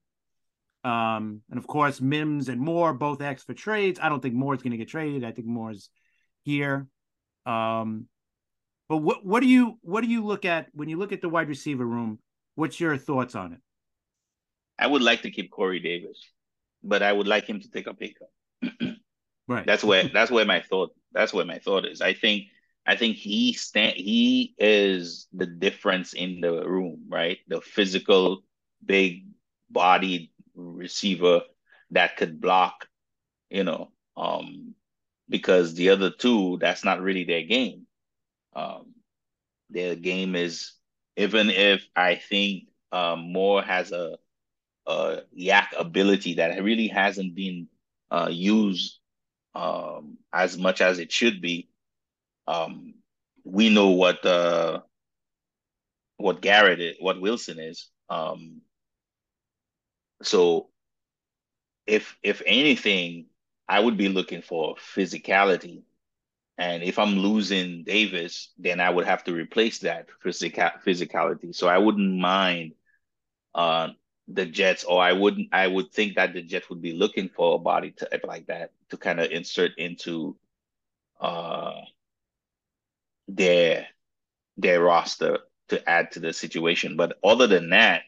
Um, 0.83 1.41
and 1.49 1.57
of 1.57 1.67
course, 1.67 2.01
Mims 2.01 2.49
and 2.49 2.59
Moore 2.59 2.93
both 2.93 3.21
asked 3.21 3.45
for 3.45 3.53
trades. 3.53 3.99
I 4.01 4.09
don't 4.09 4.21
think 4.21 4.33
Moore's 4.35 4.61
going 4.63 4.71
to 4.71 4.77
get 4.77 4.87
traded. 4.89 5.23
I 5.23 5.31
think 5.31 5.47
Moore's 5.47 5.89
here. 6.43 6.87
Um, 7.45 8.07
but 8.89 8.97
what 8.97 9.25
what 9.25 9.41
do 9.41 9.47
you 9.47 9.77
what 9.81 10.01
do 10.01 10.09
you 10.09 10.25
look 10.25 10.45
at 10.45 10.67
when 10.73 10.89
you 10.89 10.97
look 10.97 11.11
at 11.11 11.21
the 11.21 11.29
wide 11.29 11.47
receiver 11.49 11.85
room? 11.85 12.19
What's 12.57 12.79
your 12.79 12.97
thoughts 12.97 13.35
on 13.35 13.53
it? 13.53 13.59
I 14.79 14.87
would 14.87 15.03
like 15.03 15.21
to 15.21 15.29
keep 15.29 15.51
Corey 15.51 15.79
Davis, 15.79 16.19
but 16.83 17.03
I 17.03 17.13
would 17.13 17.27
like 17.27 17.45
him 17.45 17.61
to 17.61 17.69
take 17.69 17.85
a 17.85 17.93
pay 17.93 18.15
cut. 18.17 18.71
Right. 19.49 19.65
That's 19.65 19.81
where 19.81 20.09
that's 20.09 20.29
where 20.29 20.43
my 20.43 20.59
thought 20.59 20.93
that's 21.13 21.31
where 21.31 21.45
my 21.45 21.59
thought 21.59 21.85
is. 21.85 22.01
I 22.01 22.13
think 22.13 22.47
I 22.85 22.97
think 22.97 23.15
he 23.15 23.53
stand 23.53 23.95
he 23.95 24.53
is 24.57 25.25
the 25.31 25.45
difference 25.45 26.11
in 26.11 26.41
the 26.41 26.67
room, 26.67 27.05
right? 27.07 27.37
The 27.47 27.61
physical, 27.61 28.41
big 28.85 29.27
bodied 29.69 30.31
receiver 30.53 31.43
that 31.91 32.17
could 32.17 32.41
block, 32.41 32.89
you 33.49 33.63
know, 33.63 33.91
um, 34.17 34.75
because 35.29 35.75
the 35.75 35.91
other 35.91 36.11
two, 36.11 36.57
that's 36.59 36.83
not 36.83 36.99
really 36.99 37.23
their 37.23 37.43
game. 37.43 37.87
Um, 38.53 38.95
their 39.69 39.95
game 39.95 40.35
is 40.35 40.73
even 41.17 41.49
if 41.49 41.85
I 41.95 42.15
think 42.15 42.69
um, 42.91 43.33
Moore 43.33 43.61
has 43.63 43.91
a, 43.91 44.17
a 44.85 45.21
YAC 45.37 45.67
ability 45.77 46.35
that 46.35 46.63
really 46.63 46.87
hasn't 46.87 47.35
been 47.35 47.67
uh, 48.11 48.29
used 48.31 48.99
um, 49.55 50.17
as 50.31 50.57
much 50.57 50.79
as 50.81 50.99
it 50.99 51.11
should 51.11 51.41
be. 51.41 51.69
Um, 52.47 52.93
we 53.43 53.69
know 53.69 53.89
what 53.89 54.25
uh, 54.25 54.81
what 56.17 56.41
Garrett 56.41 56.79
is, 56.79 56.95
what 56.99 57.19
Wilson 57.19 57.59
is. 57.59 57.89
Um, 58.09 58.61
so 60.21 60.69
if 61.87 62.15
if 62.23 62.41
anything, 62.45 63.25
I 63.67 63.79
would 63.79 63.97
be 63.97 64.09
looking 64.09 64.41
for 64.41 64.75
physicality. 64.75 65.83
And 66.57 66.81
if 66.81 66.97
I'm 66.97 67.17
losing 67.17 67.83
Davis, 67.83 68.51
then 68.57 68.79
I 68.79 68.89
would 68.89 69.05
have 69.05 69.23
to 69.25 69.33
replace 69.33 69.79
that 69.79 70.07
physical 70.21 70.69
physicality. 70.85 71.53
So 71.53 71.67
I 71.67 71.77
wouldn't 71.77 72.19
mind 72.19 72.73
uh, 73.53 73.89
the 74.27 74.45
Jets, 74.45 74.83
or 74.83 75.01
I 75.01 75.13
wouldn't. 75.13 75.49
I 75.51 75.67
would 75.67 75.91
think 75.91 76.15
that 76.15 76.33
the 76.33 76.41
Jets 76.41 76.69
would 76.69 76.81
be 76.81 76.93
looking 76.93 77.29
for 77.29 77.55
a 77.55 77.59
body 77.59 77.91
type 77.91 78.25
like 78.25 78.47
that 78.47 78.71
to 78.89 78.97
kind 78.97 79.19
of 79.19 79.31
insert 79.31 79.77
into 79.77 80.35
uh, 81.21 81.73
their 83.27 83.87
their 84.57 84.81
roster 84.81 85.39
to 85.69 85.89
add 85.89 86.11
to 86.13 86.19
the 86.19 86.33
situation. 86.33 86.97
But 86.97 87.17
other 87.23 87.45
than 87.45 87.69
that, 87.69 88.01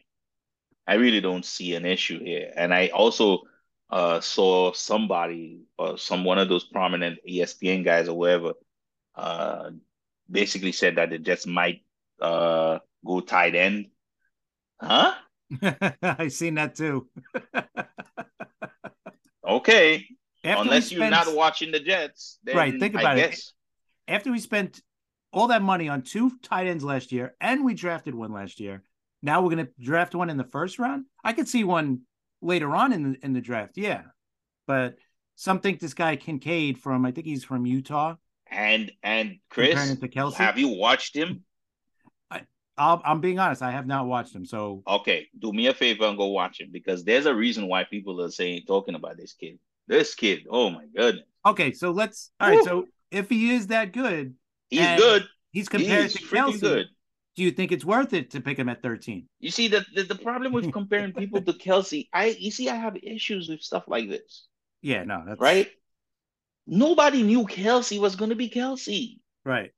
I 0.86 0.94
really 0.94 1.20
don't 1.20 1.44
see 1.44 1.74
an 1.76 1.86
issue 1.86 2.18
here. 2.18 2.52
And 2.56 2.74
I 2.74 2.88
also 2.88 3.42
uh, 3.90 4.20
saw 4.20 4.72
somebody 4.72 5.62
or 5.78 5.98
some 5.98 6.24
one 6.24 6.38
of 6.38 6.48
those 6.48 6.64
prominent 6.64 7.18
ESPN 7.28 7.84
guys 7.84 8.08
or 8.08 8.16
whatever 8.16 8.54
uh, 9.16 9.70
basically 10.30 10.72
said 10.72 10.96
that 10.96 11.10
the 11.10 11.18
Jets 11.18 11.46
might 11.46 11.82
uh, 12.20 12.78
go 13.04 13.20
tight 13.20 13.54
end. 13.54 13.86
Huh? 14.80 15.14
I 16.02 16.28
seen 16.28 16.54
that 16.54 16.76
too. 16.76 17.08
okay. 19.46 20.06
After 20.42 20.62
Unless 20.62 20.86
spent, 20.86 21.00
you're 21.00 21.10
not 21.10 21.34
watching 21.34 21.70
the 21.70 21.80
Jets, 21.80 22.38
right? 22.54 22.78
Think 22.78 22.94
about 22.94 23.18
I 23.18 23.20
it. 23.20 23.30
Guess. 23.30 23.52
After 24.08 24.30
we 24.32 24.38
spent 24.38 24.80
all 25.32 25.48
that 25.48 25.62
money 25.62 25.88
on 25.88 26.02
two 26.02 26.32
tight 26.42 26.66
ends 26.66 26.82
last 26.82 27.12
year, 27.12 27.34
and 27.40 27.64
we 27.64 27.74
drafted 27.74 28.14
one 28.14 28.32
last 28.32 28.58
year, 28.58 28.82
now 29.22 29.42
we're 29.42 29.54
going 29.54 29.66
to 29.66 29.72
draft 29.78 30.14
one 30.14 30.30
in 30.30 30.38
the 30.38 30.44
first 30.44 30.78
round. 30.78 31.04
I 31.22 31.34
could 31.34 31.46
see 31.46 31.62
one 31.64 32.02
later 32.42 32.74
on 32.74 32.92
in 32.92 33.12
the 33.12 33.18
in 33.24 33.32
the 33.32 33.40
draft, 33.40 33.76
yeah. 33.76 34.02
But 34.66 34.96
some 35.36 35.60
think 35.60 35.80
this 35.80 35.94
guy 35.94 36.16
Kincaid 36.16 36.78
from 36.78 37.04
I 37.04 37.12
think 37.12 37.26
he's 37.26 37.44
from 37.44 37.66
Utah. 37.66 38.16
And 38.46 38.90
and 39.02 39.38
Chris, 39.48 39.96
have 40.34 40.58
you 40.58 40.68
watched 40.68 41.14
him? 41.14 41.44
I, 42.30 42.42
i 42.76 43.00
am 43.04 43.20
being 43.20 43.38
honest. 43.38 43.62
I 43.62 43.70
have 43.70 43.86
not 43.86 44.06
watched 44.06 44.34
him. 44.34 44.44
So 44.44 44.82
okay, 44.86 45.28
do 45.38 45.52
me 45.52 45.68
a 45.68 45.74
favor 45.74 46.04
and 46.04 46.18
go 46.18 46.26
watch 46.26 46.60
him 46.60 46.70
because 46.72 47.04
there's 47.04 47.26
a 47.26 47.34
reason 47.34 47.68
why 47.68 47.84
people 47.84 48.20
are 48.22 48.30
saying 48.30 48.62
talking 48.66 48.96
about 48.96 49.16
this 49.16 49.34
kid. 49.34 49.58
This 49.86 50.14
kid, 50.14 50.46
oh 50.50 50.70
my 50.70 50.84
goodness. 50.94 51.24
Okay, 51.46 51.72
so 51.72 51.90
let's. 51.90 52.30
All 52.38 52.50
right, 52.50 52.64
so 52.64 52.86
if 53.10 53.28
he 53.28 53.54
is 53.54 53.68
that 53.68 53.92
good, 53.92 54.34
he's 54.68 54.98
good. 54.98 55.26
He's 55.52 55.68
compared 55.68 56.10
to 56.10 56.18
Kelce. 56.18 56.60
Good. 56.60 56.86
Do 57.40 57.44
you 57.44 57.52
think 57.52 57.72
it's 57.72 57.86
worth 57.86 58.12
it 58.12 58.32
to 58.32 58.40
pick 58.42 58.58
him 58.58 58.68
at 58.68 58.82
13? 58.82 59.26
You 59.38 59.50
see, 59.50 59.66
the, 59.66 59.82
the, 59.94 60.02
the 60.02 60.14
problem 60.14 60.52
with 60.52 60.70
comparing 60.74 61.14
people 61.14 61.40
to 61.40 61.54
Kelce, 61.54 62.06
I 62.12 62.36
you 62.38 62.50
see, 62.50 62.68
I 62.68 62.74
have 62.74 62.98
issues 63.02 63.48
with 63.48 63.62
stuff 63.62 63.84
like 63.86 64.10
this. 64.10 64.46
Yeah, 64.82 65.04
no, 65.04 65.22
that's 65.26 65.40
right. 65.40 65.66
Nobody 66.66 67.22
knew 67.22 67.46
Kelce 67.46 67.98
was 67.98 68.14
going 68.14 68.28
to 68.28 68.36
be 68.36 68.50
Kelce. 68.50 69.20
Right. 69.42 69.70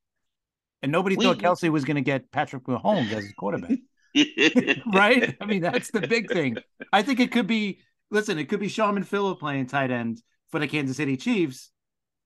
And 0.83 0.91
nobody 0.91 1.15
we, 1.15 1.25
thought 1.25 1.39
Kelce 1.39 1.71
was 1.71 1.85
going 1.85 1.95
to 1.95 2.01
get 2.01 2.33
Patrick 2.33 2.65
Mahomes 2.65 3.13
as 3.13 3.23
his 3.23 3.33
quarterback. 3.35 3.79
right? 4.93 5.37
I 5.41 5.45
mean, 5.47 5.63
that's 5.63 5.93
the 5.93 6.01
big 6.01 6.33
thing. 6.33 6.57
I 6.93 7.03
think 7.03 7.21
it 7.21 7.31
could 7.31 7.47
be 7.47 7.79
listen, 8.11 8.41
it 8.41 8.49
could 8.49 8.59
be 8.59 8.67
Sharman 8.67 9.05
Phillips 9.05 9.39
playing 9.39 9.69
tight 9.69 9.93
end 9.93 10.21
for 10.51 10.59
the 10.59 10.67
Kansas 10.67 10.97
City 10.97 11.17
Chiefs, 11.17 11.71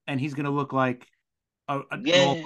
and 0.06 0.18
he's 0.18 0.32
going 0.32 0.46
to 0.46 0.50
look 0.50 0.72
like 0.72 1.06
a, 1.68 1.80
a 1.90 1.98
yeah. 2.02 2.42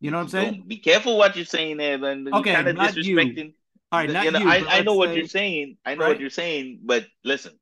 You 0.00 0.10
know 0.10 0.18
what 0.18 0.24
I'm 0.24 0.28
saying? 0.28 0.54
Don't, 0.54 0.68
be 0.68 0.78
careful 0.78 1.18
what 1.18 1.36
you're 1.36 1.44
saying 1.44 1.76
there, 1.78 1.98
man. 1.98 2.28
Okay, 2.32 2.52
kind 2.54 2.68
of 2.68 2.76
disrespecting. 2.76 3.36
You. 3.36 3.52
All 3.90 4.00
right, 4.00 4.10
not 4.10 4.24
you 4.24 4.30
know, 4.30 4.38
you, 4.40 4.48
I, 4.48 4.78
I 4.78 4.82
know 4.82 4.94
what 4.94 5.14
you're 5.14 5.26
saying. 5.26 5.76
I 5.84 5.94
know 5.94 6.02
right? 6.02 6.08
what 6.10 6.20
you're 6.20 6.30
saying, 6.30 6.80
but 6.84 7.06
listen. 7.24 7.52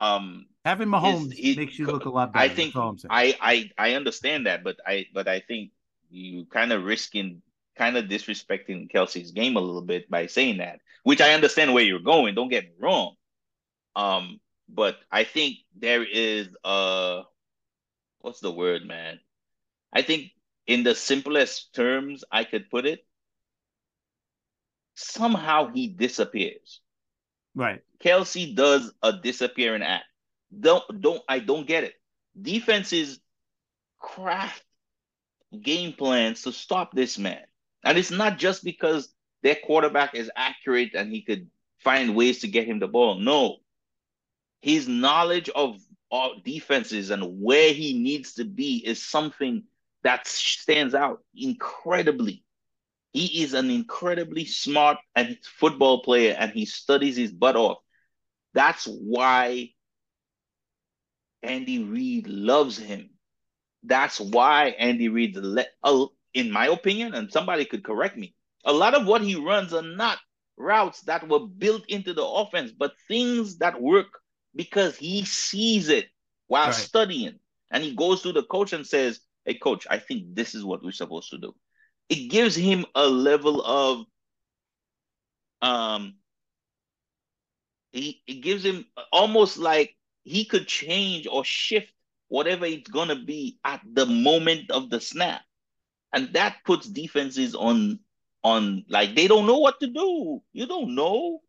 Um, 0.00 0.46
having 0.64 0.88
Mahomes 0.88 1.34
is, 1.38 1.56
makes 1.56 1.78
you 1.78 1.86
look 1.86 2.04
a 2.04 2.10
lot 2.10 2.32
better. 2.32 2.44
I 2.44 2.48
think 2.48 2.74
I, 2.76 3.36
I 3.40 3.70
I 3.76 3.94
understand 3.94 4.46
that, 4.46 4.64
but 4.64 4.76
I 4.86 5.06
but 5.12 5.28
I 5.28 5.40
think 5.40 5.70
you 6.10 6.46
kind 6.46 6.72
of 6.72 6.84
risking 6.84 7.42
kind 7.76 7.96
of 7.96 8.06
disrespecting 8.06 8.90
Kelce's 8.90 9.30
game 9.30 9.56
a 9.56 9.60
little 9.60 9.82
bit 9.82 10.10
by 10.10 10.26
saying 10.26 10.58
that, 10.58 10.80
which 11.04 11.20
I 11.20 11.34
understand 11.34 11.74
where 11.74 11.84
you're 11.84 12.00
going. 12.00 12.34
Don't 12.34 12.48
get 12.48 12.64
me 12.64 12.72
wrong. 12.80 13.14
Um, 13.94 14.40
but 14.68 14.96
I 15.10 15.24
think 15.24 15.58
there 15.76 16.04
is 16.04 16.48
a 16.64 17.22
what's 18.20 18.40
the 18.40 18.52
word, 18.52 18.86
man? 18.86 19.20
I 19.92 20.02
think 20.02 20.32
in 20.68 20.84
the 20.84 20.94
simplest 20.94 21.74
terms 21.74 22.24
I 22.30 22.44
could 22.44 22.70
put 22.70 22.86
it, 22.86 23.04
somehow 24.94 25.72
he 25.72 25.88
disappears. 25.88 26.80
Right. 27.56 27.82
Kelce 27.98 28.54
does 28.54 28.92
a 29.02 29.12
disappearing 29.12 29.82
act. 29.82 30.04
Don't 30.60 30.84
don't 31.00 31.22
I 31.28 31.40
don't 31.40 31.66
get 31.66 31.82
it. 31.82 31.94
Defenses 32.40 33.18
craft 33.98 34.62
game 35.60 35.92
plans 35.94 36.42
to 36.42 36.52
stop 36.52 36.92
this 36.92 37.18
man. 37.18 37.42
And 37.84 37.98
it's 37.98 38.12
not 38.12 38.38
just 38.38 38.62
because 38.62 39.12
their 39.42 39.56
quarterback 39.56 40.14
is 40.14 40.30
accurate 40.36 40.94
and 40.94 41.10
he 41.10 41.22
could 41.22 41.50
find 41.78 42.14
ways 42.14 42.40
to 42.40 42.48
get 42.48 42.68
him 42.68 42.78
the 42.78 42.86
ball. 42.86 43.16
No 43.16 43.56
his 44.60 44.88
knowledge 44.88 45.48
of 45.50 45.80
all 46.10 46.34
defenses 46.44 47.10
and 47.10 47.40
where 47.40 47.72
he 47.72 47.98
needs 47.98 48.34
to 48.34 48.44
be 48.44 48.82
is 48.84 49.02
something 49.02 49.62
that 50.02 50.26
stands 50.26 50.94
out 50.94 51.20
incredibly. 51.34 52.44
He 53.12 53.42
is 53.42 53.54
an 53.54 53.70
incredibly 53.70 54.44
smart 54.44 54.98
and 55.16 55.38
football 55.42 56.02
player, 56.02 56.36
and 56.38 56.52
he 56.52 56.66
studies 56.66 57.16
his 57.16 57.32
butt 57.32 57.56
off. 57.56 57.78
That's 58.54 58.84
why 58.86 59.70
Andy 61.42 61.82
Reid 61.82 62.28
loves 62.28 62.78
him. 62.78 63.10
That's 63.82 64.20
why 64.20 64.68
Andy 64.78 65.08
Reid, 65.08 65.36
in 66.34 66.50
my 66.50 66.66
opinion, 66.66 67.14
and 67.14 67.32
somebody 67.32 67.64
could 67.64 67.84
correct 67.84 68.16
me, 68.16 68.34
a 68.64 68.72
lot 68.72 68.94
of 68.94 69.06
what 69.06 69.22
he 69.22 69.36
runs 69.36 69.72
are 69.72 69.82
not 69.82 70.18
routes 70.56 71.02
that 71.02 71.28
were 71.28 71.46
built 71.46 71.86
into 71.88 72.12
the 72.12 72.24
offense, 72.24 72.72
but 72.72 72.92
things 73.06 73.58
that 73.58 73.80
work 73.80 74.08
because 74.54 74.96
he 74.96 75.24
sees 75.24 75.88
it 75.88 76.08
while 76.48 76.66
right. 76.66 76.74
studying. 76.74 77.38
And 77.70 77.84
he 77.84 77.94
goes 77.94 78.22
to 78.22 78.32
the 78.32 78.42
coach 78.42 78.72
and 78.72 78.86
says, 78.86 79.20
Hey, 79.48 79.54
coach, 79.54 79.86
I 79.88 79.96
think 79.98 80.34
this 80.34 80.54
is 80.54 80.62
what 80.62 80.84
we're 80.84 80.92
supposed 80.92 81.30
to 81.30 81.38
do. 81.38 81.54
It 82.10 82.28
gives 82.28 82.54
him 82.54 82.84
a 82.94 83.06
level 83.06 83.62
of 83.64 84.04
um 85.62 86.16
he 87.90 88.22
it 88.26 88.42
gives 88.42 88.62
him 88.62 88.84
almost 89.10 89.56
like 89.56 89.96
he 90.24 90.44
could 90.44 90.68
change 90.68 91.26
or 91.26 91.46
shift 91.46 91.90
whatever 92.28 92.66
it's 92.66 92.90
gonna 92.90 93.16
be 93.16 93.58
at 93.64 93.80
the 93.90 94.04
moment 94.04 94.70
of 94.70 94.90
the 94.90 95.00
snap. 95.00 95.40
And 96.12 96.34
that 96.34 96.58
puts 96.66 96.86
defenses 96.86 97.54
on 97.54 98.00
on 98.44 98.84
like 98.90 99.16
they 99.16 99.28
don't 99.28 99.46
know 99.46 99.60
what 99.60 99.80
to 99.80 99.86
do. 99.86 100.42
You 100.52 100.66
don't 100.66 100.94
know. 100.94 101.40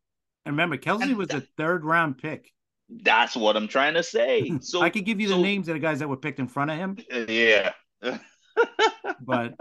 And 0.45 0.53
remember, 0.53 0.77
Kelce 0.77 1.01
and 1.01 1.17
was 1.17 1.27
that, 1.27 1.43
a 1.43 1.47
third 1.57 1.83
round 1.83 2.17
pick. 2.17 2.53
That's 2.89 3.35
what 3.35 3.57
I'm 3.57 3.67
trying 3.67 3.95
to 3.95 4.03
say. 4.03 4.53
So 4.61 4.81
I 4.81 4.89
could 4.89 5.03
give 5.03 5.19
you 5.19 5.27
the 5.27 5.37
names 5.37 5.67
of 5.67 5.73
the 5.73 5.79
guys 5.79 5.99
that 5.99 6.07
were 6.07 6.15
picked 6.15 6.39
in 6.39 6.47
front 6.47 6.71
of 6.71 6.77
him. 6.77 6.97
Yeah. 7.27 7.73
But 9.21 9.53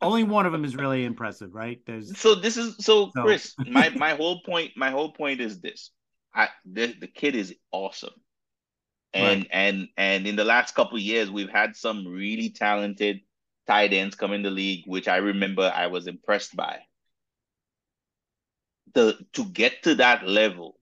only 0.00 0.24
one 0.24 0.46
of 0.46 0.52
them 0.52 0.64
is 0.64 0.76
really 0.76 1.04
impressive, 1.04 1.54
right? 1.54 1.80
There's 1.86 2.18
so 2.18 2.34
this 2.34 2.56
is 2.56 2.76
so, 2.78 3.10
so. 3.14 3.22
Chris. 3.22 3.54
my 3.58 3.90
my 3.90 4.14
whole 4.14 4.40
point 4.42 4.72
my 4.76 4.90
whole 4.90 5.12
point 5.12 5.40
is 5.40 5.60
this: 5.60 5.90
I 6.34 6.48
the, 6.64 6.94
the 6.98 7.06
kid 7.06 7.34
is 7.34 7.54
awesome, 7.72 8.14
and 9.12 9.40
right. 9.40 9.48
and 9.50 9.88
and 9.96 10.26
in 10.26 10.36
the 10.36 10.44
last 10.44 10.74
couple 10.74 10.98
years 10.98 11.30
we've 11.30 11.50
had 11.50 11.76
some 11.76 12.06
really 12.06 12.50
talented 12.50 13.20
tight 13.66 13.92
ends 13.92 14.14
come 14.14 14.32
in 14.32 14.42
the 14.42 14.50
league, 14.50 14.84
which 14.86 15.08
I 15.08 15.18
remember 15.18 15.72
I 15.74 15.88
was 15.88 16.06
impressed 16.06 16.56
by. 16.56 16.80
The 18.94 19.18
to 19.34 19.44
get 19.44 19.84
to 19.84 19.96
that 19.96 20.26
level 20.26 20.80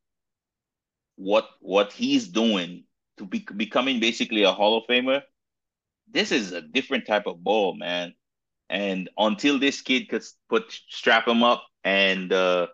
what 1.17 1.49
what 1.61 1.93
he's 1.93 2.29
doing 2.29 2.85
to 3.19 3.27
be 3.27 3.45
becoming 3.57 4.01
basically 4.01 4.45
a 4.45 4.53
Hall 4.53 4.79
of 4.79 4.85
Famer, 4.87 5.23
this 6.13 6.33
is 6.33 6.53
a 6.53 6.61
different 6.61 7.07
type 7.07 7.27
of 7.27 7.43
ball, 7.43 7.75
man. 7.75 8.15
And 8.71 9.09
until 9.17 9.59
this 9.59 9.81
kid 9.81 10.09
could 10.09 10.25
put 10.49 10.65
strap 10.89 11.27
him 11.27 11.43
up 11.43 11.65
and 11.85 12.33
uh, 12.33 12.67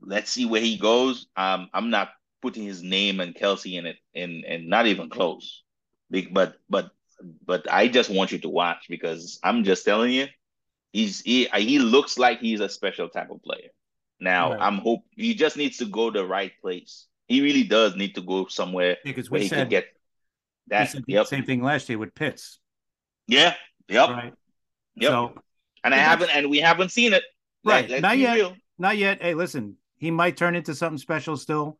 let's 0.00 0.30
see 0.30 0.46
where 0.46 0.60
he 0.60 0.78
goes, 0.78 1.26
um, 1.36 1.68
I'm 1.72 1.90
not 1.90 2.10
putting 2.42 2.64
his 2.64 2.82
name 2.82 3.20
and 3.20 3.34
Kelce 3.34 3.78
in 3.78 3.86
it, 3.86 3.96
and 4.14 4.44
and 4.44 4.68
not 4.68 4.86
even 4.86 5.08
close. 5.08 5.62
But 6.10 6.56
but 6.68 6.90
but 7.44 7.72
I 7.72 7.88
just 7.88 8.10
want 8.10 8.32
you 8.32 8.38
to 8.38 8.48
watch 8.48 8.86
because 8.88 9.38
I'm 9.44 9.64
just 9.64 9.84
telling 9.84 10.12
you, 10.12 10.26
he's 10.92 11.20
he 11.20 11.46
he 11.54 11.78
looks 11.78 12.18
like 12.18 12.40
he's 12.40 12.60
a 12.60 12.68
special 12.68 13.08
type 13.08 13.30
of 13.30 13.42
player. 13.42 13.70
Now 14.18 14.52
right. 14.52 14.60
I'm 14.60 14.78
hope 14.78 15.02
he 15.10 15.34
just 15.34 15.56
needs 15.56 15.76
to 15.78 15.84
go 15.84 16.10
the 16.10 16.26
right 16.26 16.52
place 16.60 17.06
he 17.28 17.42
really 17.42 17.64
does 17.64 17.96
need 17.96 18.14
to 18.14 18.22
go 18.22 18.46
somewhere 18.46 18.96
because 19.04 19.30
we 19.30 19.48
said, 19.48 19.68
get 19.70 19.86
that. 20.68 20.94
Yep. 21.06 21.26
Same 21.26 21.44
thing 21.44 21.62
last 21.62 21.88
year 21.88 21.98
with 21.98 22.14
Pitts. 22.14 22.58
Yeah. 23.26 23.54
Yep. 23.88 24.08
Right. 24.08 24.32
Yep. 24.96 25.10
So, 25.10 25.34
and 25.84 25.94
I 25.94 25.98
haven't, 25.98 26.30
and 26.34 26.50
we 26.50 26.58
haven't 26.58 26.90
seen 26.90 27.12
it. 27.12 27.22
Right. 27.64 28.00
Not 28.00 28.18
yet. 28.18 28.34
Real. 28.34 28.56
Not 28.78 28.96
yet. 28.96 29.22
Hey, 29.22 29.34
listen, 29.34 29.76
he 29.96 30.10
might 30.10 30.36
turn 30.36 30.54
into 30.54 30.74
something 30.74 30.98
special 30.98 31.36
still. 31.36 31.78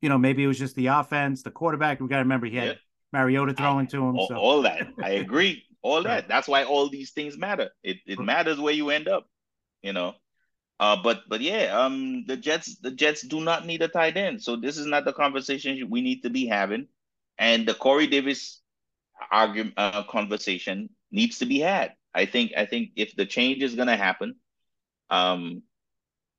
You 0.00 0.08
know, 0.08 0.18
maybe 0.18 0.42
it 0.42 0.48
was 0.48 0.58
just 0.58 0.74
the 0.74 0.88
offense, 0.88 1.42
the 1.42 1.50
quarterback. 1.50 2.00
We 2.00 2.08
got 2.08 2.16
to 2.16 2.22
remember 2.22 2.46
he 2.46 2.56
had 2.56 2.78
Mariota 3.12 3.54
throwing 3.54 3.86
I, 3.86 3.90
to 3.90 3.96
him. 3.98 4.18
All, 4.18 4.28
so. 4.28 4.36
all 4.36 4.62
that. 4.62 4.88
I 5.02 5.10
agree. 5.10 5.64
All 5.82 6.02
that. 6.02 6.28
That's 6.28 6.48
why 6.48 6.64
all 6.64 6.88
these 6.88 7.12
things 7.12 7.36
matter. 7.36 7.70
It 7.82 7.98
it 8.06 8.18
matters 8.18 8.58
where 8.58 8.74
you 8.74 8.90
end 8.90 9.08
up. 9.08 9.28
You 9.82 9.92
know. 9.92 10.14
Uh, 10.80 10.96
but 11.00 11.22
but 11.28 11.40
yeah, 11.40 11.78
um, 11.78 12.24
the 12.26 12.36
Jets 12.36 12.76
the 12.78 12.90
Jets 12.90 13.22
do 13.22 13.40
not 13.40 13.66
need 13.66 13.82
a 13.82 13.88
tight 13.88 14.16
end, 14.16 14.42
so 14.42 14.56
this 14.56 14.76
is 14.76 14.86
not 14.86 15.04
the 15.04 15.12
conversation 15.12 15.88
we 15.88 16.00
need 16.00 16.22
to 16.22 16.30
be 16.30 16.46
having, 16.46 16.88
and 17.42 17.66
the 17.66 17.74
Corey 17.74 18.06
Davis 18.06 18.60
argument 19.32 19.74
uh, 19.76 20.04
conversation 20.04 20.88
needs 21.10 21.38
to 21.38 21.46
be 21.46 21.58
had. 21.58 21.92
I 22.14 22.24
think 22.26 22.52
I 22.56 22.66
think 22.66 22.90
if 22.94 23.16
the 23.16 23.26
change 23.26 23.62
is 23.62 23.74
gonna 23.74 23.96
happen, 23.96 24.36
um, 25.10 25.62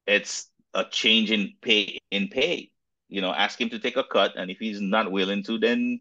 it's 0.08 0.50
a 0.74 0.86
change 0.86 1.30
in 1.30 1.54
pay 1.62 2.00
in 2.10 2.30
pay. 2.30 2.72
You 3.10 3.20
know, 3.22 3.34
ask 3.34 3.60
him 3.60 3.70
to 3.70 3.80
take 3.80 3.98
a 3.98 4.04
cut, 4.04 4.34
and 4.38 4.50
if 4.50 4.60
he's 4.60 4.80
not 4.80 5.12
willing 5.12 5.44
to, 5.44 5.58
then 5.60 6.00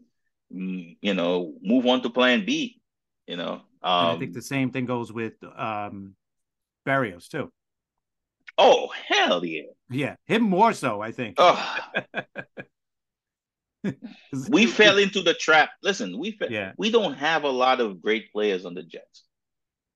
mm, 0.55 0.95
you 1.01 1.13
know, 1.13 1.53
move 1.61 1.85
on 1.85 2.01
to 2.03 2.09
Plan 2.09 2.45
B. 2.45 2.79
You 3.27 3.35
know, 3.35 3.53
um, 3.83 4.15
I 4.15 4.17
think 4.17 4.33
the 4.33 4.41
same 4.41 4.71
thing 4.71 4.85
goes 4.85 5.11
with 5.11 5.33
um, 5.55 6.15
Berrios 6.87 7.27
too. 7.27 7.51
oh 8.57 8.89
hell 9.07 9.43
yeah! 9.43 9.63
Yeah, 9.89 10.15
him 10.25 10.43
more 10.43 10.71
so, 10.71 11.01
I 11.01 11.11
think. 11.11 11.35
Oh, 11.37 11.77
we 14.49 14.65
fell 14.67 14.97
into 14.97 15.21
the 15.21 15.33
trap. 15.33 15.71
Listen, 15.81 16.17
we 16.17 16.31
fe- 16.31 16.49
Yeah. 16.49 16.73
we 16.77 16.91
don't 16.91 17.15
have 17.15 17.43
a 17.43 17.49
lot 17.49 17.79
of 17.81 18.01
great 18.01 18.31
players 18.31 18.65
on 18.65 18.73
the 18.75 18.83
Jets. 18.83 19.23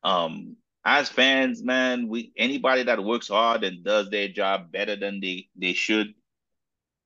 Um, 0.04 0.58
as 0.86 1.10
fans, 1.10 1.64
man, 1.64 2.08
we 2.08 2.32
anybody 2.38 2.84
that 2.84 3.04
works 3.04 3.28
hard 3.28 3.64
and 3.64 3.84
does 3.84 4.10
their 4.10 4.30
job 4.30 4.72
better 4.72 4.96
than 4.96 5.20
they 5.22 5.50
they 5.56 5.74
should, 5.74 6.14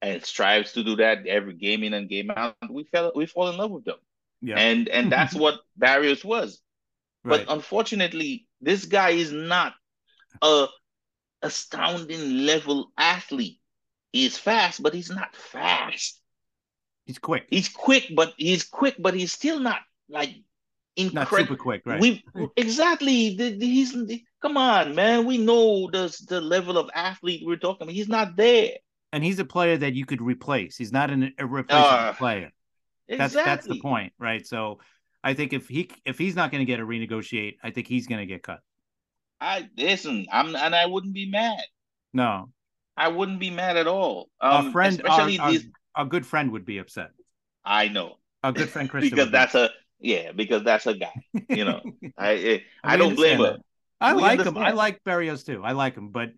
and 0.01 0.23
strives 0.25 0.73
to 0.73 0.83
do 0.83 0.95
that 0.97 1.27
every 1.27 1.53
game 1.53 1.83
in 1.83 1.93
and 1.93 2.09
game 2.09 2.31
out, 2.31 2.55
we 2.69 2.83
fell 2.85 3.11
we 3.15 3.25
fall 3.25 3.49
in 3.49 3.57
love 3.57 3.71
with 3.71 3.85
them. 3.85 3.97
Yeah, 4.41 4.57
And 4.59 4.89
and 4.89 5.11
that's 5.11 5.35
what 5.35 5.61
Berrios 5.79 6.23
was. 6.25 6.61
right. 7.23 7.45
But 7.45 7.53
unfortunately, 7.53 8.47
this 8.61 8.85
guy 8.85 9.11
is 9.11 9.31
not 9.31 9.73
a 10.41 10.67
astounding 11.41 12.45
level 12.45 12.91
athlete. 12.97 13.59
He's 14.13 14.37
fast, 14.37 14.83
but 14.83 14.93
he's 14.93 15.09
not 15.09 15.35
fast. 15.35 16.20
He's 17.11 17.19
quick, 17.19 17.45
He's 17.49 17.69
quick, 17.69 18.11
but 18.15 18.33
he's 18.37 18.63
quick, 18.63 18.95
but 18.97 19.13
he's 19.13 19.33
still 19.33 19.59
not 19.59 19.79
like 20.09 20.35
not 20.97 21.29
super 21.29 21.55
quick, 21.55 21.81
right? 21.85 21.99
We 21.99 22.23
exactly. 22.55 23.35
the- 23.35 23.57
the- 23.57 23.65
He's 23.65 23.95
come 24.41 24.55
on, 24.57 24.95
man. 24.95 25.25
We 25.25 25.37
know 25.37 25.89
the 25.91 26.07
the 26.27 26.39
level 26.41 26.77
of 26.77 26.89
athlete 26.95 27.43
we're 27.45 27.55
talking 27.57 27.83
about. 27.83 27.95
He's 27.95 28.07
not 28.09 28.35
there. 28.35 28.71
and 29.13 29.23
he's 29.23 29.39
a 29.39 29.45
player 29.45 29.77
that 29.77 29.93
you 29.93 30.05
could 30.05 30.21
replace. 30.21 30.77
He's 30.77 30.91
not 30.93 31.09
an, 31.11 31.33
a 31.37 31.45
replacement 31.45 32.01
Uh, 32.01 32.13
player. 32.13 32.49
That's 33.09 33.33
Exactly. 33.33 33.43
that's 33.43 33.67
the 33.67 33.79
point, 33.81 34.13
right? 34.19 34.45
So 34.47 34.79
I 35.23 35.33
think 35.33 35.51
if 35.53 35.67
he 35.67 35.89
if 36.05 36.17
he's 36.17 36.35
not 36.35 36.49
going 36.51 36.61
to 36.61 36.65
get 36.65 36.79
a 36.79 36.85
renegotiate, 36.85 37.55
I 37.63 37.71
think 37.71 37.87
he's 37.87 38.07
going 38.07 38.19
to 38.21 38.25
get 38.25 38.41
cut. 38.43 38.59
I 39.41 39.67
listen. 39.77 40.27
I'm 40.31 40.55
and 40.55 40.73
I 40.75 40.85
wouldn't 40.85 41.13
be 41.13 41.29
mad. 41.29 41.63
No, 42.13 42.51
I 42.95 43.07
wouldn't 43.07 43.39
be 43.39 43.49
mad 43.49 43.75
at 43.77 43.87
all. 43.87 44.29
Um, 44.39 44.67
our 44.67 44.71
friend, 44.71 45.01
our, 45.01 45.09
especially 45.09 45.39
our, 45.39 45.51
these. 45.51 45.65
Our 45.95 46.05
good 46.05 46.25
friend 46.25 46.51
would 46.51 46.65
be 46.65 46.77
upset. 46.77 47.11
I 47.63 47.87
know 47.89 48.17
a 48.43 48.51
good 48.51 48.69
friend 48.69 48.89
Christian. 48.89 49.09
because 49.11 49.25
would 49.27 49.31
be 49.31 49.37
that's 49.37 49.55
a 49.55 49.69
yeah 49.99 50.31
because 50.31 50.63
that's 50.63 50.87
a 50.87 50.93
guy. 50.95 51.13
You 51.49 51.65
know, 51.65 51.81
I 52.17 52.33
eh, 52.35 52.59
I, 52.83 52.93
I 52.93 52.97
don't 52.97 53.15
blame 53.15 53.39
understand 53.39 53.57
her. 53.57 53.63
I 53.99 54.13
We 54.13 54.21
like 54.21 54.41
him. 54.41 54.57
I 54.57 54.71
like 54.71 55.03
Berrios 55.03 55.45
too. 55.45 55.63
I 55.63 55.73
like 55.73 55.95
him, 55.95 56.09
but 56.09 56.31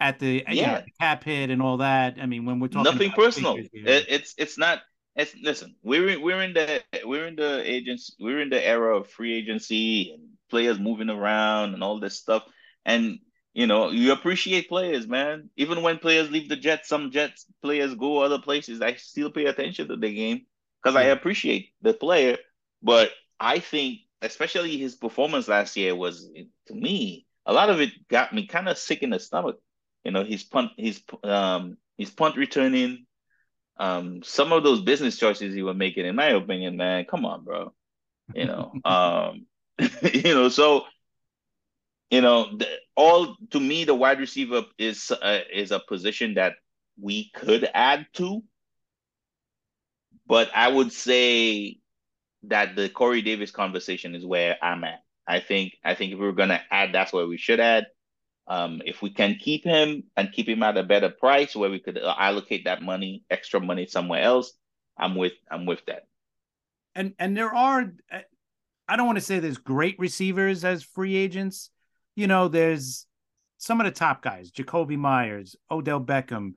at 0.00 0.18
the 0.18 0.44
you 0.48 0.62
know, 0.66 0.72
Yeah. 0.72 0.80
the 0.80 0.90
cap 1.00 1.24
hit 1.24 1.50
and 1.50 1.62
all 1.62 1.78
that. 1.78 2.16
I 2.20 2.26
mean, 2.26 2.44
when 2.44 2.58
we're 2.60 2.68
talking 2.68 2.92
Nothing 2.92 3.12
personal. 3.12 3.56
It, 3.56 3.70
it's 4.08 4.34
it's 4.36 4.58
not. 4.58 4.80
It's 5.16 5.32
listen. 5.40 5.76
We're 5.84 6.08
in, 6.08 6.22
we're 6.22 6.42
in 6.42 6.54
the 6.54 6.82
we're 7.04 7.26
in 7.26 7.36
the 7.36 7.62
agents. 7.70 8.16
We're 8.18 8.40
in 8.40 8.50
the 8.50 8.64
era 8.64 8.96
of 8.96 9.08
free 9.08 9.34
agency 9.34 10.12
and 10.12 10.30
players 10.50 10.78
moving 10.80 11.08
around 11.08 11.74
and 11.74 11.84
all 11.84 12.00
this 12.00 12.16
stuff. 12.16 12.42
And 12.84 13.20
you 13.54 13.68
know, 13.68 13.90
you 13.90 14.12
appreciate 14.12 14.68
players, 14.68 15.06
man. 15.06 15.48
Even 15.56 15.82
when 15.82 15.98
players 15.98 16.30
leave 16.30 16.48
the 16.48 16.56
Jets, 16.56 16.88
some 16.88 17.12
Jets 17.12 17.46
players 17.62 17.94
go 17.94 18.18
other 18.18 18.40
places. 18.40 18.82
I 18.82 18.94
still 18.94 19.30
pay 19.30 19.46
attention 19.46 19.88
to 19.88 19.96
the 19.96 20.12
game 20.12 20.46
because 20.82 20.96
I 20.96 21.04
appreciate 21.04 21.70
the 21.80 21.94
player. 21.94 22.36
But 22.82 23.12
I 23.38 23.60
think, 23.60 24.00
especially 24.20 24.76
his 24.76 24.96
performance 24.96 25.46
last 25.46 25.76
year, 25.76 25.94
was 25.94 26.28
to 26.66 26.74
me 26.74 27.26
a 27.46 27.52
lot 27.52 27.70
of 27.70 27.80
it 27.80 27.90
got 28.08 28.32
me 28.32 28.46
kind 28.46 28.68
of 28.68 28.76
sick 28.76 29.02
in 29.02 29.10
the 29.10 29.20
stomach. 29.20 29.56
You 30.04 30.10
know, 30.10 30.24
his 30.24 30.42
punt, 30.42 30.72
his 30.76 31.00
um, 31.22 31.76
his 31.96 32.10
punt 32.10 32.36
returning, 32.36 33.06
um, 33.78 34.22
some 34.22 34.52
of 34.52 34.64
those 34.64 34.80
business 34.80 35.16
choices 35.16 35.54
he 35.54 35.62
was 35.62 35.76
making, 35.76 36.06
in 36.06 36.16
my 36.16 36.30
opinion, 36.30 36.76
man, 36.76 37.04
come 37.04 37.24
on, 37.24 37.44
bro. 37.44 37.72
You 38.34 38.46
know, 38.46 38.72
um, 38.84 39.46
you 40.12 40.34
know, 40.34 40.48
so 40.48 40.84
you 42.10 42.20
know, 42.20 42.56
the, 42.56 42.66
all 42.96 43.36
to 43.50 43.60
me, 43.60 43.84
the 43.84 43.94
wide 43.94 44.20
receiver 44.20 44.64
is 44.78 45.10
uh, 45.10 45.40
is 45.52 45.72
a 45.72 45.80
position 45.80 46.34
that 46.34 46.54
we 47.00 47.30
could 47.34 47.68
add 47.74 48.06
to, 48.14 48.42
but 50.26 50.50
I 50.54 50.68
would 50.68 50.92
say 50.92 51.78
that 52.44 52.76
the 52.76 52.88
Corey 52.88 53.22
Davis 53.22 53.50
conversation 53.50 54.14
is 54.14 54.24
where 54.24 54.56
I'm 54.62 54.84
at. 54.84 55.00
I 55.26 55.40
think 55.40 55.74
I 55.84 55.94
think 55.94 56.12
if 56.12 56.18
we 56.18 56.26
are 56.26 56.32
gonna 56.32 56.62
add, 56.70 56.92
that's 56.92 57.12
where 57.12 57.26
we 57.26 57.38
should 57.38 57.60
add. 57.60 57.86
Um, 58.46 58.82
if 58.84 59.00
we 59.00 59.10
can 59.10 59.36
keep 59.40 59.64
him 59.64 60.04
and 60.16 60.30
keep 60.30 60.48
him 60.48 60.62
at 60.62 60.76
a 60.76 60.82
better 60.82 61.08
price, 61.08 61.56
where 61.56 61.70
we 61.70 61.80
could 61.80 61.98
uh, 61.98 62.14
allocate 62.18 62.66
that 62.66 62.82
money, 62.82 63.24
extra 63.30 63.58
money 63.58 63.86
somewhere 63.86 64.22
else, 64.22 64.52
I'm 64.98 65.16
with 65.16 65.32
I'm 65.50 65.66
with 65.66 65.84
that. 65.86 66.02
and 66.94 67.14
and 67.18 67.36
there 67.36 67.54
are 67.54 67.92
uh, 68.12 68.18
I 68.86 68.96
don't 68.96 69.06
want 69.06 69.18
to 69.18 69.24
say 69.24 69.38
there's 69.38 69.58
great 69.58 69.98
receivers 69.98 70.64
as 70.64 70.82
free 70.82 71.16
agents. 71.16 71.70
You 72.16 72.26
know, 72.26 72.48
there's 72.48 73.06
some 73.58 73.80
of 73.80 73.84
the 73.86 73.90
top 73.92 74.22
guys, 74.22 74.50
Jakobi 74.50 74.96
Meyers, 74.96 75.56
Odell 75.70 76.00
Beckham. 76.00 76.54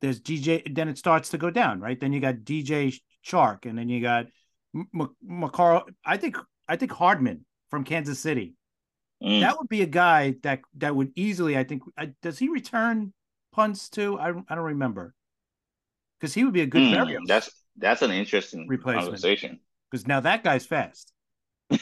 There's 0.00 0.20
DJ. 0.20 0.74
Then 0.74 0.88
it 0.88 0.98
starts 0.98 1.30
to 1.30 1.38
go 1.38 1.50
down, 1.50 1.80
right? 1.80 1.98
Then 1.98 2.12
you 2.12 2.20
got 2.20 2.36
DJ 2.36 2.94
Chark, 3.26 3.66
and 3.66 3.76
then 3.78 3.88
you 3.88 4.00
got 4.00 4.26
McCarl. 5.24 5.82
I 6.04 6.16
think 6.16 6.36
I 6.68 6.76
think 6.76 6.92
Hardman 6.92 7.44
from 7.70 7.84
Kansas 7.84 8.18
City. 8.20 8.54
Mm. 9.22 9.40
That 9.40 9.58
would 9.58 9.68
be 9.68 9.82
a 9.82 9.86
guy 9.86 10.36
that 10.42 10.60
that 10.76 10.94
would 10.94 11.12
easily. 11.16 11.56
I 11.58 11.64
think. 11.64 11.82
I, 11.96 12.12
does 12.22 12.38
he 12.38 12.48
return 12.48 13.12
punts 13.52 13.88
too? 13.88 14.18
I 14.18 14.28
I 14.30 14.54
don't 14.54 14.64
remember. 14.64 15.14
Because 16.20 16.34
he 16.34 16.44
would 16.44 16.54
be 16.54 16.62
a 16.62 16.66
good 16.66 16.82
Mm, 16.82 17.26
that's 17.26 17.50
that's 17.76 18.02
an 18.02 18.10
interesting 18.10 18.66
Replacement. 18.68 19.06
conversation. 19.06 19.60
because 19.90 20.06
now 20.06 20.20
that 20.20 20.42
guy's 20.42 20.66
fast. 20.66 21.12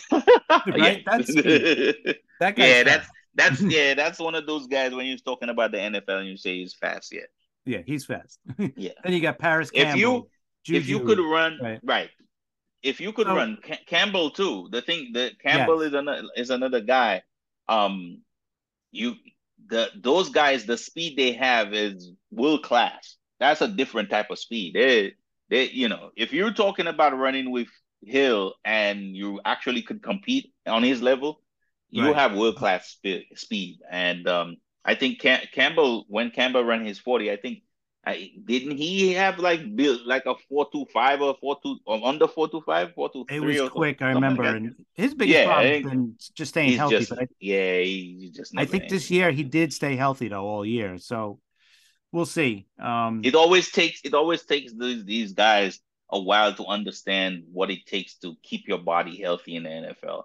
Yeah. 0.67 0.99
That's. 1.07 1.35
That 2.39 2.59
yeah, 2.59 2.83
that's 2.83 3.09
that's 3.35 3.61
yeah, 3.63 3.95
that's 3.95 4.19
one 4.19 4.35
of 4.35 4.47
those 4.47 4.67
guys 4.67 4.93
when 4.95 5.07
you're 5.07 5.17
talking 5.17 5.49
about 5.49 5.71
the 5.73 5.79
NFL 5.79 6.19
and 6.21 6.29
you 6.29 6.37
say 6.37 6.57
he's 6.59 6.75
fast. 6.75 7.11
Yeah, 7.15 7.23
Yeah, 7.65 7.79
he's 7.87 8.05
fast. 8.05 8.39
yeah. 8.77 8.91
then 9.03 9.13
you 9.15 9.21
got 9.21 9.39
Parris 9.39 9.71
If 9.73 9.85
Campbell. 9.85 9.99
you- 10.01 10.29
if 10.69 10.87
you 10.89 11.01
could 11.01 11.19
run 11.21 11.59
right. 11.63 11.81
right, 11.85 12.11
if 12.83 13.01
you 13.01 13.13
could 13.13 13.27
So- 13.29 13.37
run 13.37 13.57
Ca- 13.65 13.79
Campbell 13.87 14.31
too. 14.31 14.69
The 14.71 14.83
thing 14.83 15.13
that 15.15 15.39
Campbell 15.39 15.81
is 15.81 15.95
another 15.95 16.25
is 16.37 16.51
another 16.51 16.81
guy. 16.81 17.23
Um, 17.69 18.23
you 18.93 19.15
the 19.69 19.89
those 19.97 20.29
guys, 20.29 20.67
the 20.67 20.77
speed 20.77 21.17
they 21.17 21.33
have 21.33 21.73
is 21.73 22.11
world 22.31 22.65
class. 22.65 23.17
That's 23.41 23.63
a 23.63 23.69
different 23.69 24.11
type 24.11 24.31
of 24.31 24.39
speed. 24.39 24.75
They 24.75 25.15
they 25.49 25.71
you 25.71 25.89
know 25.89 26.11
if 26.17 26.33
you're 26.35 26.53
talking 26.53 26.87
about 26.89 27.17
running 27.17 27.51
with 27.51 27.69
Hill 28.03 28.55
and 28.65 29.17
you 29.17 29.41
actually 29.45 29.83
could 29.83 30.03
compete 30.03 30.53
on 30.67 30.83
his 30.83 31.03
level, 31.03 31.41
you 31.91 32.03
Right. 32.03 32.15
have 32.15 32.37
world 32.37 32.57
class 32.57 32.89
spe- 32.89 33.29
speed. 33.35 33.81
And 33.91 34.27
um, 34.29 34.57
I 34.85 34.95
think 34.95 35.21
Cam- 35.21 35.47
Campbell 35.53 36.05
when 36.09 36.31
Campbell 36.31 36.65
ran 36.65 36.85
his 36.85 36.99
forty, 36.99 37.31
I 37.31 37.37
think. 37.37 37.63
I, 38.09 38.31
didn't 38.45 38.77
he 38.77 39.15
have 39.15 39.41
like 39.41 39.75
built 39.75 40.03
like 40.07 40.27
a 40.27 40.35
four 40.49 40.69
two 40.71 40.87
five 40.93 41.21
or 41.21 41.35
four 41.41 41.59
two 41.61 41.79
or 41.87 42.07
under 42.07 42.29
four 42.29 42.49
two 42.49 42.61
five 42.61 42.95
four 42.95 43.11
two 43.13 43.27
It 43.29 43.41
three 43.41 43.59
was 43.59 43.61
or 43.63 43.69
quick. 43.69 44.01
I 44.01 44.11
something 44.13 44.13
like 44.13 44.15
remember. 44.21 44.45
and 44.45 44.77
his 44.95 45.13
biggest 45.13 45.39
Yeah, 45.39 45.45
problem 45.45 45.73
has 45.73 45.91
been 45.91 46.15
just 46.35 46.49
staying 46.51 46.79
healthy. 46.79 46.99
just 46.99 47.11
but 47.11 47.19
I, 47.19 47.27
yeah, 47.41 47.79
he 47.81 48.31
just 48.33 48.57
I 48.57 48.65
think 48.65 48.89
this 48.89 49.11
year 49.11 49.33
he 49.33 49.43
did 49.43 49.73
stay 49.73 49.97
healthy 49.97 50.29
though 50.29 50.45
all 50.47 50.65
year. 50.65 50.99
So 50.99 51.41
we'll 52.13 52.27
see. 52.27 52.67
Um, 52.79 53.23
it 53.25 53.35
always 53.35 53.71
takes 53.73 54.03
it 54.05 54.15
always 54.15 54.45
takes 54.45 54.73
these 54.73 55.05
these 55.05 55.33
guys 55.33 55.81
a 56.11 56.21
while 56.21 56.55
to 56.55 56.65
understand 56.67 57.45
what 57.53 57.71
it 57.71 57.87
takes 57.87 58.15
to 58.19 58.37
keep 58.43 58.69
your 58.69 58.79
body 58.79 59.21
healthy 59.21 59.57
in 59.57 59.65
the 59.65 59.69
NFL. 59.71 60.25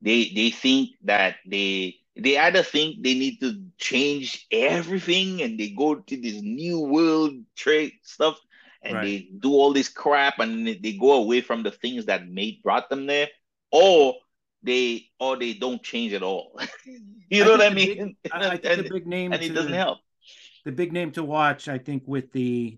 They 0.00 0.30
they 0.34 0.50
think 0.50 0.90
that 1.04 1.36
they 1.46 1.96
they 2.16 2.36
either 2.38 2.62
think 2.62 3.02
they 3.02 3.14
need 3.14 3.40
to 3.40 3.62
change 3.78 4.46
everything 4.50 5.40
and 5.42 5.58
they 5.58 5.70
go 5.70 5.94
to 5.96 6.16
this 6.20 6.42
new 6.42 6.80
world 6.80 7.32
trade 7.56 7.92
stuff 8.02 8.38
and 8.82 8.94
Right. 8.96 9.04
they 9.04 9.28
do 9.38 9.52
all 9.52 9.72
this 9.72 9.88
crap 9.88 10.38
and 10.40 10.66
they- 10.66 10.92
go 10.98 11.12
away 11.12 11.40
from 11.40 11.62
the 11.62 11.70
things 11.70 12.06
that 12.06 12.28
made 12.28 12.62
brought 12.62 12.90
them 12.90 13.06
there, 13.06 13.28
or 13.70 14.16
they 14.62 15.08
or 15.18 15.36
they 15.38 15.54
don't 15.54 15.82
change 15.82 16.12
at 16.12 16.22
all. 16.22 16.58
you 17.30 17.42
I 17.42 17.46
know 17.46 17.52
what 17.52 17.62
I 17.62 17.70
mean? 17.70 18.16
big- 18.22 18.32
I, 18.32 18.46
I 18.46 18.50
think 18.58 18.64
and, 18.66 18.84
the 18.84 18.90
big 18.90 19.06
name 19.06 19.32
and 19.32 19.42
it 19.42 19.54
doesn't 19.54 19.72
help. 19.72 19.98
the 20.64 20.72
big 20.72 20.92
name 20.92 21.12
to 21.12 21.22
watch, 21.24 21.68
I 21.68 21.78
think, 21.78 22.02
with 22.06 22.32
the 22.32 22.76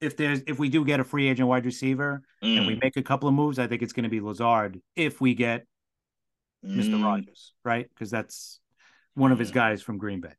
if 0.00 0.16
there's 0.16 0.42
if 0.46 0.58
we 0.58 0.68
do 0.68 0.84
get 0.84 1.00
a 1.00 1.04
free 1.04 1.28
agent 1.28 1.48
wide 1.48 1.64
receiver 1.64 2.22
and 2.42 2.66
we 2.66 2.74
Mm, 2.76 2.82
make 2.82 2.96
a 2.96 3.02
couple 3.02 3.28
of 3.28 3.34
moves, 3.34 3.58
I 3.58 3.66
think 3.66 3.82
it's 3.82 3.92
going 3.92 4.04
to 4.04 4.10
be 4.10 4.20
Lazard 4.20 4.80
if 4.94 5.20
we 5.20 5.34
get 5.34 5.66
Mr. 6.64 6.90
mm. 6.94 7.04
Rodgers, 7.04 7.52
right? 7.64 7.88
Because 7.88 8.10
that's 8.10 8.60
one 9.14 9.32
of 9.32 9.38
his 9.38 9.50
Mm. 9.50 9.54
guys 9.54 9.82
from 9.82 9.98
Green 9.98 10.20
Bay. 10.20 10.34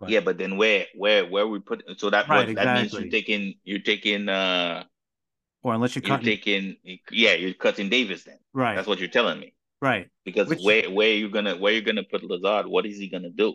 But- 0.00 0.08
Yeah, 0.10 0.20
but 0.20 0.38
then 0.38 0.56
where 0.56 0.86
where 0.94 1.26
where 1.26 1.46
we 1.46 1.58
put 1.60 1.82
so 1.98 2.10
that 2.10 2.28
Right, 2.28 2.46
what 2.48 2.56
that 2.56 2.80
means 2.80 2.92
you're 2.92 3.10
taking 3.10 3.54
you're 3.64 3.80
taking 3.80 4.28
uh 4.28 4.84
Or 5.62 5.74
unless 5.74 5.94
you're 5.96 6.02
you're 6.04 6.16
cutting, 6.16 6.24
taking 6.24 6.76
yeah 7.10 7.34
you're 7.34 7.54
cutting 7.54 7.88
Davis 7.88 8.24
then 8.24 8.38
right, 8.54 8.74
that's 8.76 8.86
what 8.88 8.98
you're 9.00 9.08
telling 9.08 9.38
me 9.40 9.54
right. 9.82 10.08
because 10.24 10.48
Which- 10.48 10.62
where 10.62 10.88
where 10.90 11.12
you 11.12 11.28
gonna 11.28 11.56
where 11.56 11.72
you 11.74 11.82
gonna 11.82 12.04
put 12.04 12.22
Lazard 12.22 12.66
what 12.66 12.86
is 12.86 12.98
he 12.98 13.08
gonna 13.08 13.30
do 13.30 13.54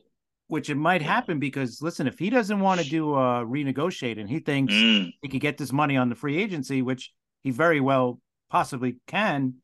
Which 0.51 0.69
it 0.69 0.75
might 0.75 1.01
happen 1.01 1.39
because 1.39 1.81
listen, 1.81 2.07
if 2.07 2.19
he 2.19 2.29
doesn't 2.29 2.59
want 2.59 2.81
to 2.81 2.89
do 2.97 3.13
uh 3.13 3.45
renegotiate 3.45 4.19
and 4.19 4.29
he 4.29 4.39
thinks 4.39 4.73
Mm, 4.73 5.13
he 5.21 5.29
could 5.29 5.39
get 5.39 5.57
this 5.57 5.71
money 5.71 5.95
on 5.95 6.09
the 6.09 6.15
free 6.15 6.37
agency, 6.43 6.81
which 6.81 7.13
he 7.41 7.51
very 7.51 7.79
well 7.79 8.19
possibly 8.49 8.97
can, 9.07 9.55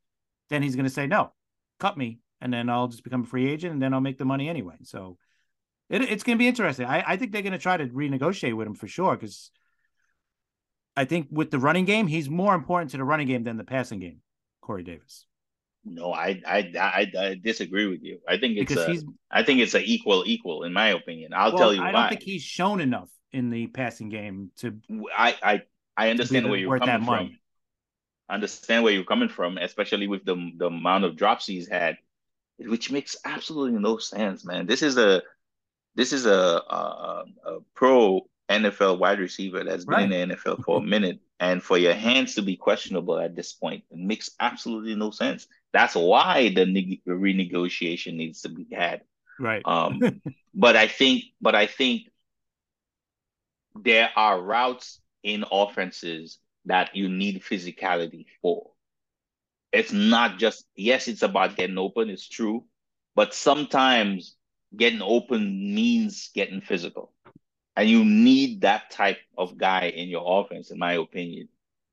then 0.50 0.64
he's 0.64 0.76
going 0.78 0.86
to 0.88 0.98
say 1.00 1.06
no. 1.06 1.34
cut 1.80 1.98
me, 1.98 2.20
and 2.40 2.54
then 2.54 2.70
I'll 2.70 2.88
just 2.88 3.04
become 3.04 3.24
a 3.24 3.28
free 3.34 3.52
agent, 3.52 3.74
and 3.74 3.82
then 3.82 3.94
I'll 3.94 4.00
make 4.10 4.18
the 4.18 4.24
money 4.34 4.48
anyway. 4.48 4.78
So 4.84 5.18
it, 5.90 6.02
it's 6.04 6.24
going 6.24 6.38
to 6.38 6.44
be 6.44 6.48
interesting. 6.48 6.86
I, 6.86 7.04
I 7.06 7.18
think 7.18 7.32
they're 7.34 7.42
going 7.42 7.60
to 7.60 7.68
try 7.68 7.76
to 7.76 7.88
renegotiate 7.88 8.56
with 8.56 8.68
him 8.68 8.76
for 8.76 8.88
sure 8.88 9.16
because 9.18 9.52
I 10.96 11.04
think 11.06 11.28
with 11.32 11.52
the 11.52 11.60
running 11.60 11.86
game, 11.86 12.08
he's 12.08 12.30
more 12.30 12.56
important 12.56 12.92
to 12.92 12.98
the 12.98 13.04
running 13.04 13.28
game 13.28 13.44
than 13.44 13.58
the 13.58 13.66
passing 13.66 14.00
game. 14.00 14.22
Corey 14.62 14.84
Davis. 14.84 15.26
No, 15.94 16.14
I 16.14 16.42
I 16.46 16.72
I, 16.80 17.12
I 17.18 17.40
disagree 17.42 17.88
with 17.88 18.04
you. 18.04 18.20
I 18.28 18.38
think 18.38 18.58
it's 18.58 18.70
because 18.70 18.88
a, 18.88 18.92
he's, 18.92 19.06
I 19.32 19.44
think 19.44 19.60
it's 19.60 19.74
an 19.74 19.84
equal 19.86 20.24
equal 20.26 20.64
in 20.64 20.74
my 20.74 20.90
opinion. 20.90 21.34
I'll 21.34 21.52
well, 21.52 21.58
tell 21.58 21.74
you. 21.74 21.82
Why. 21.82 21.90
I 21.90 21.92
don't 21.92 22.10
think 22.10 22.24
he's 22.24 22.44
shown 22.44 22.82
enough 22.82 23.10
in 23.32 23.50
the 23.50 23.68
passing 23.68 24.10
game 24.10 24.52
to. 24.58 24.76
I 25.16 25.36
I 25.42 25.62
I 25.96 26.10
understand 26.10 26.50
where 26.50 26.60
you're 26.60 26.80
coming 26.80 27.06
from. 27.06 27.38
I 28.30 28.34
understand 28.34 28.84
where 28.84 28.94
you're 28.94 29.06
coming 29.06 29.30
from, 29.30 29.58
especially 29.58 30.08
with 30.08 30.26
the 30.26 30.52
the 30.58 30.68
amount 30.68 31.06
of 31.06 31.16
drops 31.16 31.48
he's 31.48 31.68
had, 31.68 31.98
which 32.58 32.92
makes 32.92 33.18
absolutely 33.26 33.80
no 33.80 33.98
sense, 33.98 34.46
man. 34.46 34.68
This 34.68 34.82
is 34.82 34.98
a 34.98 35.24
this 35.96 36.14
is 36.14 36.26
a 36.26 36.62
a, 36.70 37.26
a 37.46 37.58
pro 37.74 38.28
NFL 38.50 39.00
wide 39.00 39.20
receiver 39.20 39.64
that's 39.64 39.86
been 39.86 39.96
right. 39.96 40.12
in 40.12 40.30
the 40.30 40.36
NFL 40.36 40.64
for 40.64 40.78
a 40.78 40.84
minute, 40.84 41.20
and 41.40 41.62
for 41.62 41.78
your 41.78 41.94
hands 41.94 42.36
to 42.36 42.42
be 42.42 42.56
questionable 42.56 43.20
at 43.20 43.36
this 43.36 43.54
point, 43.54 43.84
it 43.92 43.98
makes 43.98 44.32
absolutely 44.40 44.96
no 44.96 45.12
sense. 45.12 45.48
That's 45.78 45.94
why 45.94 46.50
the 46.50 46.66
ne- 46.66 47.04
renegotiation 47.08 48.16
needs 48.16 48.42
to 48.42 48.50
be 48.50 48.66
had. 48.72 49.02
Right. 49.40 49.62
Um, 49.64 50.02
but 50.56 50.76
I 50.76 50.88
think, 50.88 51.26
but 51.40 51.54
I 51.54 51.68
think 51.68 52.10
there 53.76 54.10
are 54.16 54.42
routes 54.42 55.00
in 55.22 55.46
offenses 55.52 56.40
that 56.66 56.96
you 56.96 57.10
need 57.10 57.44
physicality 57.44 58.26
for. 58.42 58.72
It's 59.72 59.92
not 59.92 60.40
just 60.40 60.66
yes, 60.76 61.08
it's 61.08 61.22
about 61.22 61.56
getting 61.56 61.78
open. 61.78 62.10
It's 62.10 62.28
true, 62.28 62.66
but 63.14 63.36
sometimes 63.36 64.36
getting 64.76 65.04
open 65.04 65.76
means 65.76 66.32
getting 66.34 66.62
physical, 66.62 67.14
and 67.76 67.88
you 67.88 68.04
need 68.04 68.62
that 68.62 68.90
type 68.90 69.20
of 69.38 69.60
guy 69.60 69.90
in 69.90 70.10
your 70.10 70.42
offense, 70.42 70.72
in 70.72 70.80
my 70.80 70.94
opinion. 70.94 71.50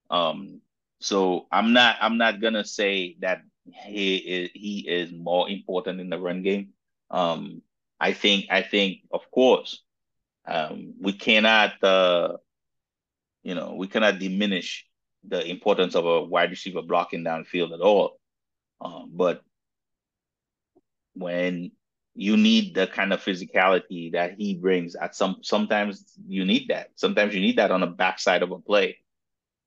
Um, 0.08 0.62
so 1.00 1.48
I'm 1.52 1.74
not 1.74 1.96
I'm 2.00 2.16
not 2.16 2.40
gonna 2.40 2.64
say 2.64 3.16
that 3.20 3.42
he 3.72 4.16
is 4.16 4.50
he 4.54 4.80
is 4.80 5.12
more 5.12 5.48
important 5.48 6.00
in 6.00 6.10
the 6.10 6.18
run 6.18 6.42
game. 6.42 6.70
Um, 7.10 7.62
I 7.98 8.12
think 8.12 8.46
I 8.50 8.62
think 8.62 8.98
of 9.12 9.30
course 9.30 9.82
um, 10.46 10.94
we 11.00 11.12
cannot 11.12 11.82
uh, 11.82 12.36
you 13.42 13.54
know 13.54 13.74
we 13.76 13.88
cannot 13.88 14.18
diminish 14.18 14.86
the 15.26 15.44
importance 15.46 15.94
of 15.94 16.04
a 16.04 16.22
wide 16.22 16.50
receiver 16.50 16.82
blocking 16.82 17.24
downfield 17.24 17.72
at 17.72 17.80
all. 17.80 18.18
Um, 18.80 19.10
but 19.14 19.42
when 21.14 21.72
you 22.14 22.36
need 22.36 22.74
the 22.74 22.86
kind 22.86 23.12
of 23.12 23.20
physicality 23.20 24.12
that 24.12 24.34
he 24.38 24.54
brings 24.54 24.94
at 24.94 25.16
some 25.16 25.38
sometimes 25.42 26.04
you 26.28 26.44
need 26.44 26.68
that. 26.68 26.90
Sometimes 26.94 27.34
you 27.34 27.40
need 27.40 27.56
that 27.58 27.70
on 27.70 27.80
the 27.80 27.86
backside 27.86 28.42
of 28.42 28.50
a 28.50 28.58
play 28.58 28.98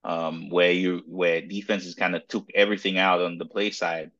um, 0.07 0.49
where 0.49 0.71
you 0.71 1.03
where 1.05 1.41
defenses 1.41 1.93
kind 1.93 2.15
of 2.15 2.25
took 2.29 2.49
everything 2.55 2.97
out 2.97 3.21
on 3.21 3.37
the 3.37 3.45
play 3.45 3.71
side, 3.71 4.11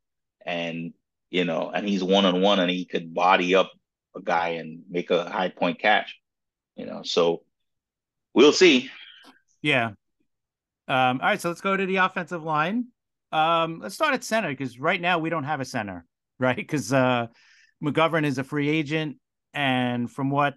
and 0.46 0.94
you 1.30 1.46
know, 1.46 1.72
and 1.74 1.88
he's 1.88 2.04
one 2.04 2.26
on 2.26 2.42
one, 2.42 2.60
and 2.60 2.70
he 2.70 2.84
could 2.84 3.14
body 3.14 3.56
up 3.56 3.72
a 4.14 4.22
guy 4.22 4.50
and 4.50 4.84
make 4.90 5.12
a 5.12 5.30
high 5.30 5.48
point 5.48 5.80
catch, 5.80 6.20
you 6.76 6.86
know. 6.86 7.04
So 7.04 7.44
we'll 8.34 8.52
see. 8.52 8.92
Yeah. 9.62 9.92
Um, 10.90 11.20
all 11.22 11.30
right, 11.30 11.40
so 11.40 11.50
let's 11.50 11.62
go 11.62 11.76
to 11.76 11.86
the 11.86 11.98
offensive 11.98 12.44
line. 12.44 12.88
Um, 13.32 13.80
let's 13.82 13.96
start 13.96 14.14
at 14.14 14.24
center 14.26 14.50
because 14.50 14.80
right 14.80 15.00
now 15.00 15.20
we 15.20 15.30
don't 15.30 15.44
have 15.46 15.62
a 15.62 15.66
center, 15.66 16.06
right? 16.40 16.56
Because 16.56 16.92
uh, 16.92 17.28
McGovern 17.82 18.26
is 18.26 18.40
a 18.40 18.44
free 18.44 18.68
agent, 18.68 19.18
and 19.54 20.12
from 20.12 20.32
what 20.32 20.56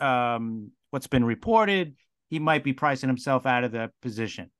um, 0.00 0.72
what's 0.90 1.06
been 1.06 1.24
reported, 1.24 1.94
he 2.30 2.40
might 2.40 2.64
be 2.64 2.72
pricing 2.72 3.08
himself 3.08 3.46
out 3.46 3.62
of 3.62 3.70
the 3.70 3.92
position. 4.02 4.50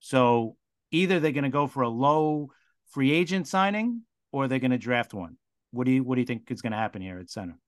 So 0.00 0.56
either 0.90 1.20
they're 1.20 1.32
going 1.32 1.44
to 1.44 1.50
go 1.50 1.66
for 1.66 1.82
a 1.82 1.88
low 1.88 2.50
free 2.90 3.12
agent 3.12 3.46
signing 3.48 4.02
or 4.32 4.48
they're 4.48 4.58
going 4.58 4.70
to 4.70 4.78
draft 4.78 5.14
one. 5.14 5.36
What 5.70 5.84
do 5.84 5.92
you 5.92 6.02
what 6.02 6.14
do 6.14 6.20
you 6.22 6.26
think 6.26 6.50
is 6.50 6.62
going 6.62 6.72
to 6.72 6.78
happen 6.78 7.02
here 7.02 7.18
at 7.18 7.30
center? 7.30 7.58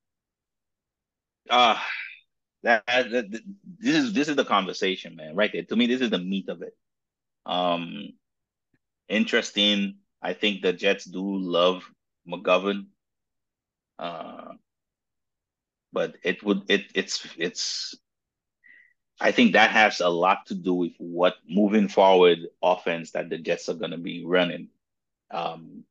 Uh 1.48 1.78
that, 2.62 2.84
that, 2.86 3.10
that, 3.10 3.42
this 3.78 3.96
is 3.96 4.12
this 4.12 4.28
is 4.28 4.36
the 4.36 4.44
conversation, 4.44 5.16
man. 5.16 5.34
Right 5.34 5.50
there. 5.52 5.62
To 5.64 5.76
me, 5.76 5.86
this 5.86 6.00
is 6.00 6.10
the 6.10 6.18
meat 6.18 6.48
of 6.48 6.62
it. 6.62 6.74
Um, 7.46 8.10
interesting. 9.08 9.96
I 10.22 10.34
think 10.34 10.62
the 10.62 10.72
Jets 10.72 11.04
do 11.04 11.38
love 11.38 11.82
McGovern. 12.28 12.86
Uh, 13.98 14.52
but 15.92 16.16
it 16.22 16.42
would 16.42 16.70
it 16.70 16.84
it's 16.94 17.26
it's 17.36 17.94
I 19.20 19.32
think 19.32 19.52
that 19.52 19.70
has 19.70 20.00
a 20.00 20.08
lot 20.08 20.46
to 20.46 20.54
do 20.54 20.72
with 20.72 20.92
what 20.98 21.34
moving 21.46 21.88
forward 21.88 22.38
offense 22.62 23.10
that 23.12 23.28
the 23.28 23.36
Jets 23.36 23.68
are 23.68 23.74
going 23.74 23.90
to 23.90 23.98
be 23.98 24.24
running. 24.24 24.68
Um, 25.30 25.84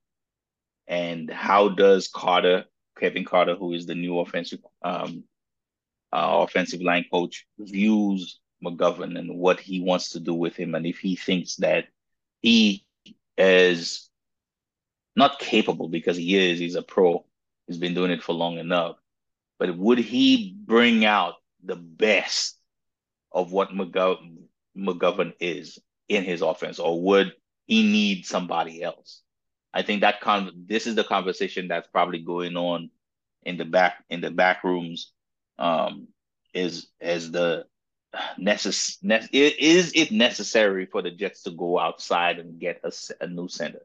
and 0.88 1.30
how 1.30 1.70
does 1.70 2.08
Carter, 2.08 2.66
Kevin 2.98 3.24
Carter, 3.24 3.56
who 3.56 3.74
is 3.74 3.86
the 3.86 3.94
new 3.94 4.20
offensive 4.20 4.60
um, 4.82 5.24
uh, 6.12 6.44
offensive 6.44 6.82
line 6.82 7.06
coach, 7.12 7.46
views 7.60 8.40
McGovern 8.64 9.18
and 9.18 9.38
what 9.38 9.60
he 9.60 9.80
wants 9.80 10.10
to 10.10 10.20
do 10.20 10.34
with 10.34 10.56
him, 10.56 10.74
and 10.74 10.86
if 10.88 10.98
he 10.98 11.16
thinks 11.16 11.58
that 11.58 11.86
he 12.42 12.84
is 13.38 14.10
not 15.16 15.40
capable 15.40 15.88
because 15.88 16.18
he 16.18 16.36
is, 16.36 16.60
he's 16.60 16.76
a 16.76 16.82
pro, 16.82 17.24
he's 17.68 17.78
been 17.78 17.94
doing 17.94 18.12
it 18.12 18.24
for 18.24 18.34
long 18.34 18.58
enough, 18.58 18.98
but 19.60 19.78
would 19.78 20.00
he 20.00 20.56
bring 20.66 21.06
out 21.06 21.36
the 21.64 21.76
best 21.76 22.59
of 23.32 23.52
what 23.52 23.70
McGovern, 23.70 24.38
McGovern 24.78 25.34
is 25.40 25.80
in 26.08 26.24
his 26.24 26.42
offense, 26.42 26.80
or 26.80 27.02
would 27.02 27.34
he 27.66 27.84
need 27.84 28.26
somebody 28.26 28.82
else? 28.82 29.22
I 29.74 29.84
think 29.84 30.02
that 30.02 30.22
con- 30.22 30.66
this 30.68 30.88
is 30.88 30.96
the 30.96 31.04
conversation 31.04 31.68
that's 31.68 31.88
probably 31.88 32.20
going 32.20 32.58
on 32.58 32.90
in 33.44 33.58
the 33.58 33.66
back 33.66 34.04
in 34.10 34.22
the 34.22 34.32
back 34.32 34.64
rooms. 34.64 35.12
Um, 35.58 36.08
is 36.54 36.88
as 37.00 37.32
the 37.32 37.66
necess- 38.40 38.98
ne- 39.04 39.28
is 39.32 39.94
it 39.96 40.12
necessary 40.12 40.86
for 40.86 41.02
the 41.02 41.12
Jets 41.12 41.44
to 41.44 41.52
go 41.52 41.78
outside 41.78 42.40
and 42.40 42.60
get 42.60 42.82
a, 42.84 42.92
a 43.22 43.28
new 43.28 43.48
center? 43.48 43.82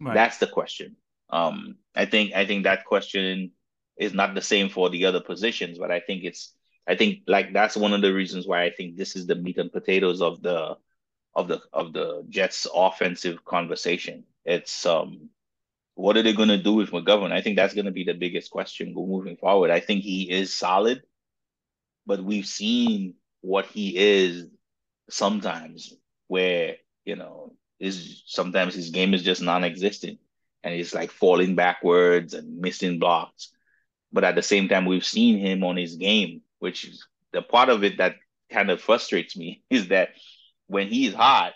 Right. 0.00 0.14
That's 0.14 0.38
the 0.38 0.46
question. 0.46 0.96
Um, 1.30 1.76
I 1.94 2.06
think 2.06 2.34
I 2.34 2.46
think 2.46 2.64
that 2.64 2.84
question 2.84 3.50
is 3.96 4.14
not 4.14 4.34
the 4.34 4.42
same 4.42 4.68
for 4.68 4.90
the 4.90 5.06
other 5.06 5.20
positions, 5.20 5.78
but 5.78 5.90
I 5.90 6.00
think 6.00 6.24
it's 6.24 6.54
I 6.86 6.96
think 6.96 7.20
like 7.26 7.52
that's 7.52 7.76
one 7.76 7.92
of 7.94 8.02
the 8.02 8.12
reasons 8.12 8.46
why 8.46 8.64
I 8.64 8.70
think 8.70 8.96
this 8.96 9.16
is 9.16 9.26
the 9.26 9.34
meat 9.34 9.58
and 9.58 9.72
potatoes 9.72 10.20
of 10.20 10.42
the 10.42 10.76
of 11.34 11.48
the 11.48 11.60
of 11.72 11.92
the 11.92 12.24
Jets 12.28 12.66
offensive 12.74 13.44
conversation. 13.44 14.24
It's 14.44 14.84
um 14.86 15.30
what 15.94 16.16
are 16.16 16.22
they 16.22 16.32
gonna 16.34 16.62
do 16.62 16.74
with 16.74 16.90
McGovern? 16.90 17.32
I 17.32 17.40
think 17.40 17.56
that's 17.56 17.74
gonna 17.74 17.92
be 17.92 18.04
the 18.04 18.14
biggest 18.14 18.50
question 18.50 18.94
moving 18.94 19.36
forward. 19.36 19.70
I 19.70 19.80
think 19.80 20.02
he 20.02 20.30
is 20.30 20.52
solid, 20.54 21.02
but 22.06 22.22
we've 22.22 22.46
seen 22.46 23.14
what 23.40 23.66
he 23.66 23.96
is 23.96 24.48
sometimes 25.10 25.94
where, 26.28 26.76
you 27.04 27.16
know, 27.16 27.54
is 27.80 28.22
sometimes 28.26 28.74
his 28.74 28.90
game 28.90 29.14
is 29.14 29.22
just 29.22 29.42
non-existent 29.42 30.18
and 30.62 30.74
he's 30.74 30.94
like 30.94 31.10
falling 31.10 31.54
backwards 31.54 32.34
and 32.34 32.58
missing 32.58 32.98
blocks. 32.98 33.52
But 34.12 34.24
at 34.24 34.34
the 34.36 34.42
same 34.42 34.68
time, 34.68 34.86
we've 34.86 35.04
seen 35.04 35.38
him 35.38 35.64
on 35.64 35.76
his 35.76 35.96
game 35.96 36.42
which 36.64 36.86
is 36.88 37.06
the 37.32 37.42
part 37.42 37.68
of 37.68 37.84
it 37.84 37.98
that 37.98 38.16
kind 38.50 38.70
of 38.70 38.80
frustrates 38.80 39.36
me 39.36 39.62
is 39.70 39.88
that 39.88 40.08
when 40.66 40.88
he's 40.88 41.12
hot, 41.12 41.52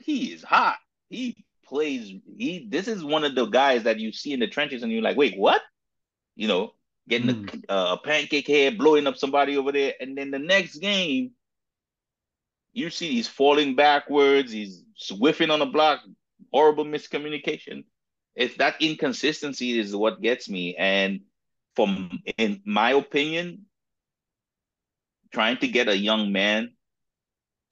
he 0.00 0.32
is 0.32 0.42
hot. 0.42 0.76
He 1.08 1.44
plays. 1.64 2.12
He 2.36 2.66
this 2.68 2.88
is 2.88 3.04
one 3.04 3.22
of 3.22 3.36
the 3.36 3.46
guys 3.46 3.84
that 3.84 4.00
you 4.00 4.12
see 4.12 4.32
in 4.32 4.40
the 4.40 4.48
trenches, 4.48 4.82
and 4.82 4.90
you're 4.90 5.00
like, 5.00 5.16
wait, 5.16 5.38
what? 5.38 5.62
You 6.34 6.48
know, 6.48 6.72
getting 7.08 7.46
mm. 7.46 7.64
a, 7.68 7.92
a 7.92 8.00
pancake 8.02 8.48
head, 8.48 8.78
blowing 8.78 9.06
up 9.06 9.16
somebody 9.16 9.56
over 9.56 9.70
there, 9.70 9.94
and 10.00 10.18
then 10.18 10.32
the 10.32 10.40
next 10.40 10.78
game, 10.78 11.30
you 12.72 12.90
see 12.90 13.12
he's 13.12 13.28
falling 13.28 13.76
backwards. 13.76 14.50
He's 14.50 14.82
whiffing 15.10 15.50
on 15.50 15.60
the 15.60 15.66
block. 15.66 16.00
Horrible 16.52 16.84
miscommunication. 16.84 17.84
It's 18.34 18.56
that 18.56 18.80
inconsistency 18.80 19.78
is 19.78 19.94
what 19.94 20.20
gets 20.20 20.48
me, 20.48 20.74
and 20.76 21.20
from 21.76 22.22
in 22.38 22.62
my 22.64 22.90
opinion, 22.92 23.66
trying 25.36 25.58
to 25.58 25.68
get 25.68 25.86
a 25.86 25.94
young 25.94 26.32
man 26.32 26.72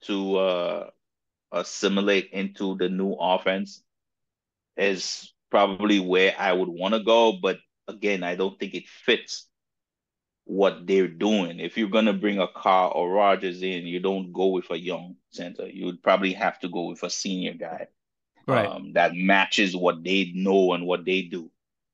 to 0.01 0.37
uh, 0.37 0.89
assimilate 1.51 2.29
into 2.31 2.77
the 2.77 2.87
new 2.87 3.13
offense 3.13 3.81
is 4.77 5.33
probably 5.49 5.99
where 5.99 6.35
I 6.37 6.53
would 6.53 6.69
want 6.69 6.93
to 6.93 6.99
go. 6.99 7.33
But 7.41 7.57
again, 7.87 8.21
I 8.21 8.35
don't 8.35 8.59
think 8.59 8.75
it 8.75 8.87
fits 8.87 9.47
what 10.43 10.85
they're 10.85 11.07
doing. 11.07 11.59
If 11.59 11.75
you're 11.75 11.89
gonna 11.89 12.13
bring 12.13 12.37
a 12.37 12.47
Carr 12.47 12.91
or 12.91 13.09
Rodgers 13.09 13.63
in, 13.63 13.87
you 13.87 13.99
don't 13.99 14.31
go 14.31 14.49
with 14.49 14.69
a 14.69 14.77
young 14.77 15.15
center. 15.31 15.65
You 15.65 15.87
would 15.87 16.03
probably 16.03 16.33
have 16.33 16.59
to 16.59 16.69
go 16.69 16.89
with 16.89 17.01
a 17.01 17.09
senior 17.09 17.55
guy, 17.55 17.87
right? 18.45 18.69
Um, 18.69 18.93
that 18.93 19.15
matches 19.15 19.75
what 19.75 20.03
they 20.03 20.31
know 20.35 20.73
and 20.73 20.85
what 20.85 21.03
they 21.03 21.23
do. 21.23 21.49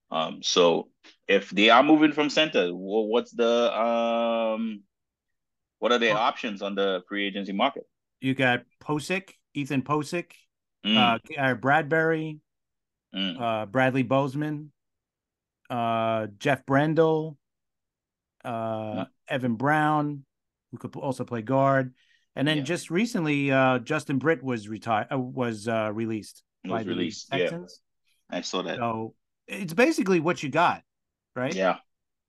Um, 0.10 0.44
so 0.44 0.90
if 1.30 1.50
they 1.50 1.70
are 1.70 1.82
moving 1.82 2.12
from 2.12 2.30
center, 2.30 2.72
what's 2.74 3.32
the 3.32 3.72
um, 3.80 4.84
what 5.82 5.92
are 5.92 5.98
their 5.98 6.14
well, 6.14 6.24
options 6.24 6.62
on 6.62 6.76
the 6.76 7.02
free 7.10 7.26
agency 7.26 7.52
market? 7.52 7.88
You 8.20 8.36
got 8.36 8.62
Pocic, 8.80 9.32
Ethan 9.56 9.82
Pocic, 9.82 10.34
mm. 10.86 11.20
uh, 11.40 11.56
Bradbury, 11.56 12.40
mm. 13.16 13.42
uh, 13.42 13.66
Bradley 13.66 14.04
Bozeman, 14.04 14.72
uh, 15.72 16.28
Jeff 16.38 16.68
Brendel, 16.68 17.36
uh, 18.46 18.52
mm. 18.52 19.08
Evan 19.28 19.56
Brown, 19.56 20.24
who 20.72 20.78
could 20.78 20.96
also 20.96 21.24
play 21.26 21.42
guard, 21.42 21.96
and 22.36 22.48
then 22.48 22.58
yeah. 22.58 22.64
just 22.64 22.92
recently, 22.92 23.52
uh, 23.52 23.80
Justin 23.80 24.20
Britt 24.20 24.44
was 24.44 24.70
retired, 24.70 25.08
uh, 25.12 25.18
was 25.18 25.68
uh, 25.68 25.90
released 25.92 26.44
was 26.64 26.84
by 26.84 26.88
released. 26.88 27.28
Yeah. 27.34 27.58
I 28.30 28.42
saw 28.42 28.62
that. 28.62 28.78
So 28.78 29.16
it's 29.48 29.74
basically 29.74 30.20
what 30.20 30.44
you 30.44 30.50
got, 30.50 30.84
right? 31.36 31.56
Yeah, 31.56 31.78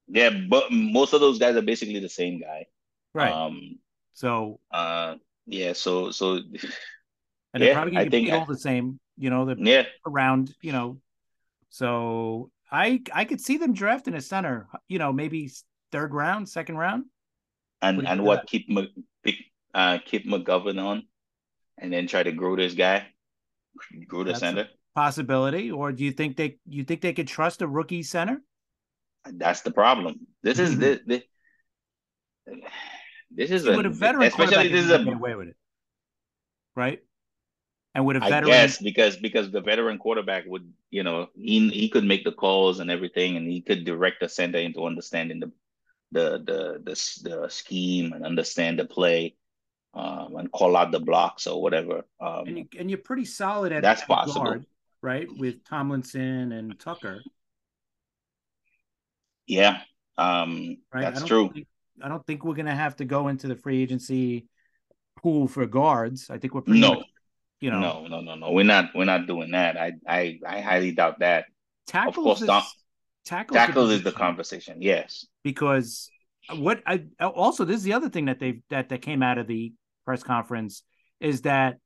yeah, 0.09 0.31
but 0.49 0.73
most 0.73 1.13
of 1.13 1.21
those 1.21 1.39
guys 1.39 1.55
are 1.55 1.63
basically 1.63 2.01
the 2.01 2.09
same 2.09 2.41
guy, 2.41 2.65
right? 3.15 3.33
Um, 3.33 3.79
so 4.13 4.61
uh, 4.71 5.17
yeah, 5.47 5.73
so 5.73 6.11
so, 6.11 6.35
and 6.35 6.45
yeah, 6.53 7.59
they're 7.59 7.75
probably 7.75 7.93
going 7.93 8.11
to 8.11 8.11
be 8.11 8.31
all 8.33 8.47
the 8.47 8.59
same, 8.59 8.99
you 9.17 9.31
know, 9.31 9.45
the 9.45 9.57
yeah 9.59 9.85
around, 10.07 10.55
you 10.61 10.73
know, 10.73 10.99
so 11.69 12.51
I 12.71 13.01
I 13.13 13.25
could 13.25 13.41
see 13.41 13.57
them 13.57 13.73
drafting 13.73 14.15
a 14.15 14.21
center, 14.21 14.69
you 14.89 14.99
know, 14.99 15.13
maybe 15.13 15.51
third 15.91 16.15
round, 16.15 16.49
second 16.49 16.77
round. 16.77 17.05
And 17.81 18.07
and 18.07 18.25
what 18.25 18.47
keep 18.47 18.69
pick 19.25 19.37
uh 19.75 19.99
keep 20.05 20.27
McGovern 20.27 20.83
on, 20.83 21.05
and 21.79 21.93
then 21.93 22.07
try 22.07 22.23
to 22.23 22.33
grow 22.33 22.57
this 22.57 22.75
guy, 22.75 23.07
grow 24.07 24.25
the 24.25 24.31
That's 24.31 24.41
center. 24.41 24.69
Possibility, 24.95 25.71
or 25.71 25.91
do 25.91 26.05
you 26.05 26.13
think 26.13 26.37
they 26.37 26.59
you 26.69 26.85
think 26.85 27.01
they 27.01 27.15
could 27.15 27.27
trust 27.27 27.63
a 27.63 27.67
rookie 27.67 28.03
center? 28.03 28.43
That's 29.25 29.63
the 29.63 29.71
problem. 29.71 30.27
This 30.43 30.59
is 30.59 30.79
the, 30.79 31.01
this, 31.07 31.23
this 33.35 33.51
is 33.51 33.67
a, 33.67 33.73
a 33.73 33.89
veteran 33.89 34.27
especially 34.27 34.69
this 34.69 34.85
is 34.85 34.91
a 34.91 35.05
get 35.05 35.15
away 35.15 35.35
with 35.35 35.49
it, 35.49 35.57
right? 36.77 37.01
And 37.95 38.07
with 38.07 38.17
a 38.17 38.21
veteran, 38.21 38.49
yes, 38.49 38.79
because 38.79 39.17
because 39.17 39.51
the 39.51 39.61
veteran 39.61 39.99
quarterback 39.99 40.45
would, 40.47 40.73
you 40.91 41.03
know, 41.03 41.29
he 41.35 41.69
he 41.69 41.89
could 41.91 42.05
make 42.05 42.25
the 42.25 42.33
calls 42.33 42.81
and 42.81 42.91
everything, 42.91 43.37
and 43.37 43.47
he 43.47 43.61
could 43.61 43.85
direct 43.85 44.21
the 44.21 44.29
center 44.29 44.59
into 44.59 44.87
understanding 44.87 45.41
the 45.41 45.53
the 46.11 46.39
the 46.39 46.83
the, 46.85 47.29
the 47.29 47.49
scheme 47.51 48.15
and 48.15 48.25
understand 48.25 48.79
the 48.79 48.87
play, 48.87 49.37
um, 49.93 50.37
and 50.37 50.51
call 50.53 50.75
out 50.77 50.91
the 50.91 51.01
blocks 51.01 51.47
or 51.47 51.61
whatever. 51.61 52.05
Um, 52.19 52.47
and 52.47 52.59
you 52.59 52.69
and 52.79 52.91
you're 52.91 52.99
pretty 52.99 53.27
solid 53.27 53.73
at 53.73 53.83
that's 53.83 54.03
at 54.03 54.09
possible, 54.09 54.45
guard, 54.45 54.67
right? 55.03 55.29
With 55.37 55.63
Tomlinson 55.65 56.53
and 56.53 56.79
Tucker. 56.81 57.23
Yeah, 59.47 59.83
um, 60.17 60.79
right? 60.95 61.03
that's 61.03 61.25
true. 61.25 61.51
Think, 61.53 61.67
I 62.03 62.09
don't 62.09 62.27
think 62.27 62.45
we're 62.45 62.55
gonna 62.55 62.75
have 62.75 62.97
to 62.97 63.05
go 63.05 63.29
into 63.29 63.47
the 63.47 63.57
free 63.57 63.83
agency 63.83 64.47
pool 65.23 65.49
for 65.49 65.67
guards. 65.67 66.29
I 66.31 66.39
think 66.39 66.55
we're 66.55 66.63
pretty 66.63 66.81
no. 66.81 66.95
Much, 66.95 67.07
you 67.61 67.71
know, 67.71 67.81
no, 67.81 68.07
no, 68.09 68.21
no, 68.21 68.35
no. 68.35 68.51
We're 68.51 68.65
not. 68.65 68.87
We're 68.95 69.05
not 69.05 69.27
doing 69.27 69.53
that. 69.53 69.77
I, 69.77 69.93
I, 70.07 70.39
I 70.47 70.61
highly 70.61 70.93
doubt 70.93 71.21
that. 71.21 71.45
Tackles 71.87 72.17
of 72.17 72.25
course, 72.25 72.41
is, 72.43 72.49
Tom, 72.49 72.63
tackles, 73.25 73.57
tackles 73.57 73.91
is 73.93 74.03
the 74.03 74.13
conversation. 74.13 74.83
Yes, 74.83 75.27
because 75.45 76.11
what 76.57 76.83
I 76.87 77.05
also 77.21 77.65
this 77.65 77.77
is 77.77 77.83
the 77.85 77.93
other 77.93 78.09
thing 78.09 78.27
that 78.27 78.41
they 78.41 78.63
that 78.71 78.89
that 78.89 79.03
came 79.03 79.23
out 79.23 79.39
of 79.39 79.47
the 79.47 79.73
press 80.05 80.23
conference 80.23 80.83
is 81.21 81.43
that, 81.43 81.79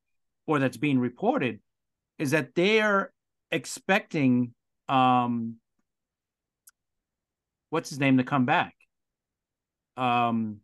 or 0.47 0.59
that's 0.59 0.79
being 0.79 0.99
reported, 0.99 1.61
is 2.19 2.31
that 2.31 2.55
they're 2.55 3.13
expecting 3.51 4.55
um 4.89 5.57
what's 7.71 7.91
his 7.91 7.99
name 7.99 8.17
to 8.17 8.25
come 8.25 8.47
back. 8.47 8.75
Um 9.97 10.61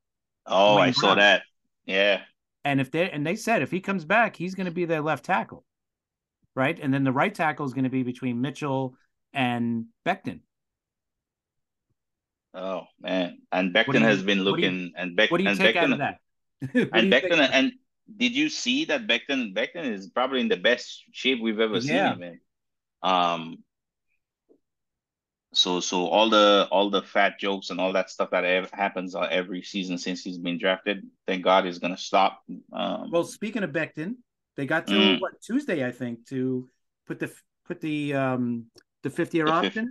Oh, 0.46 0.76
Wayne 0.76 0.88
I 0.88 0.92
Brown. 0.92 0.94
saw 0.94 1.14
that. 1.16 1.42
Yeah. 1.86 2.22
And 2.64 2.80
if 2.80 2.90
they 2.90 3.10
and 3.10 3.26
they 3.26 3.36
said 3.36 3.62
if 3.62 3.70
he 3.70 3.80
comes 3.80 4.04
back, 4.04 4.36
he's 4.36 4.54
going 4.54 4.66
to 4.66 4.72
be 4.72 4.84
their 4.84 5.00
left 5.00 5.24
tackle, 5.24 5.64
right? 6.54 6.78
And 6.80 6.92
then 6.92 7.04
the 7.04 7.12
right 7.12 7.34
tackle 7.34 7.66
is 7.66 7.74
going 7.74 7.84
to 7.84 7.90
be 7.90 8.02
between 8.02 8.40
Mitchell 8.40 8.96
and 9.32 9.86
Becton. 10.06 10.40
Oh 12.54 12.84
man, 13.00 13.38
and 13.50 13.74
Becton 13.74 14.00
you, 14.00 14.06
has 14.06 14.22
been 14.22 14.42
looking, 14.44 14.80
you, 14.80 14.90
and 14.96 15.16
Becton, 15.16 15.30
what 15.30 15.38
do 15.38 15.44
you 15.44 15.50
and 15.50 15.58
take 15.58 15.76
Becton, 15.76 15.82
out 15.84 15.92
of 15.92 15.98
that? 15.98 16.18
and 16.92 17.12
Becton, 17.12 17.48
and 17.52 17.72
did 18.16 18.34
you 18.36 18.48
see 18.48 18.84
that 18.86 19.06
Becton? 19.06 19.54
Becton 19.54 19.90
is 19.90 20.08
probably 20.08 20.40
in 20.40 20.48
the 20.48 20.56
best 20.56 21.04
shape 21.12 21.40
we've 21.40 21.60
ever 21.60 21.78
yeah. 21.78 22.12
seen 22.12 22.22
him 22.22 22.22
in. 22.22 22.40
Um, 23.02 23.64
so 25.52 25.80
so 25.80 26.06
all 26.06 26.30
the 26.30 26.66
all 26.70 26.90
the 26.90 27.02
fat 27.02 27.38
jokes 27.38 27.70
and 27.70 27.80
all 27.80 27.92
that 27.92 28.10
stuff 28.10 28.30
that 28.30 28.68
happens 28.72 29.14
every 29.14 29.62
season 29.62 29.98
since 29.98 30.22
he's 30.22 30.38
been 30.38 30.58
drafted, 30.58 31.06
thank 31.26 31.44
God 31.44 31.66
is 31.66 31.78
gonna 31.78 31.96
stop. 31.96 32.42
Um, 32.72 33.10
well, 33.10 33.24
speaking 33.24 33.62
of 33.62 33.70
Becton 33.70 34.16
they 34.56 34.66
got 34.66 34.86
to 34.88 34.92
mm, 34.92 35.20
what 35.20 35.40
Tuesday, 35.40 35.86
I 35.86 35.90
think, 35.90 36.26
to 36.28 36.68
put 37.06 37.18
the 37.18 37.32
put 37.66 37.80
the 37.80 38.14
um 38.14 38.66
the 39.02 39.10
50 39.10 39.36
year 39.36 39.48
option. 39.48 39.90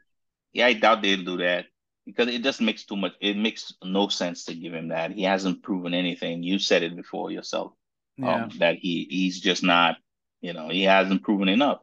Yeah, 0.54 0.68
I 0.68 0.74
doubt 0.74 1.02
they'll 1.02 1.24
do 1.24 1.38
that 1.38 1.66
because 2.06 2.28
it 2.28 2.44
just 2.44 2.62
makes 2.62 2.86
too 2.86 2.96
much. 2.96 3.14
It 3.22 3.38
makes 3.38 3.74
no 3.84 4.10
sense 4.10 4.46
to 4.46 4.54
give 4.54 4.74
him 4.74 4.90
that. 4.90 5.12
He 5.12 5.24
hasn't 5.24 5.64
proven 5.64 5.94
anything. 5.94 6.44
You 6.44 6.60
said 6.60 6.84
it 6.84 6.96
before 6.96 7.32
yourself. 7.32 7.74
Um, 8.20 8.26
yeah. 8.28 8.44
Um, 8.44 8.52
that 8.60 8.76
he 8.76 9.08
he's 9.10 9.40
just 9.40 9.64
not. 9.64 9.98
You 10.42 10.54
know, 10.54 10.70
he 10.70 10.84
hasn't 10.84 11.24
proven 11.24 11.50
enough. 11.50 11.80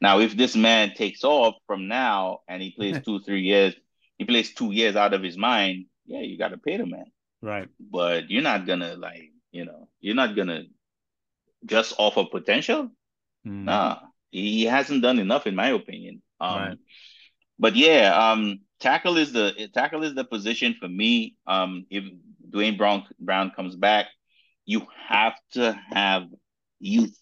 Now, 0.00 0.20
if 0.20 0.36
this 0.36 0.56
man 0.56 0.94
takes 0.94 1.24
off 1.24 1.54
from 1.66 1.88
now 1.88 2.40
and 2.48 2.62
he 2.62 2.70
plays 2.76 3.00
two, 3.04 3.20
three 3.20 3.42
years, 3.42 3.74
he 4.18 4.24
plays 4.24 4.54
two 4.54 4.72
years 4.72 4.96
out 4.96 5.14
of 5.14 5.22
his 5.22 5.36
mind. 5.36 5.86
Yeah, 6.06 6.20
you 6.20 6.38
got 6.38 6.48
to 6.48 6.58
pay 6.58 6.76
the 6.76 6.86
man. 6.86 7.06
Right. 7.42 7.68
But 7.78 8.30
you're 8.30 8.42
not 8.42 8.66
gonna 8.66 8.96
like, 8.96 9.30
you 9.50 9.64
know, 9.64 9.88
you're 10.00 10.14
not 10.14 10.36
gonna 10.36 10.64
just 11.64 11.94
offer 11.98 12.24
potential. 12.30 12.90
Mm. 13.46 13.64
Nah, 13.64 13.98
he 14.30 14.64
hasn't 14.64 15.02
done 15.02 15.18
enough, 15.18 15.46
in 15.46 15.54
my 15.54 15.68
opinion. 15.68 16.22
Um, 16.38 16.58
right. 16.58 16.78
But 17.58 17.76
yeah, 17.76 18.14
um, 18.14 18.60
tackle 18.80 19.16
is 19.16 19.32
the 19.32 19.68
tackle 19.72 20.02
is 20.02 20.14
the 20.14 20.24
position 20.24 20.74
for 20.78 20.88
me. 20.88 21.36
Um, 21.46 21.86
if 21.90 22.04
Duane 22.48 22.76
Brown 22.76 23.06
Brown 23.18 23.52
comes 23.54 23.76
back, 23.76 24.06
you 24.66 24.86
have 25.08 25.34
to 25.52 25.78
have 25.90 26.24
youth 26.78 27.16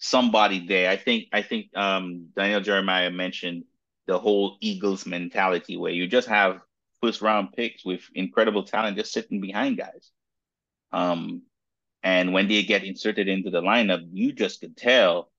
somebody 0.00 0.66
there. 0.66 0.90
I 0.90 0.96
think 0.96 1.28
I 1.32 1.42
think 1.42 1.76
um, 1.76 2.28
Daniel 2.36 2.60
Jeremiah 2.60 3.10
mentioned 3.10 3.64
the 4.06 4.18
whole 4.18 4.56
Eagles 4.60 5.06
mentality 5.06 5.76
where 5.76 5.92
you 5.92 6.08
just 6.08 6.28
have 6.28 6.60
first 7.02 7.22
round 7.22 7.52
picks 7.52 7.84
with 7.84 8.02
incredible 8.14 8.64
talent 8.64 8.96
just 8.96 9.12
sitting 9.12 9.40
behind 9.40 9.78
guys. 9.78 10.10
Um, 10.92 11.42
and 12.02 12.32
when 12.32 12.48
they 12.48 12.62
get 12.62 12.82
inserted 12.82 13.28
into 13.28 13.50
the 13.50 13.60
lineup, 13.60 14.08
you 14.12 14.32
just 14.32 14.60
could 14.60 14.76
tell 14.76 15.30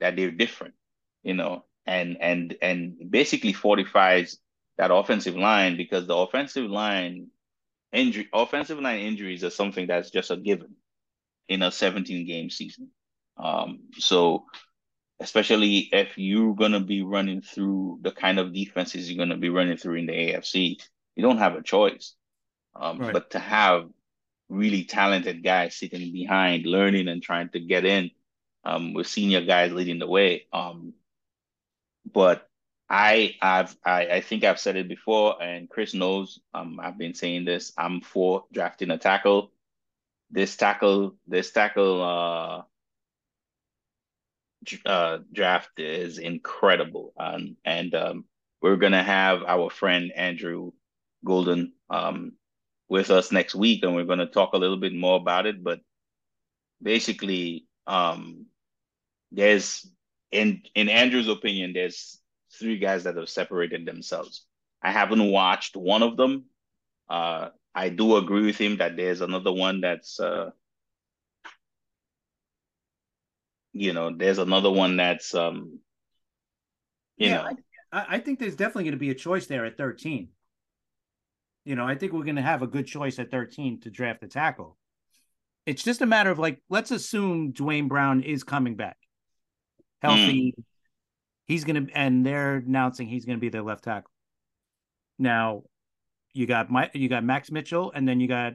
that 0.00 0.16
they're 0.16 0.30
different, 0.32 0.74
you 1.22 1.34
know, 1.34 1.64
and 1.86 2.18
and 2.20 2.56
and 2.60 3.10
basically 3.10 3.52
fortifies 3.52 4.38
that 4.76 4.90
offensive 4.90 5.36
line 5.36 5.76
because 5.76 6.06
the 6.06 6.16
offensive 6.16 6.68
line 6.68 7.28
injury 7.92 8.28
offensive 8.32 8.80
line 8.80 9.00
injuries 9.00 9.44
are 9.44 9.50
something 9.50 9.86
that's 9.86 10.10
just 10.10 10.30
a 10.30 10.36
given 10.36 10.74
in 11.48 11.62
a 11.62 11.70
17 11.70 12.26
game 12.26 12.50
season. 12.50 12.90
Um, 13.42 13.80
so 13.98 14.44
especially 15.20 15.88
if 15.92 16.16
you're 16.16 16.54
going 16.54 16.72
to 16.72 16.80
be 16.80 17.02
running 17.02 17.42
through 17.42 17.98
the 18.02 18.10
kind 18.10 18.38
of 18.38 18.54
defenses 18.54 19.10
you're 19.10 19.18
going 19.18 19.28
to 19.28 19.36
be 19.36 19.50
running 19.50 19.76
through 19.76 19.96
in 19.96 20.06
the 20.06 20.12
AFC, 20.12 20.80
you 21.14 21.22
don't 21.22 21.38
have 21.38 21.54
a 21.54 21.62
choice. 21.62 22.14
Um, 22.74 22.98
right. 22.98 23.12
But 23.12 23.30
to 23.30 23.38
have 23.38 23.88
really 24.48 24.84
talented 24.84 25.44
guys 25.44 25.76
sitting 25.76 26.12
behind, 26.12 26.66
learning 26.66 27.08
and 27.08 27.22
trying 27.22 27.50
to 27.50 27.60
get 27.60 27.84
in, 27.84 28.10
um, 28.64 28.94
with 28.94 29.06
senior 29.06 29.42
guys 29.42 29.72
leading 29.72 29.98
the 29.98 30.06
way. 30.06 30.46
Um, 30.52 30.94
but 32.10 32.48
I, 32.88 33.36
I've, 33.40 33.76
I, 33.84 34.06
I 34.06 34.20
think 34.20 34.44
I've 34.44 34.58
said 34.58 34.76
it 34.76 34.88
before, 34.88 35.40
and 35.42 35.68
Chris 35.68 35.94
knows. 35.94 36.40
Um, 36.52 36.80
I've 36.82 36.98
been 36.98 37.14
saying 37.14 37.44
this. 37.44 37.72
I'm 37.78 38.00
for 38.00 38.44
drafting 38.52 38.90
a 38.90 38.98
tackle. 38.98 39.52
This 40.30 40.56
tackle, 40.56 41.16
this 41.26 41.52
tackle, 41.52 42.02
uh, 42.02 42.62
uh, 44.84 45.18
draft 45.32 45.78
is 45.78 46.18
incredible. 46.18 47.12
Um, 47.18 47.56
and 47.64 47.94
um, 47.94 48.24
we're 48.60 48.76
going 48.76 48.92
to 48.92 49.02
have 49.02 49.42
our 49.44 49.70
friend 49.70 50.12
Andrew 50.14 50.72
Golden 51.24 51.72
um, 51.88 52.32
with 52.88 53.10
us 53.10 53.32
next 53.32 53.54
week, 53.54 53.82
and 53.82 53.94
we're 53.94 54.04
going 54.04 54.18
to 54.18 54.26
talk 54.26 54.52
a 54.52 54.58
little 54.58 54.76
bit 54.76 54.94
more 54.94 55.16
about 55.16 55.46
it. 55.46 55.62
But 55.62 55.80
basically, 56.82 57.66
um, 57.86 58.46
there's 59.32 59.86
in 60.30 60.62
in 60.74 60.88
Andrew's 60.88 61.28
opinion, 61.28 61.72
there's 61.72 62.18
three 62.52 62.78
guys 62.78 63.04
that 63.04 63.16
have 63.16 63.28
separated 63.28 63.86
themselves. 63.86 64.46
I 64.82 64.90
haven't 64.92 65.30
watched 65.30 65.76
one 65.76 66.02
of 66.02 66.16
them. 66.16 66.44
Uh, 67.08 67.50
I 67.74 67.88
do 67.88 68.16
agree 68.16 68.46
with 68.46 68.58
him 68.58 68.78
that 68.78 68.96
there's 68.96 69.20
another 69.20 69.52
one 69.52 69.80
that's 69.80 70.18
uh, 70.18 70.50
you 73.80 73.94
know, 73.94 74.14
there's 74.14 74.36
another 74.36 74.70
one 74.70 74.98
that's 74.98 75.34
um, 75.34 75.80
you 77.16 77.28
yeah, 77.28 77.36
know, 77.36 77.56
I, 77.92 78.06
I 78.08 78.18
think 78.18 78.38
there's 78.38 78.54
definitely 78.54 78.84
going 78.84 78.92
to 78.92 78.98
be 78.98 79.10
a 79.10 79.14
choice 79.14 79.46
there 79.46 79.64
at 79.64 79.78
13. 79.78 80.28
You 81.64 81.76
know, 81.76 81.86
I 81.86 81.94
think 81.94 82.12
we're 82.12 82.24
going 82.24 82.36
to 82.36 82.42
have 82.42 82.62
a 82.62 82.66
good 82.66 82.86
choice 82.86 83.18
at 83.18 83.30
13 83.30 83.80
to 83.80 83.90
draft 83.90 84.22
a 84.22 84.28
tackle. 84.28 84.76
It's 85.64 85.82
just 85.82 86.02
a 86.02 86.06
matter 86.06 86.30
of 86.30 86.38
like, 86.38 86.60
let's 86.68 86.90
assume 86.90 87.52
Duane 87.52 87.88
Brown 87.88 88.22
is 88.22 88.44
coming 88.44 88.76
back 88.76 88.96
healthy. 90.02 90.54
Mm. 90.58 90.64
He's 91.46 91.64
going 91.64 91.86
to, 91.86 91.96
and 91.96 92.24
they're 92.24 92.56
announcing 92.56 93.08
he's 93.08 93.24
going 93.24 93.38
to 93.38 93.40
be 93.40 93.48
their 93.48 93.62
left 93.62 93.84
tackle. 93.84 94.10
Now, 95.18 95.62
you 96.34 96.46
got 96.46 96.70
my, 96.70 96.90
you 96.92 97.08
got 97.08 97.24
Max 97.24 97.50
Mitchell, 97.50 97.92
and 97.94 98.06
then 98.06 98.20
you 98.20 98.28
got 98.28 98.54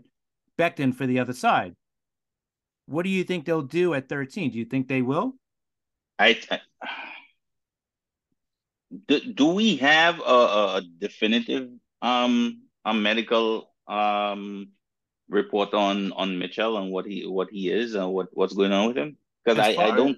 Becton 0.57 0.93
for 0.95 1.05
the 1.07 1.19
other 1.19 1.33
side. 1.33 1.75
What 2.87 3.03
do 3.03 3.09
you 3.09 3.23
think 3.23 3.45
they'll 3.45 3.61
do 3.61 3.93
at 3.93 4.09
13? 4.09 4.51
Do 4.51 4.57
you 4.57 4.65
think 4.65 4.87
they 4.87 5.01
will? 5.01 5.35
I, 6.19 6.39
I 6.51 6.59
do, 9.07 9.19
do 9.19 9.47
we 9.47 9.77
have 9.77 10.19
a, 10.19 10.79
a 10.79 10.81
definitive 10.99 11.69
um 12.01 12.61
a 12.83 12.93
medical 12.93 13.71
um 13.87 14.69
report 15.29 15.73
on 15.73 16.11
on 16.13 16.37
Mitchell 16.37 16.77
and 16.77 16.91
what 16.91 17.05
he 17.05 17.25
what 17.25 17.49
he 17.49 17.69
is 17.69 17.95
and 17.95 18.11
what 18.11 18.27
what's 18.33 18.53
going 18.53 18.71
on 18.71 18.87
with 18.87 18.97
him? 18.97 19.17
Because 19.43 19.59
I, 19.59 19.81
I 19.81 19.95
don't 19.95 20.17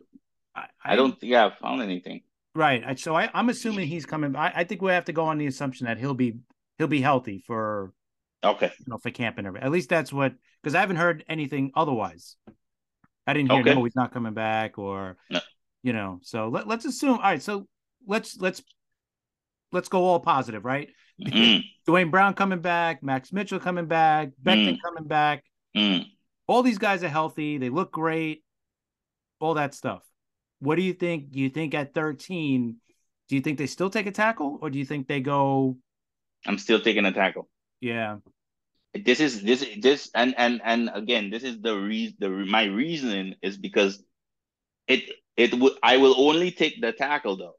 I, 0.56 0.66
I, 0.84 0.96
don't 0.96 1.20
think 1.20 1.34
I've 1.34 1.58
found 1.58 1.82
anything. 1.82 2.22
Right. 2.56 3.00
So 3.00 3.16
I, 3.16 3.30
I'm 3.34 3.50
assuming 3.50 3.88
he's 3.88 4.06
coming. 4.06 4.36
I, 4.36 4.52
I 4.56 4.64
think 4.64 4.82
we 4.82 4.92
have 4.92 5.06
to 5.06 5.14
go 5.14 5.26
on 5.26 5.38
the 5.38 5.46
assumption 5.46 5.86
that 5.86 6.00
he'll 6.00 6.16
be 6.16 6.40
he'll 6.78 6.88
be 6.88 7.02
healthy 7.02 7.44
for 7.46 7.94
okay 8.44 8.72
you 8.80 8.86
know 8.88 8.98
for 8.98 9.12
camp 9.12 9.38
and 9.38 9.48
everything. 9.48 9.66
At 9.66 9.72
least 9.72 9.90
that's 9.90 10.14
what 10.14 10.34
because 10.62 10.76
I 10.76 10.80
haven't 10.80 10.98
heard 10.98 11.24
anything 11.28 11.72
otherwise. 11.76 12.36
I 13.26 13.34
didn't 13.34 13.52
hear 13.52 13.62
okay. 13.62 13.76
no 13.76 13.84
he's 13.84 13.96
not 13.96 14.14
coming 14.14 14.34
back 14.34 14.78
or 14.78 15.18
no. 15.30 15.40
you 15.84 15.94
know. 15.94 16.20
So 16.24 16.48
let, 16.48 16.68
let's 16.68 16.86
assume. 16.86 17.18
All 17.18 17.20
right. 17.20 17.42
So 17.42 17.68
let's 18.08 18.38
let's 18.38 18.64
let's 19.72 19.90
go 19.90 20.04
all 20.06 20.20
positive, 20.20 20.66
right? 20.66 20.90
Mm. 21.22 21.64
Duane 21.86 22.10
Brown 22.10 22.34
coming 22.34 22.62
back, 22.62 23.04
Max 23.04 23.34
Mitchell 23.34 23.60
coming 23.60 23.88
back, 23.88 24.30
Becton 24.42 24.76
mm. 24.76 24.82
coming 24.84 25.08
back. 25.08 25.44
Mm. 25.76 26.06
All 26.48 26.64
these 26.64 26.78
guys 26.78 27.04
are 27.04 27.10
healthy. 27.10 27.58
They 27.58 27.70
look 27.70 27.92
great. 27.92 28.44
All 29.40 29.56
that 29.56 29.74
stuff. 29.74 30.04
What 30.60 30.76
do 30.76 30.82
you 30.82 30.94
think? 30.94 31.32
Do 31.32 31.40
you 31.40 31.50
think 31.50 31.74
at 31.74 31.94
13, 31.94 32.78
do 33.28 33.36
you 33.36 33.42
think 33.42 33.58
they 33.58 33.68
still 33.68 33.90
take 33.90 34.08
a 34.08 34.12
tackle 34.12 34.58
or 34.62 34.70
do 34.70 34.80
you 34.80 34.86
think 34.86 35.08
they 35.08 35.20
go? 35.20 35.78
I'm 36.46 36.58
still 36.58 36.80
taking 36.80 37.06
a 37.06 37.12
tackle. 37.12 37.50
Yeah. 37.82 38.18
This 38.94 39.20
is 39.20 39.42
this 39.44 39.66
this 39.80 40.10
and 40.16 40.34
and 40.38 40.62
and 40.64 40.90
again, 40.94 41.30
this 41.30 41.44
is 41.44 41.62
the 41.62 41.76
reason 41.78 42.16
the 42.20 42.30
my 42.30 42.66
reasoning 42.66 43.36
is 43.42 43.58
because 43.58 44.02
it 44.88 45.10
it 45.36 45.54
would 45.54 45.74
I 45.84 45.98
will 45.98 46.16
only 46.18 46.52
take 46.52 46.82
the 46.82 46.92
tackle 46.92 47.38
though 47.38 47.56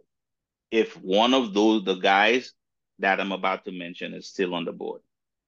if 0.71 0.97
one 0.97 1.35
of 1.35 1.55
those 1.55 1.85
the 1.85 1.95
guys 1.95 2.53
that 2.99 3.21
I'm 3.21 3.33
about 3.33 3.65
to 3.67 3.73
mention 3.73 4.15
is 4.15 4.29
still 4.29 4.55
on 4.55 4.65
the 4.65 4.73
board. 4.73 5.03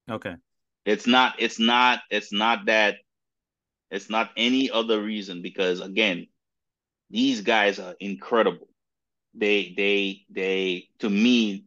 Okay. 0.09 0.37
It's 0.85 1.07
not 1.07 1.35
it's 1.39 1.59
not 1.59 2.01
it's 2.11 2.33
not 2.33 2.67
that 2.67 2.97
it's 3.91 4.09
not 4.09 4.31
any 4.37 4.71
other 4.71 5.03
reason 5.03 5.43
because 5.43 5.81
again, 5.81 6.29
these 7.11 7.41
guys 7.41 7.79
are 7.79 7.95
incredible. 7.99 8.69
They 9.35 9.75
they 9.77 10.23
they 10.31 10.89
to 11.01 11.11
me 11.11 11.65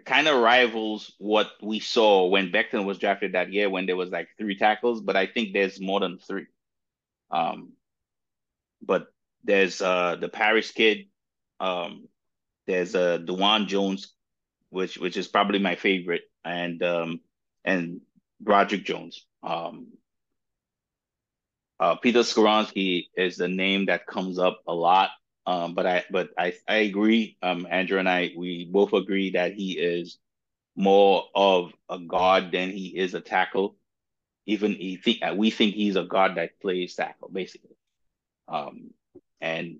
kind 0.00 0.28
of 0.28 0.40
rivals 0.40 1.12
what 1.18 1.50
we 1.62 1.80
saw 1.80 2.26
when 2.26 2.52
Becton 2.52 2.84
was 2.84 2.98
drafted 2.98 3.32
that 3.32 3.52
year 3.52 3.70
when 3.70 3.86
there 3.86 3.96
was 3.96 4.10
like 4.10 4.28
three 4.38 4.56
tackles, 4.56 5.00
but 5.00 5.16
I 5.16 5.26
think 5.26 5.52
there's 5.52 5.80
more 5.80 6.00
than 6.00 6.18
three. 6.18 6.46
Um 7.30 7.72
but 8.82 9.06
there's 9.44 9.80
uh 9.80 10.16
the 10.16 10.28
Paris 10.28 10.70
kid, 10.70 11.06
um, 11.60 12.08
there's 12.66 12.94
uh 12.94 13.18
Dawand 13.18 13.68
Jones, 13.68 14.12
which 14.70 14.98
which 14.98 15.16
is 15.16 15.28
probably 15.28 15.58
my 15.58 15.76
favorite, 15.76 16.22
and 16.44 16.82
um 16.82 17.20
and 17.64 18.00
Broderick 18.40 18.84
Jones. 18.84 19.26
Um 19.42 19.88
uh, 21.80 21.96
Peter 21.96 22.20
Skoronski 22.20 23.08
is 23.16 23.36
the 23.36 23.48
name 23.48 23.86
that 23.86 24.06
comes 24.06 24.38
up 24.38 24.60
a 24.66 24.72
lot. 24.74 25.10
Um, 25.46 25.74
but 25.74 25.86
I 25.86 26.04
but 26.10 26.30
I 26.38 26.54
I 26.68 26.76
agree. 26.88 27.36
Um, 27.42 27.66
Andrew 27.70 27.98
and 27.98 28.08
I 28.08 28.32
we 28.36 28.64
both 28.66 28.92
agree 28.94 29.32
that 29.32 29.54
he 29.54 29.72
is 29.78 30.18
more 30.76 31.24
of 31.34 31.72
a 31.90 31.98
guard 32.00 32.52
than 32.52 32.70
he 32.70 32.88
is 32.98 33.14
a 33.14 33.20
tackle. 33.20 33.76
Even 34.46 34.74
he 34.74 34.96
think 34.96 35.20
we 35.36 35.50
think 35.50 35.74
he's 35.74 35.96
a 35.96 36.04
guard 36.04 36.36
that 36.36 36.60
plays 36.60 36.94
tackle 36.96 37.30
basically. 37.32 37.76
Um, 38.48 38.92
and 39.40 39.78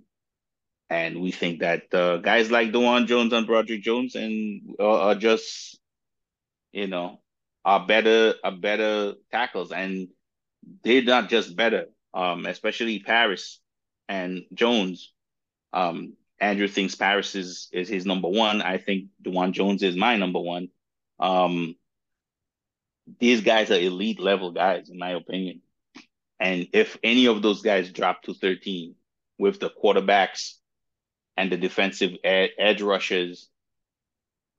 and 0.91 1.21
we 1.21 1.33
think 1.33 1.61
that 1.61 1.93
uh, 1.95 2.19
guys 2.19 2.51
like 2.51 2.73
Dawand 2.73 3.07
Jones 3.07 3.33
and 3.33 3.47
Broderick 3.47 3.83
Jones 3.83 4.15
and 4.15 4.77
uh, 4.79 5.01
are 5.09 5.15
just, 5.15 5.81
you 6.73 6.89
know, 6.89 7.21
are 7.65 7.87
better 7.87 8.35
are 8.45 8.53
better 8.53 9.15
tackles, 9.33 9.73
and 9.73 10.09
they're 10.85 11.03
not 11.05 11.31
just 11.31 11.57
better. 11.57 11.87
Um, 12.15 12.47
especially 12.47 13.01
Paris 13.01 13.61
and 14.09 14.45
Jones. 14.55 15.14
Um, 15.75 16.14
Andrew 16.41 16.68
thinks 16.68 16.95
Paris 16.95 17.35
is 17.35 17.68
is 17.72 17.89
his 17.89 18.07
number 18.07 18.29
one. 18.29 18.62
I 18.62 18.79
think 18.79 19.09
Dawand 19.22 19.53
Jones 19.53 19.83
is 19.83 19.97
my 19.97 20.16
number 20.16 20.41
one. 20.41 20.68
Um, 21.18 21.75
these 23.18 23.43
guys 23.43 23.70
are 23.70 23.79
elite 23.79 24.20
level 24.20 24.53
guys, 24.53 24.89
in 24.89 24.99
my 24.99 25.11
opinion. 25.11 25.61
And 26.41 26.68
if 26.72 26.97
any 27.03 27.27
of 27.27 27.43
those 27.43 27.62
guys 27.62 27.93
drop 27.93 28.22
to 28.22 28.35
13 28.35 28.95
with 29.39 29.61
the 29.61 29.70
quarterbacks 29.70 30.55
and 31.37 31.51
the 31.51 31.57
defensive 31.57 32.12
ed- 32.22 32.51
edge 32.59 32.83
rushers 32.83 33.49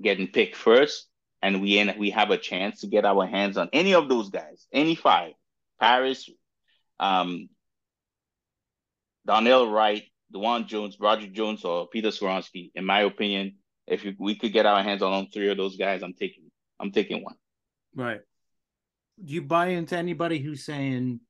getting 0.01 0.27
picked 0.27 0.55
first, 0.55 1.07
and 1.41 1.61
we 1.61 1.77
end, 1.77 1.95
we 1.97 2.11
have 2.11 2.31
a 2.31 2.37
chance 2.37 2.81
to 2.81 2.87
get 2.87 3.05
our 3.05 3.25
hands 3.25 3.57
on 3.57 3.69
any 3.71 3.93
of 3.93 4.09
those 4.09 4.29
guys, 4.29 4.67
any 4.71 4.95
five, 4.95 5.33
Paris, 5.79 6.29
um, 6.99 7.49
Darnell 9.25 9.69
Wright, 9.69 10.03
Dawand 10.35 10.67
Jones, 10.67 10.97
Roger 10.99 11.27
Jones, 11.27 11.63
or 11.63 11.87
Peter 11.87 12.09
Skoronski. 12.09 12.71
In 12.75 12.85
my 12.85 13.01
opinion, 13.01 13.55
if 13.87 14.05
we 14.19 14.35
could 14.35 14.51
get 14.51 14.65
our 14.65 14.83
hands 14.83 15.01
on 15.01 15.13
all 15.13 15.25
three 15.33 15.49
of 15.49 15.57
those 15.57 15.77
guys, 15.77 16.03
I'm 16.03 16.13
taking 16.13 16.51
I'm 16.79 16.91
taking 16.91 17.23
one. 17.23 17.35
Right. 17.95 18.19
Do 19.23 19.33
you 19.33 19.41
buy 19.41 19.67
into 19.67 19.97
anybody 19.97 20.39
who's 20.39 20.65
saying 20.65 21.21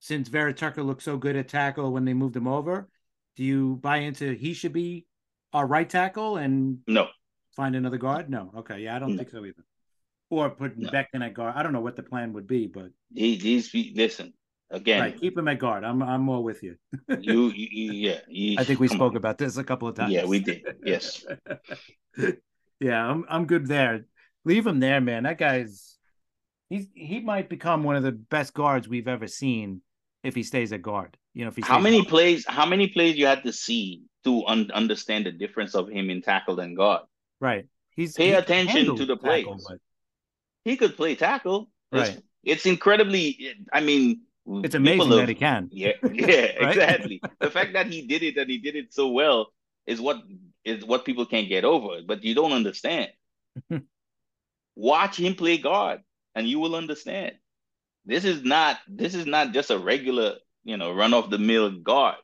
since 0.00 0.28
Vera 0.28 0.52
Tucker 0.52 0.82
looked 0.82 1.04
so 1.04 1.16
good 1.16 1.36
at 1.36 1.48
tackle 1.48 1.92
when 1.92 2.04
they 2.04 2.14
moved 2.14 2.34
him 2.34 2.48
over, 2.48 2.88
do 3.36 3.44
you 3.44 3.76
buy 3.76 3.98
into 3.98 4.32
he 4.32 4.54
should 4.54 4.72
be 4.72 5.06
our 5.52 5.66
right 5.66 5.88
tackle 5.88 6.36
and 6.36 6.78
no 6.88 7.08
find 7.54 7.76
another 7.76 7.98
guard? 7.98 8.28
No. 8.28 8.50
Okay. 8.56 8.80
Yeah, 8.80 8.96
I 8.96 8.98
don't 8.98 9.12
no. 9.12 9.18
think 9.18 9.30
so 9.30 9.44
either. 9.44 9.64
Or 10.30 10.50
put 10.50 10.76
no. 10.76 10.90
Becton 10.90 11.24
at 11.24 11.34
guard. 11.34 11.54
I 11.56 11.62
don't 11.62 11.72
know 11.72 11.80
what 11.80 11.94
the 11.94 12.02
plan 12.02 12.32
would 12.32 12.46
be, 12.46 12.66
but 12.66 12.90
he, 13.14 13.36
he's 13.36 13.72
listen 13.94 14.32
again. 14.72 15.00
Right, 15.00 15.20
keep 15.20 15.36
him 15.36 15.48
at 15.48 15.58
guard. 15.58 15.84
I'm 15.84 16.02
I'm 16.02 16.22
more 16.22 16.42
with 16.42 16.62
you. 16.62 16.76
you, 17.20 17.50
you, 17.50 17.92
yeah. 17.92 18.18
You, 18.28 18.56
I 18.58 18.64
think 18.64 18.80
we 18.80 18.88
spoke 18.88 19.12
on. 19.12 19.16
about 19.16 19.38
this 19.38 19.56
a 19.56 19.64
couple 19.64 19.88
of 19.88 19.94
times. 19.94 20.12
Yeah, 20.12 20.24
we 20.24 20.40
did. 20.40 20.64
Yes. 20.84 21.24
yeah, 22.80 23.06
I'm 23.06 23.24
I'm 23.28 23.46
good 23.46 23.66
there. 23.66 24.06
Leave 24.44 24.66
him 24.66 24.80
there, 24.80 25.00
man. 25.00 25.22
That 25.22 25.38
guy's 25.38 25.96
he's 26.68 26.88
he 26.94 27.20
might 27.20 27.48
become 27.48 27.84
one 27.84 27.96
of 27.96 28.02
the 28.02 28.12
best 28.12 28.54
guards 28.54 28.88
we've 28.88 29.08
ever 29.08 29.26
seen 29.26 29.82
if 30.24 30.34
he 30.34 30.42
stays 30.42 30.72
at 30.72 30.82
guard. 30.82 31.16
You 31.34 31.44
know, 31.44 31.48
if 31.48 31.56
he 31.56 31.62
how 31.62 31.78
many 31.78 32.04
plays? 32.04 32.44
How 32.46 32.66
many 32.66 32.88
plays 32.88 33.16
you 33.16 33.26
had 33.26 33.42
to 33.44 33.52
see 33.52 34.02
to 34.24 34.44
un- 34.46 34.70
understand 34.72 35.26
the 35.26 35.32
difference 35.32 35.74
of 35.74 35.88
him 35.88 36.10
in 36.10 36.22
tackle 36.22 36.58
and 36.60 36.76
guard? 36.76 37.02
Right. 37.40 37.66
He's 37.94 38.14
pay 38.14 38.28
he 38.28 38.32
attention 38.32 38.96
to 38.96 39.04
the 39.04 39.16
plays. 39.16 39.46
But... 39.46 39.78
He 40.64 40.76
could 40.76 40.96
play 40.96 41.14
tackle. 41.14 41.70
Right. 41.90 42.08
It's, 42.08 42.22
it's 42.44 42.66
incredibly. 42.66 43.54
I 43.72 43.80
mean, 43.80 44.22
it's 44.46 44.74
amazing 44.74 45.08
have, 45.08 45.18
that 45.18 45.28
he 45.28 45.34
can. 45.34 45.68
Yeah, 45.72 45.92
yeah, 46.12 46.56
right? 46.60 46.76
exactly. 46.76 47.20
the 47.40 47.50
fact 47.50 47.74
that 47.74 47.86
he 47.86 48.06
did 48.06 48.22
it 48.22 48.36
and 48.36 48.50
he 48.50 48.58
did 48.58 48.76
it 48.76 48.92
so 48.92 49.08
well 49.08 49.48
is 49.86 50.00
what 50.00 50.18
is 50.64 50.84
what 50.84 51.04
people 51.04 51.26
can't 51.26 51.48
get 51.48 51.64
over. 51.64 52.00
But 52.06 52.24
you 52.24 52.34
don't 52.34 52.52
understand. 52.52 53.10
Watch 54.76 55.18
him 55.18 55.34
play 55.34 55.58
guard, 55.58 56.00
and 56.34 56.48
you 56.48 56.58
will 56.58 56.74
understand. 56.74 57.32
This 58.04 58.24
is 58.24 58.42
not 58.42 58.78
this 58.88 59.14
is 59.14 59.26
not 59.26 59.52
just 59.52 59.70
a 59.70 59.78
regular, 59.78 60.36
you 60.64 60.76
know, 60.76 60.92
run 60.92 61.14
off 61.14 61.30
the 61.30 61.38
mill 61.38 61.70
guard. 61.70 62.16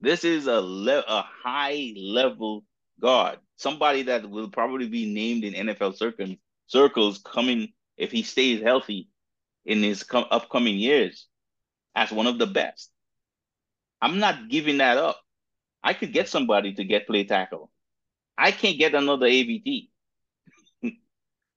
This 0.00 0.24
is 0.24 0.46
a 0.46 0.60
le- 0.60 1.04
a 1.06 1.24
high 1.44 1.94
level 1.96 2.64
guard, 3.00 3.38
somebody 3.56 4.02
that 4.02 4.28
will 4.28 4.48
probably 4.48 4.88
be 4.88 5.12
named 5.12 5.44
in 5.44 5.68
NFL 5.68 5.96
circles 5.96 6.36
circles 6.66 7.18
coming 7.18 7.72
if 7.96 8.10
he 8.10 8.22
stays 8.22 8.62
healthy 8.62 9.08
in 9.64 9.82
his 9.82 10.02
com- 10.02 10.26
upcoming 10.30 10.76
years 10.76 11.26
as 11.94 12.10
one 12.10 12.26
of 12.26 12.38
the 12.38 12.46
best. 12.46 12.90
I'm 14.00 14.18
not 14.18 14.48
giving 14.48 14.78
that 14.78 14.98
up. 14.98 15.20
I 15.82 15.94
could 15.94 16.12
get 16.12 16.28
somebody 16.28 16.74
to 16.74 16.84
get 16.84 17.06
play 17.06 17.24
tackle. 17.24 17.70
I 18.36 18.50
can't 18.50 18.78
get 18.78 18.94
another 18.94 19.26
AVT. 19.26 19.88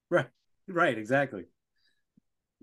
right, 0.10 0.28
right, 0.68 0.98
exactly. 0.98 1.46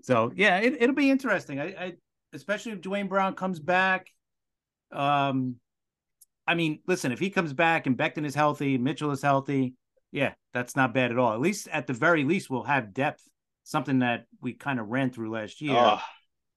So 0.01 0.31
yeah, 0.35 0.59
it, 0.59 0.81
it'll 0.81 0.95
be 0.95 1.09
interesting. 1.09 1.59
I, 1.59 1.65
I 1.65 1.93
especially 2.33 2.73
if 2.73 2.81
Duane 2.81 3.07
Brown 3.07 3.35
comes 3.35 3.59
back. 3.59 4.07
Um, 4.91 5.55
I 6.45 6.55
mean, 6.55 6.79
listen, 6.87 7.11
if 7.11 7.19
he 7.19 7.29
comes 7.29 7.53
back 7.53 7.87
and 7.87 7.97
Becton 7.97 8.25
is 8.25 8.35
healthy, 8.35 8.77
Mitchell 8.77 9.11
is 9.11 9.21
healthy, 9.21 9.75
Yeah, 10.11 10.33
that's 10.53 10.75
not 10.75 10.93
bad 10.93 11.11
at 11.11 11.17
all. 11.17 11.33
At 11.33 11.39
least 11.39 11.67
at 11.69 11.87
the 11.87 11.93
very 11.93 12.25
least, 12.25 12.49
we'll 12.49 12.63
have 12.63 12.93
depth, 12.93 13.27
something 13.63 13.99
that 13.99 14.25
we 14.41 14.53
kind 14.53 14.79
of 14.79 14.89
ran 14.89 15.09
through 15.09 15.31
last 15.31 15.61
year. 15.61 15.75
Oh, 15.75 16.01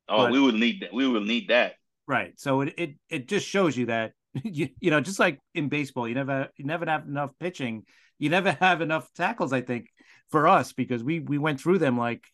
oh 0.09 0.25
But- 0.25 0.33
we 0.33 0.41
will 0.41 0.53
need 0.53 0.83
that. 0.83 0.93
We 0.93 1.07
will 1.09 1.25
need 1.25 1.49
that. 1.49 1.75
Right. 2.07 2.39
So 2.39 2.61
it 2.63 2.75
it 2.79 2.95
it 3.11 3.29
just 3.29 3.47
shows 3.49 3.77
you 3.77 3.87
that 3.87 4.13
you, 4.45 4.69
you 4.81 4.91
know, 4.91 5.01
just 5.01 5.19
like 5.19 5.41
in 5.55 5.69
baseball, 5.69 6.07
you 6.09 6.15
never 6.15 6.49
you 6.57 6.65
never 6.65 6.87
have 6.87 7.07
enough 7.07 7.31
pitching. 7.41 7.85
You 8.19 8.31
never 8.31 8.53
have 8.61 8.81
enough 8.81 9.13
tackles, 9.15 9.53
I 9.53 9.61
think, 9.63 9.89
for 10.31 10.47
us 10.49 10.73
because 10.73 11.03
we 11.03 11.21
we 11.21 11.39
went 11.39 11.61
through 11.61 11.79
them 11.79 11.99
like 11.99 12.25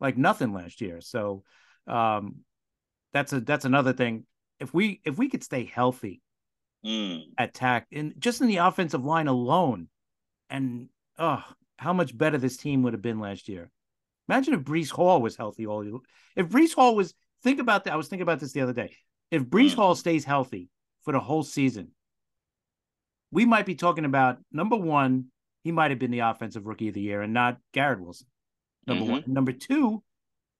like 0.00 0.16
nothing 0.16 0.52
last 0.52 0.80
year. 0.80 1.00
So 1.00 1.42
um 1.86 2.36
that's 3.12 3.32
a 3.32 3.40
that's 3.40 3.64
another 3.64 3.92
thing. 3.92 4.26
If 4.58 4.72
we 4.72 5.00
if 5.04 5.18
we 5.18 5.28
could 5.28 5.44
stay 5.44 5.64
healthy 5.64 6.22
Mm. 6.82 7.24
at 7.36 7.52
tack 7.52 7.86
in 7.90 8.14
just 8.18 8.40
in 8.40 8.46
the 8.46 8.56
offensive 8.56 9.04
line 9.04 9.26
alone, 9.28 9.88
and 10.48 10.88
oh, 11.18 11.44
how 11.76 11.92
much 11.92 12.16
better 12.16 12.38
this 12.38 12.56
team 12.56 12.82
would 12.84 12.94
have 12.94 13.02
been 13.02 13.20
last 13.20 13.50
year. 13.50 13.70
Imagine 14.30 14.54
if 14.54 14.60
Breece 14.60 14.90
Hall 14.90 15.20
was 15.20 15.34
healthy 15.34 15.66
all 15.66 15.84
year. 15.84 15.98
If 16.36 16.48
Breece 16.48 16.72
Hall 16.72 16.94
was 16.94 17.14
think 17.42 17.58
about 17.58 17.84
that. 17.84 17.92
I 17.92 17.96
was 17.96 18.06
thinking 18.06 18.22
about 18.22 18.38
this 18.38 18.52
the 18.52 18.60
other 18.60 18.72
day. 18.72 18.94
If 19.32 19.42
Breece 19.42 19.72
Mm. 19.72 19.76
Hall 19.76 19.94
stays 19.96 20.24
healthy 20.24 20.68
for 21.02 21.12
the 21.12 21.18
whole 21.18 21.42
season, 21.42 21.88
we 23.32 23.44
might 23.44 23.66
be 23.66 23.74
talking 23.74 24.04
about 24.04 24.38
number 24.52 24.76
one, 24.76 25.26
he 25.64 25.72
might 25.72 25.90
have 25.90 25.98
been 25.98 26.12
the 26.12 26.20
offensive 26.20 26.66
rookie 26.66 26.88
of 26.88 26.94
the 26.94 27.00
year 27.00 27.22
and 27.22 27.32
not 27.34 27.58
Garrett 27.72 28.00
Wilson. 28.00 28.28
Number 28.86 29.04
Mhm. 29.04 29.10
one. 29.10 29.24
Number 29.26 29.52
two, 29.52 30.02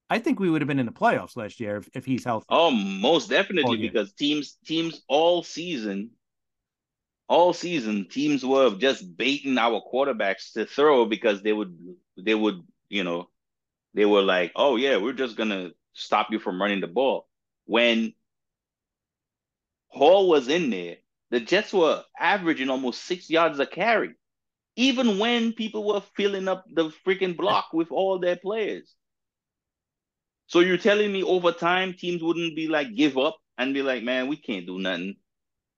I 0.08 0.18
think 0.18 0.40
we 0.40 0.50
would 0.50 0.62
have 0.62 0.68
been 0.68 0.80
in 0.80 0.86
the 0.86 0.92
playoffs 0.92 1.36
last 1.36 1.60
year 1.60 1.76
if, 1.76 1.88
if 1.94 2.04
he's 2.04 2.24
healthy. 2.24 2.46
Oh, 2.48 2.70
most 2.72 3.28
definitely, 3.30 3.76
because 3.78 4.12
teams 4.14 4.58
teams 4.64 5.02
all 5.08 5.44
season, 5.44 6.10
all 7.28 7.52
season, 7.52 8.08
teams 8.08 8.44
were 8.44 8.74
just 8.76 9.16
baiting 9.16 9.58
our 9.58 9.80
quarterbacks 9.80 10.52
to 10.54 10.66
throw 10.66 11.04
because 11.06 11.42
they 11.42 11.52
would 11.52 11.78
they 12.16 12.34
would, 12.34 12.66
you 12.88 13.04
know, 13.04 13.28
they 13.94 14.04
were 14.04 14.22
like, 14.22 14.52
oh 14.56 14.76
yeah, 14.76 14.96
we're 14.96 15.12
just 15.12 15.36
gonna 15.36 15.70
stop 15.92 16.28
you 16.30 16.38
from 16.38 16.60
running 16.60 16.80
the 16.80 16.86
ball. 16.86 17.28
When 17.66 18.14
Hall 19.88 20.28
was 20.28 20.48
in 20.48 20.70
there, 20.70 20.96
the 21.30 21.40
Jets 21.40 21.72
were 21.72 22.02
averaging 22.18 22.70
almost 22.70 23.04
six 23.04 23.30
yards 23.30 23.58
a 23.58 23.66
carry, 23.66 24.14
even 24.76 25.18
when 25.18 25.52
people 25.52 25.86
were 25.86 26.00
filling 26.16 26.48
up 26.48 26.64
the 26.72 26.90
freaking 27.06 27.36
block 27.36 27.68
with 27.72 27.90
all 27.90 28.18
their 28.18 28.36
players. 28.36 28.94
So 30.46 30.60
you're 30.60 30.78
telling 30.78 31.12
me 31.12 31.22
over 31.22 31.52
time 31.52 31.94
teams 31.94 32.22
wouldn't 32.22 32.56
be 32.56 32.66
like 32.68 32.94
give 32.96 33.16
up 33.16 33.36
and 33.56 33.74
be 33.74 33.82
like, 33.82 34.02
man, 34.02 34.26
we 34.26 34.36
can't 34.36 34.66
do 34.66 34.78
nothing, 34.78 35.16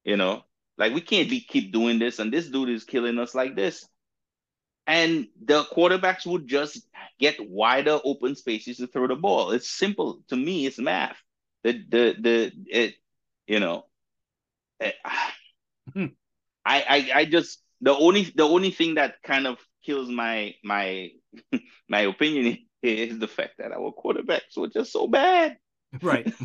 you 0.05 0.17
know, 0.17 0.45
like 0.79 0.95
we 0.95 1.01
can't 1.01 1.29
be 1.29 1.41
keep 1.41 1.73
doing 1.73 1.99
this, 1.99 2.19
and 2.19 2.33
this 2.33 2.49
dude 2.49 2.71
is 2.71 2.85
killing 2.85 3.19
us 3.19 3.35
like 3.35 3.55
this. 3.55 3.87
And 4.87 5.29
the 5.45 5.65
quarterbacks 5.65 6.27
would 6.27 6.49
just 6.49 6.87
get 7.23 7.39
wider 7.41 8.01
open 8.05 8.37
spaces 8.37 8.79
to 8.79 8.89
throw 8.89 9.09
the 9.09 9.17
ball. 9.17 9.53
It's 9.53 9.71
simple 9.71 10.23
to 10.31 10.37
me. 10.37 10.67
It's 10.67 10.81
math. 10.81 11.19
The 11.65 11.73
the 11.75 12.17
the 12.21 12.53
it, 12.69 12.97
you 13.49 13.61
know, 13.61 13.87
eh, 14.81 14.93
Hmm. 15.95 16.07
I 16.65 16.83
I 16.89 17.21
I 17.21 17.27
just 17.27 17.63
the 17.81 17.95
only 17.97 18.25
the 18.35 18.45
only 18.45 18.71
thing 18.71 18.97
that 18.97 19.23
kind 19.25 19.47
of 19.47 19.59
kills 19.85 20.11
my 20.11 20.55
my 20.65 21.11
my 21.89 22.01
opinion 22.03 22.59
is 22.83 23.19
the 23.19 23.29
fact 23.29 23.59
that 23.59 23.73
our 23.73 23.93
quarterbacks 23.93 24.57
were 24.57 24.69
just 24.69 24.93
so 24.93 25.09
bad. 25.09 25.59
Right. 26.03 26.29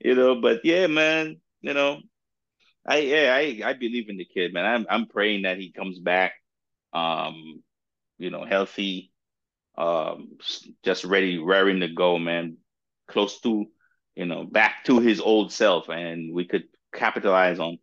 you 0.00 0.14
know, 0.14 0.40
but 0.40 0.60
yeah, 0.64 0.86
man, 0.86 1.40
you 1.60 1.74
know, 1.74 2.00
I 2.86 2.98
yeah, 2.98 3.34
I 3.34 3.70
I 3.70 3.74
believe 3.74 4.10
in 4.10 4.18
the 4.18 4.26
kid, 4.26 4.54
man. 4.54 4.66
I'm 4.66 4.86
I'm 4.90 5.06
praying 5.08 5.42
that 5.42 5.58
he 5.58 5.72
comes 5.72 6.00
back, 6.00 6.34
um, 6.94 7.62
you 8.18 8.30
know, 8.30 8.44
healthy, 8.44 9.12
um, 9.76 10.38
just 10.84 11.04
ready, 11.04 11.38
raring 11.38 11.80
to 11.80 11.88
go, 11.88 12.18
man. 12.18 12.56
Close 13.08 13.40
to, 13.42 13.66
you 14.14 14.26
know, 14.26 14.44
back 14.44 14.84
to 14.86 14.98
his 14.98 15.20
old 15.20 15.52
self, 15.52 15.88
and 15.88 16.34
we 16.34 16.44
could 16.44 16.64
capitalize 16.94 17.58
on 17.58 17.78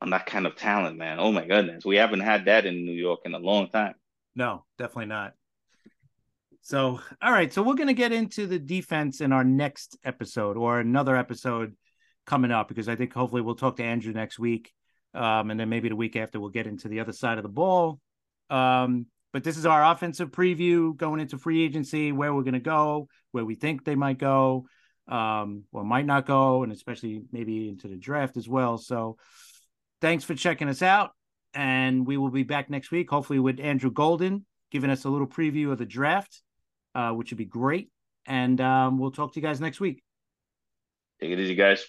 on 0.00 0.10
that 0.10 0.26
kind 0.26 0.46
of 0.46 0.54
talent, 0.54 0.96
man. 0.96 1.18
Oh 1.18 1.32
my 1.32 1.44
goodness, 1.44 1.84
we 1.84 1.96
haven't 1.96 2.20
had 2.20 2.44
that 2.44 2.66
in 2.66 2.84
New 2.84 2.92
York 2.92 3.20
in 3.24 3.34
a 3.34 3.38
long 3.38 3.68
time. 3.68 3.94
No, 4.36 4.64
definitely 4.78 5.06
not. 5.06 5.32
So, 6.60 7.00
all 7.22 7.32
right. 7.32 7.52
So, 7.52 7.62
we're 7.62 7.74
going 7.74 7.88
to 7.88 7.94
get 7.94 8.12
into 8.12 8.46
the 8.46 8.58
defense 8.58 9.20
in 9.20 9.32
our 9.32 9.44
next 9.44 9.96
episode 10.04 10.56
or 10.56 10.80
another 10.80 11.16
episode 11.16 11.74
coming 12.26 12.50
up 12.50 12.68
because 12.68 12.88
I 12.88 12.94
think 12.94 13.12
hopefully 13.14 13.42
we'll 13.42 13.54
talk 13.54 13.76
to 13.76 13.84
Andrew 13.84 14.12
next 14.12 14.38
week. 14.38 14.72
Um, 15.14 15.50
and 15.50 15.58
then 15.58 15.70
maybe 15.70 15.88
the 15.88 15.96
week 15.96 16.14
after 16.14 16.38
we'll 16.38 16.50
get 16.50 16.66
into 16.66 16.88
the 16.88 17.00
other 17.00 17.12
side 17.12 17.38
of 17.38 17.42
the 17.42 17.48
ball. 17.48 17.98
Um, 18.50 19.06
but 19.32 19.44
this 19.44 19.56
is 19.56 19.66
our 19.66 19.84
offensive 19.92 20.30
preview 20.30 20.96
going 20.96 21.20
into 21.20 21.38
free 21.38 21.64
agency, 21.64 22.12
where 22.12 22.34
we're 22.34 22.42
going 22.42 22.54
to 22.54 22.60
go, 22.60 23.08
where 23.32 23.44
we 23.44 23.54
think 23.54 23.84
they 23.84 23.94
might 23.94 24.18
go, 24.18 24.66
um, 25.08 25.64
or 25.72 25.84
might 25.84 26.06
not 26.06 26.26
go, 26.26 26.62
and 26.62 26.72
especially 26.72 27.22
maybe 27.32 27.68
into 27.68 27.88
the 27.88 27.96
draft 27.96 28.36
as 28.36 28.48
well. 28.48 28.78
So, 28.78 29.16
thanks 30.00 30.24
for 30.24 30.34
checking 30.34 30.68
us 30.68 30.82
out. 30.82 31.10
And 31.54 32.06
we 32.06 32.16
will 32.16 32.30
be 32.30 32.42
back 32.42 32.68
next 32.70 32.90
week, 32.90 33.10
hopefully 33.10 33.38
with 33.38 33.58
Andrew 33.58 33.90
Golden 33.90 34.44
giving 34.70 34.90
us 34.90 35.04
a 35.04 35.08
little 35.08 35.26
preview 35.26 35.72
of 35.72 35.78
the 35.78 35.86
draft, 35.86 36.42
uh, 36.94 37.10
which 37.10 37.30
would 37.30 37.38
be 37.38 37.44
great. 37.44 37.90
And 38.26 38.60
um, 38.60 38.98
we'll 38.98 39.10
talk 39.10 39.32
to 39.32 39.40
you 39.40 39.46
guys 39.46 39.60
next 39.60 39.80
week. 39.80 40.02
Take 41.20 41.30
it 41.30 41.38
easy, 41.38 41.54
guys. 41.54 41.86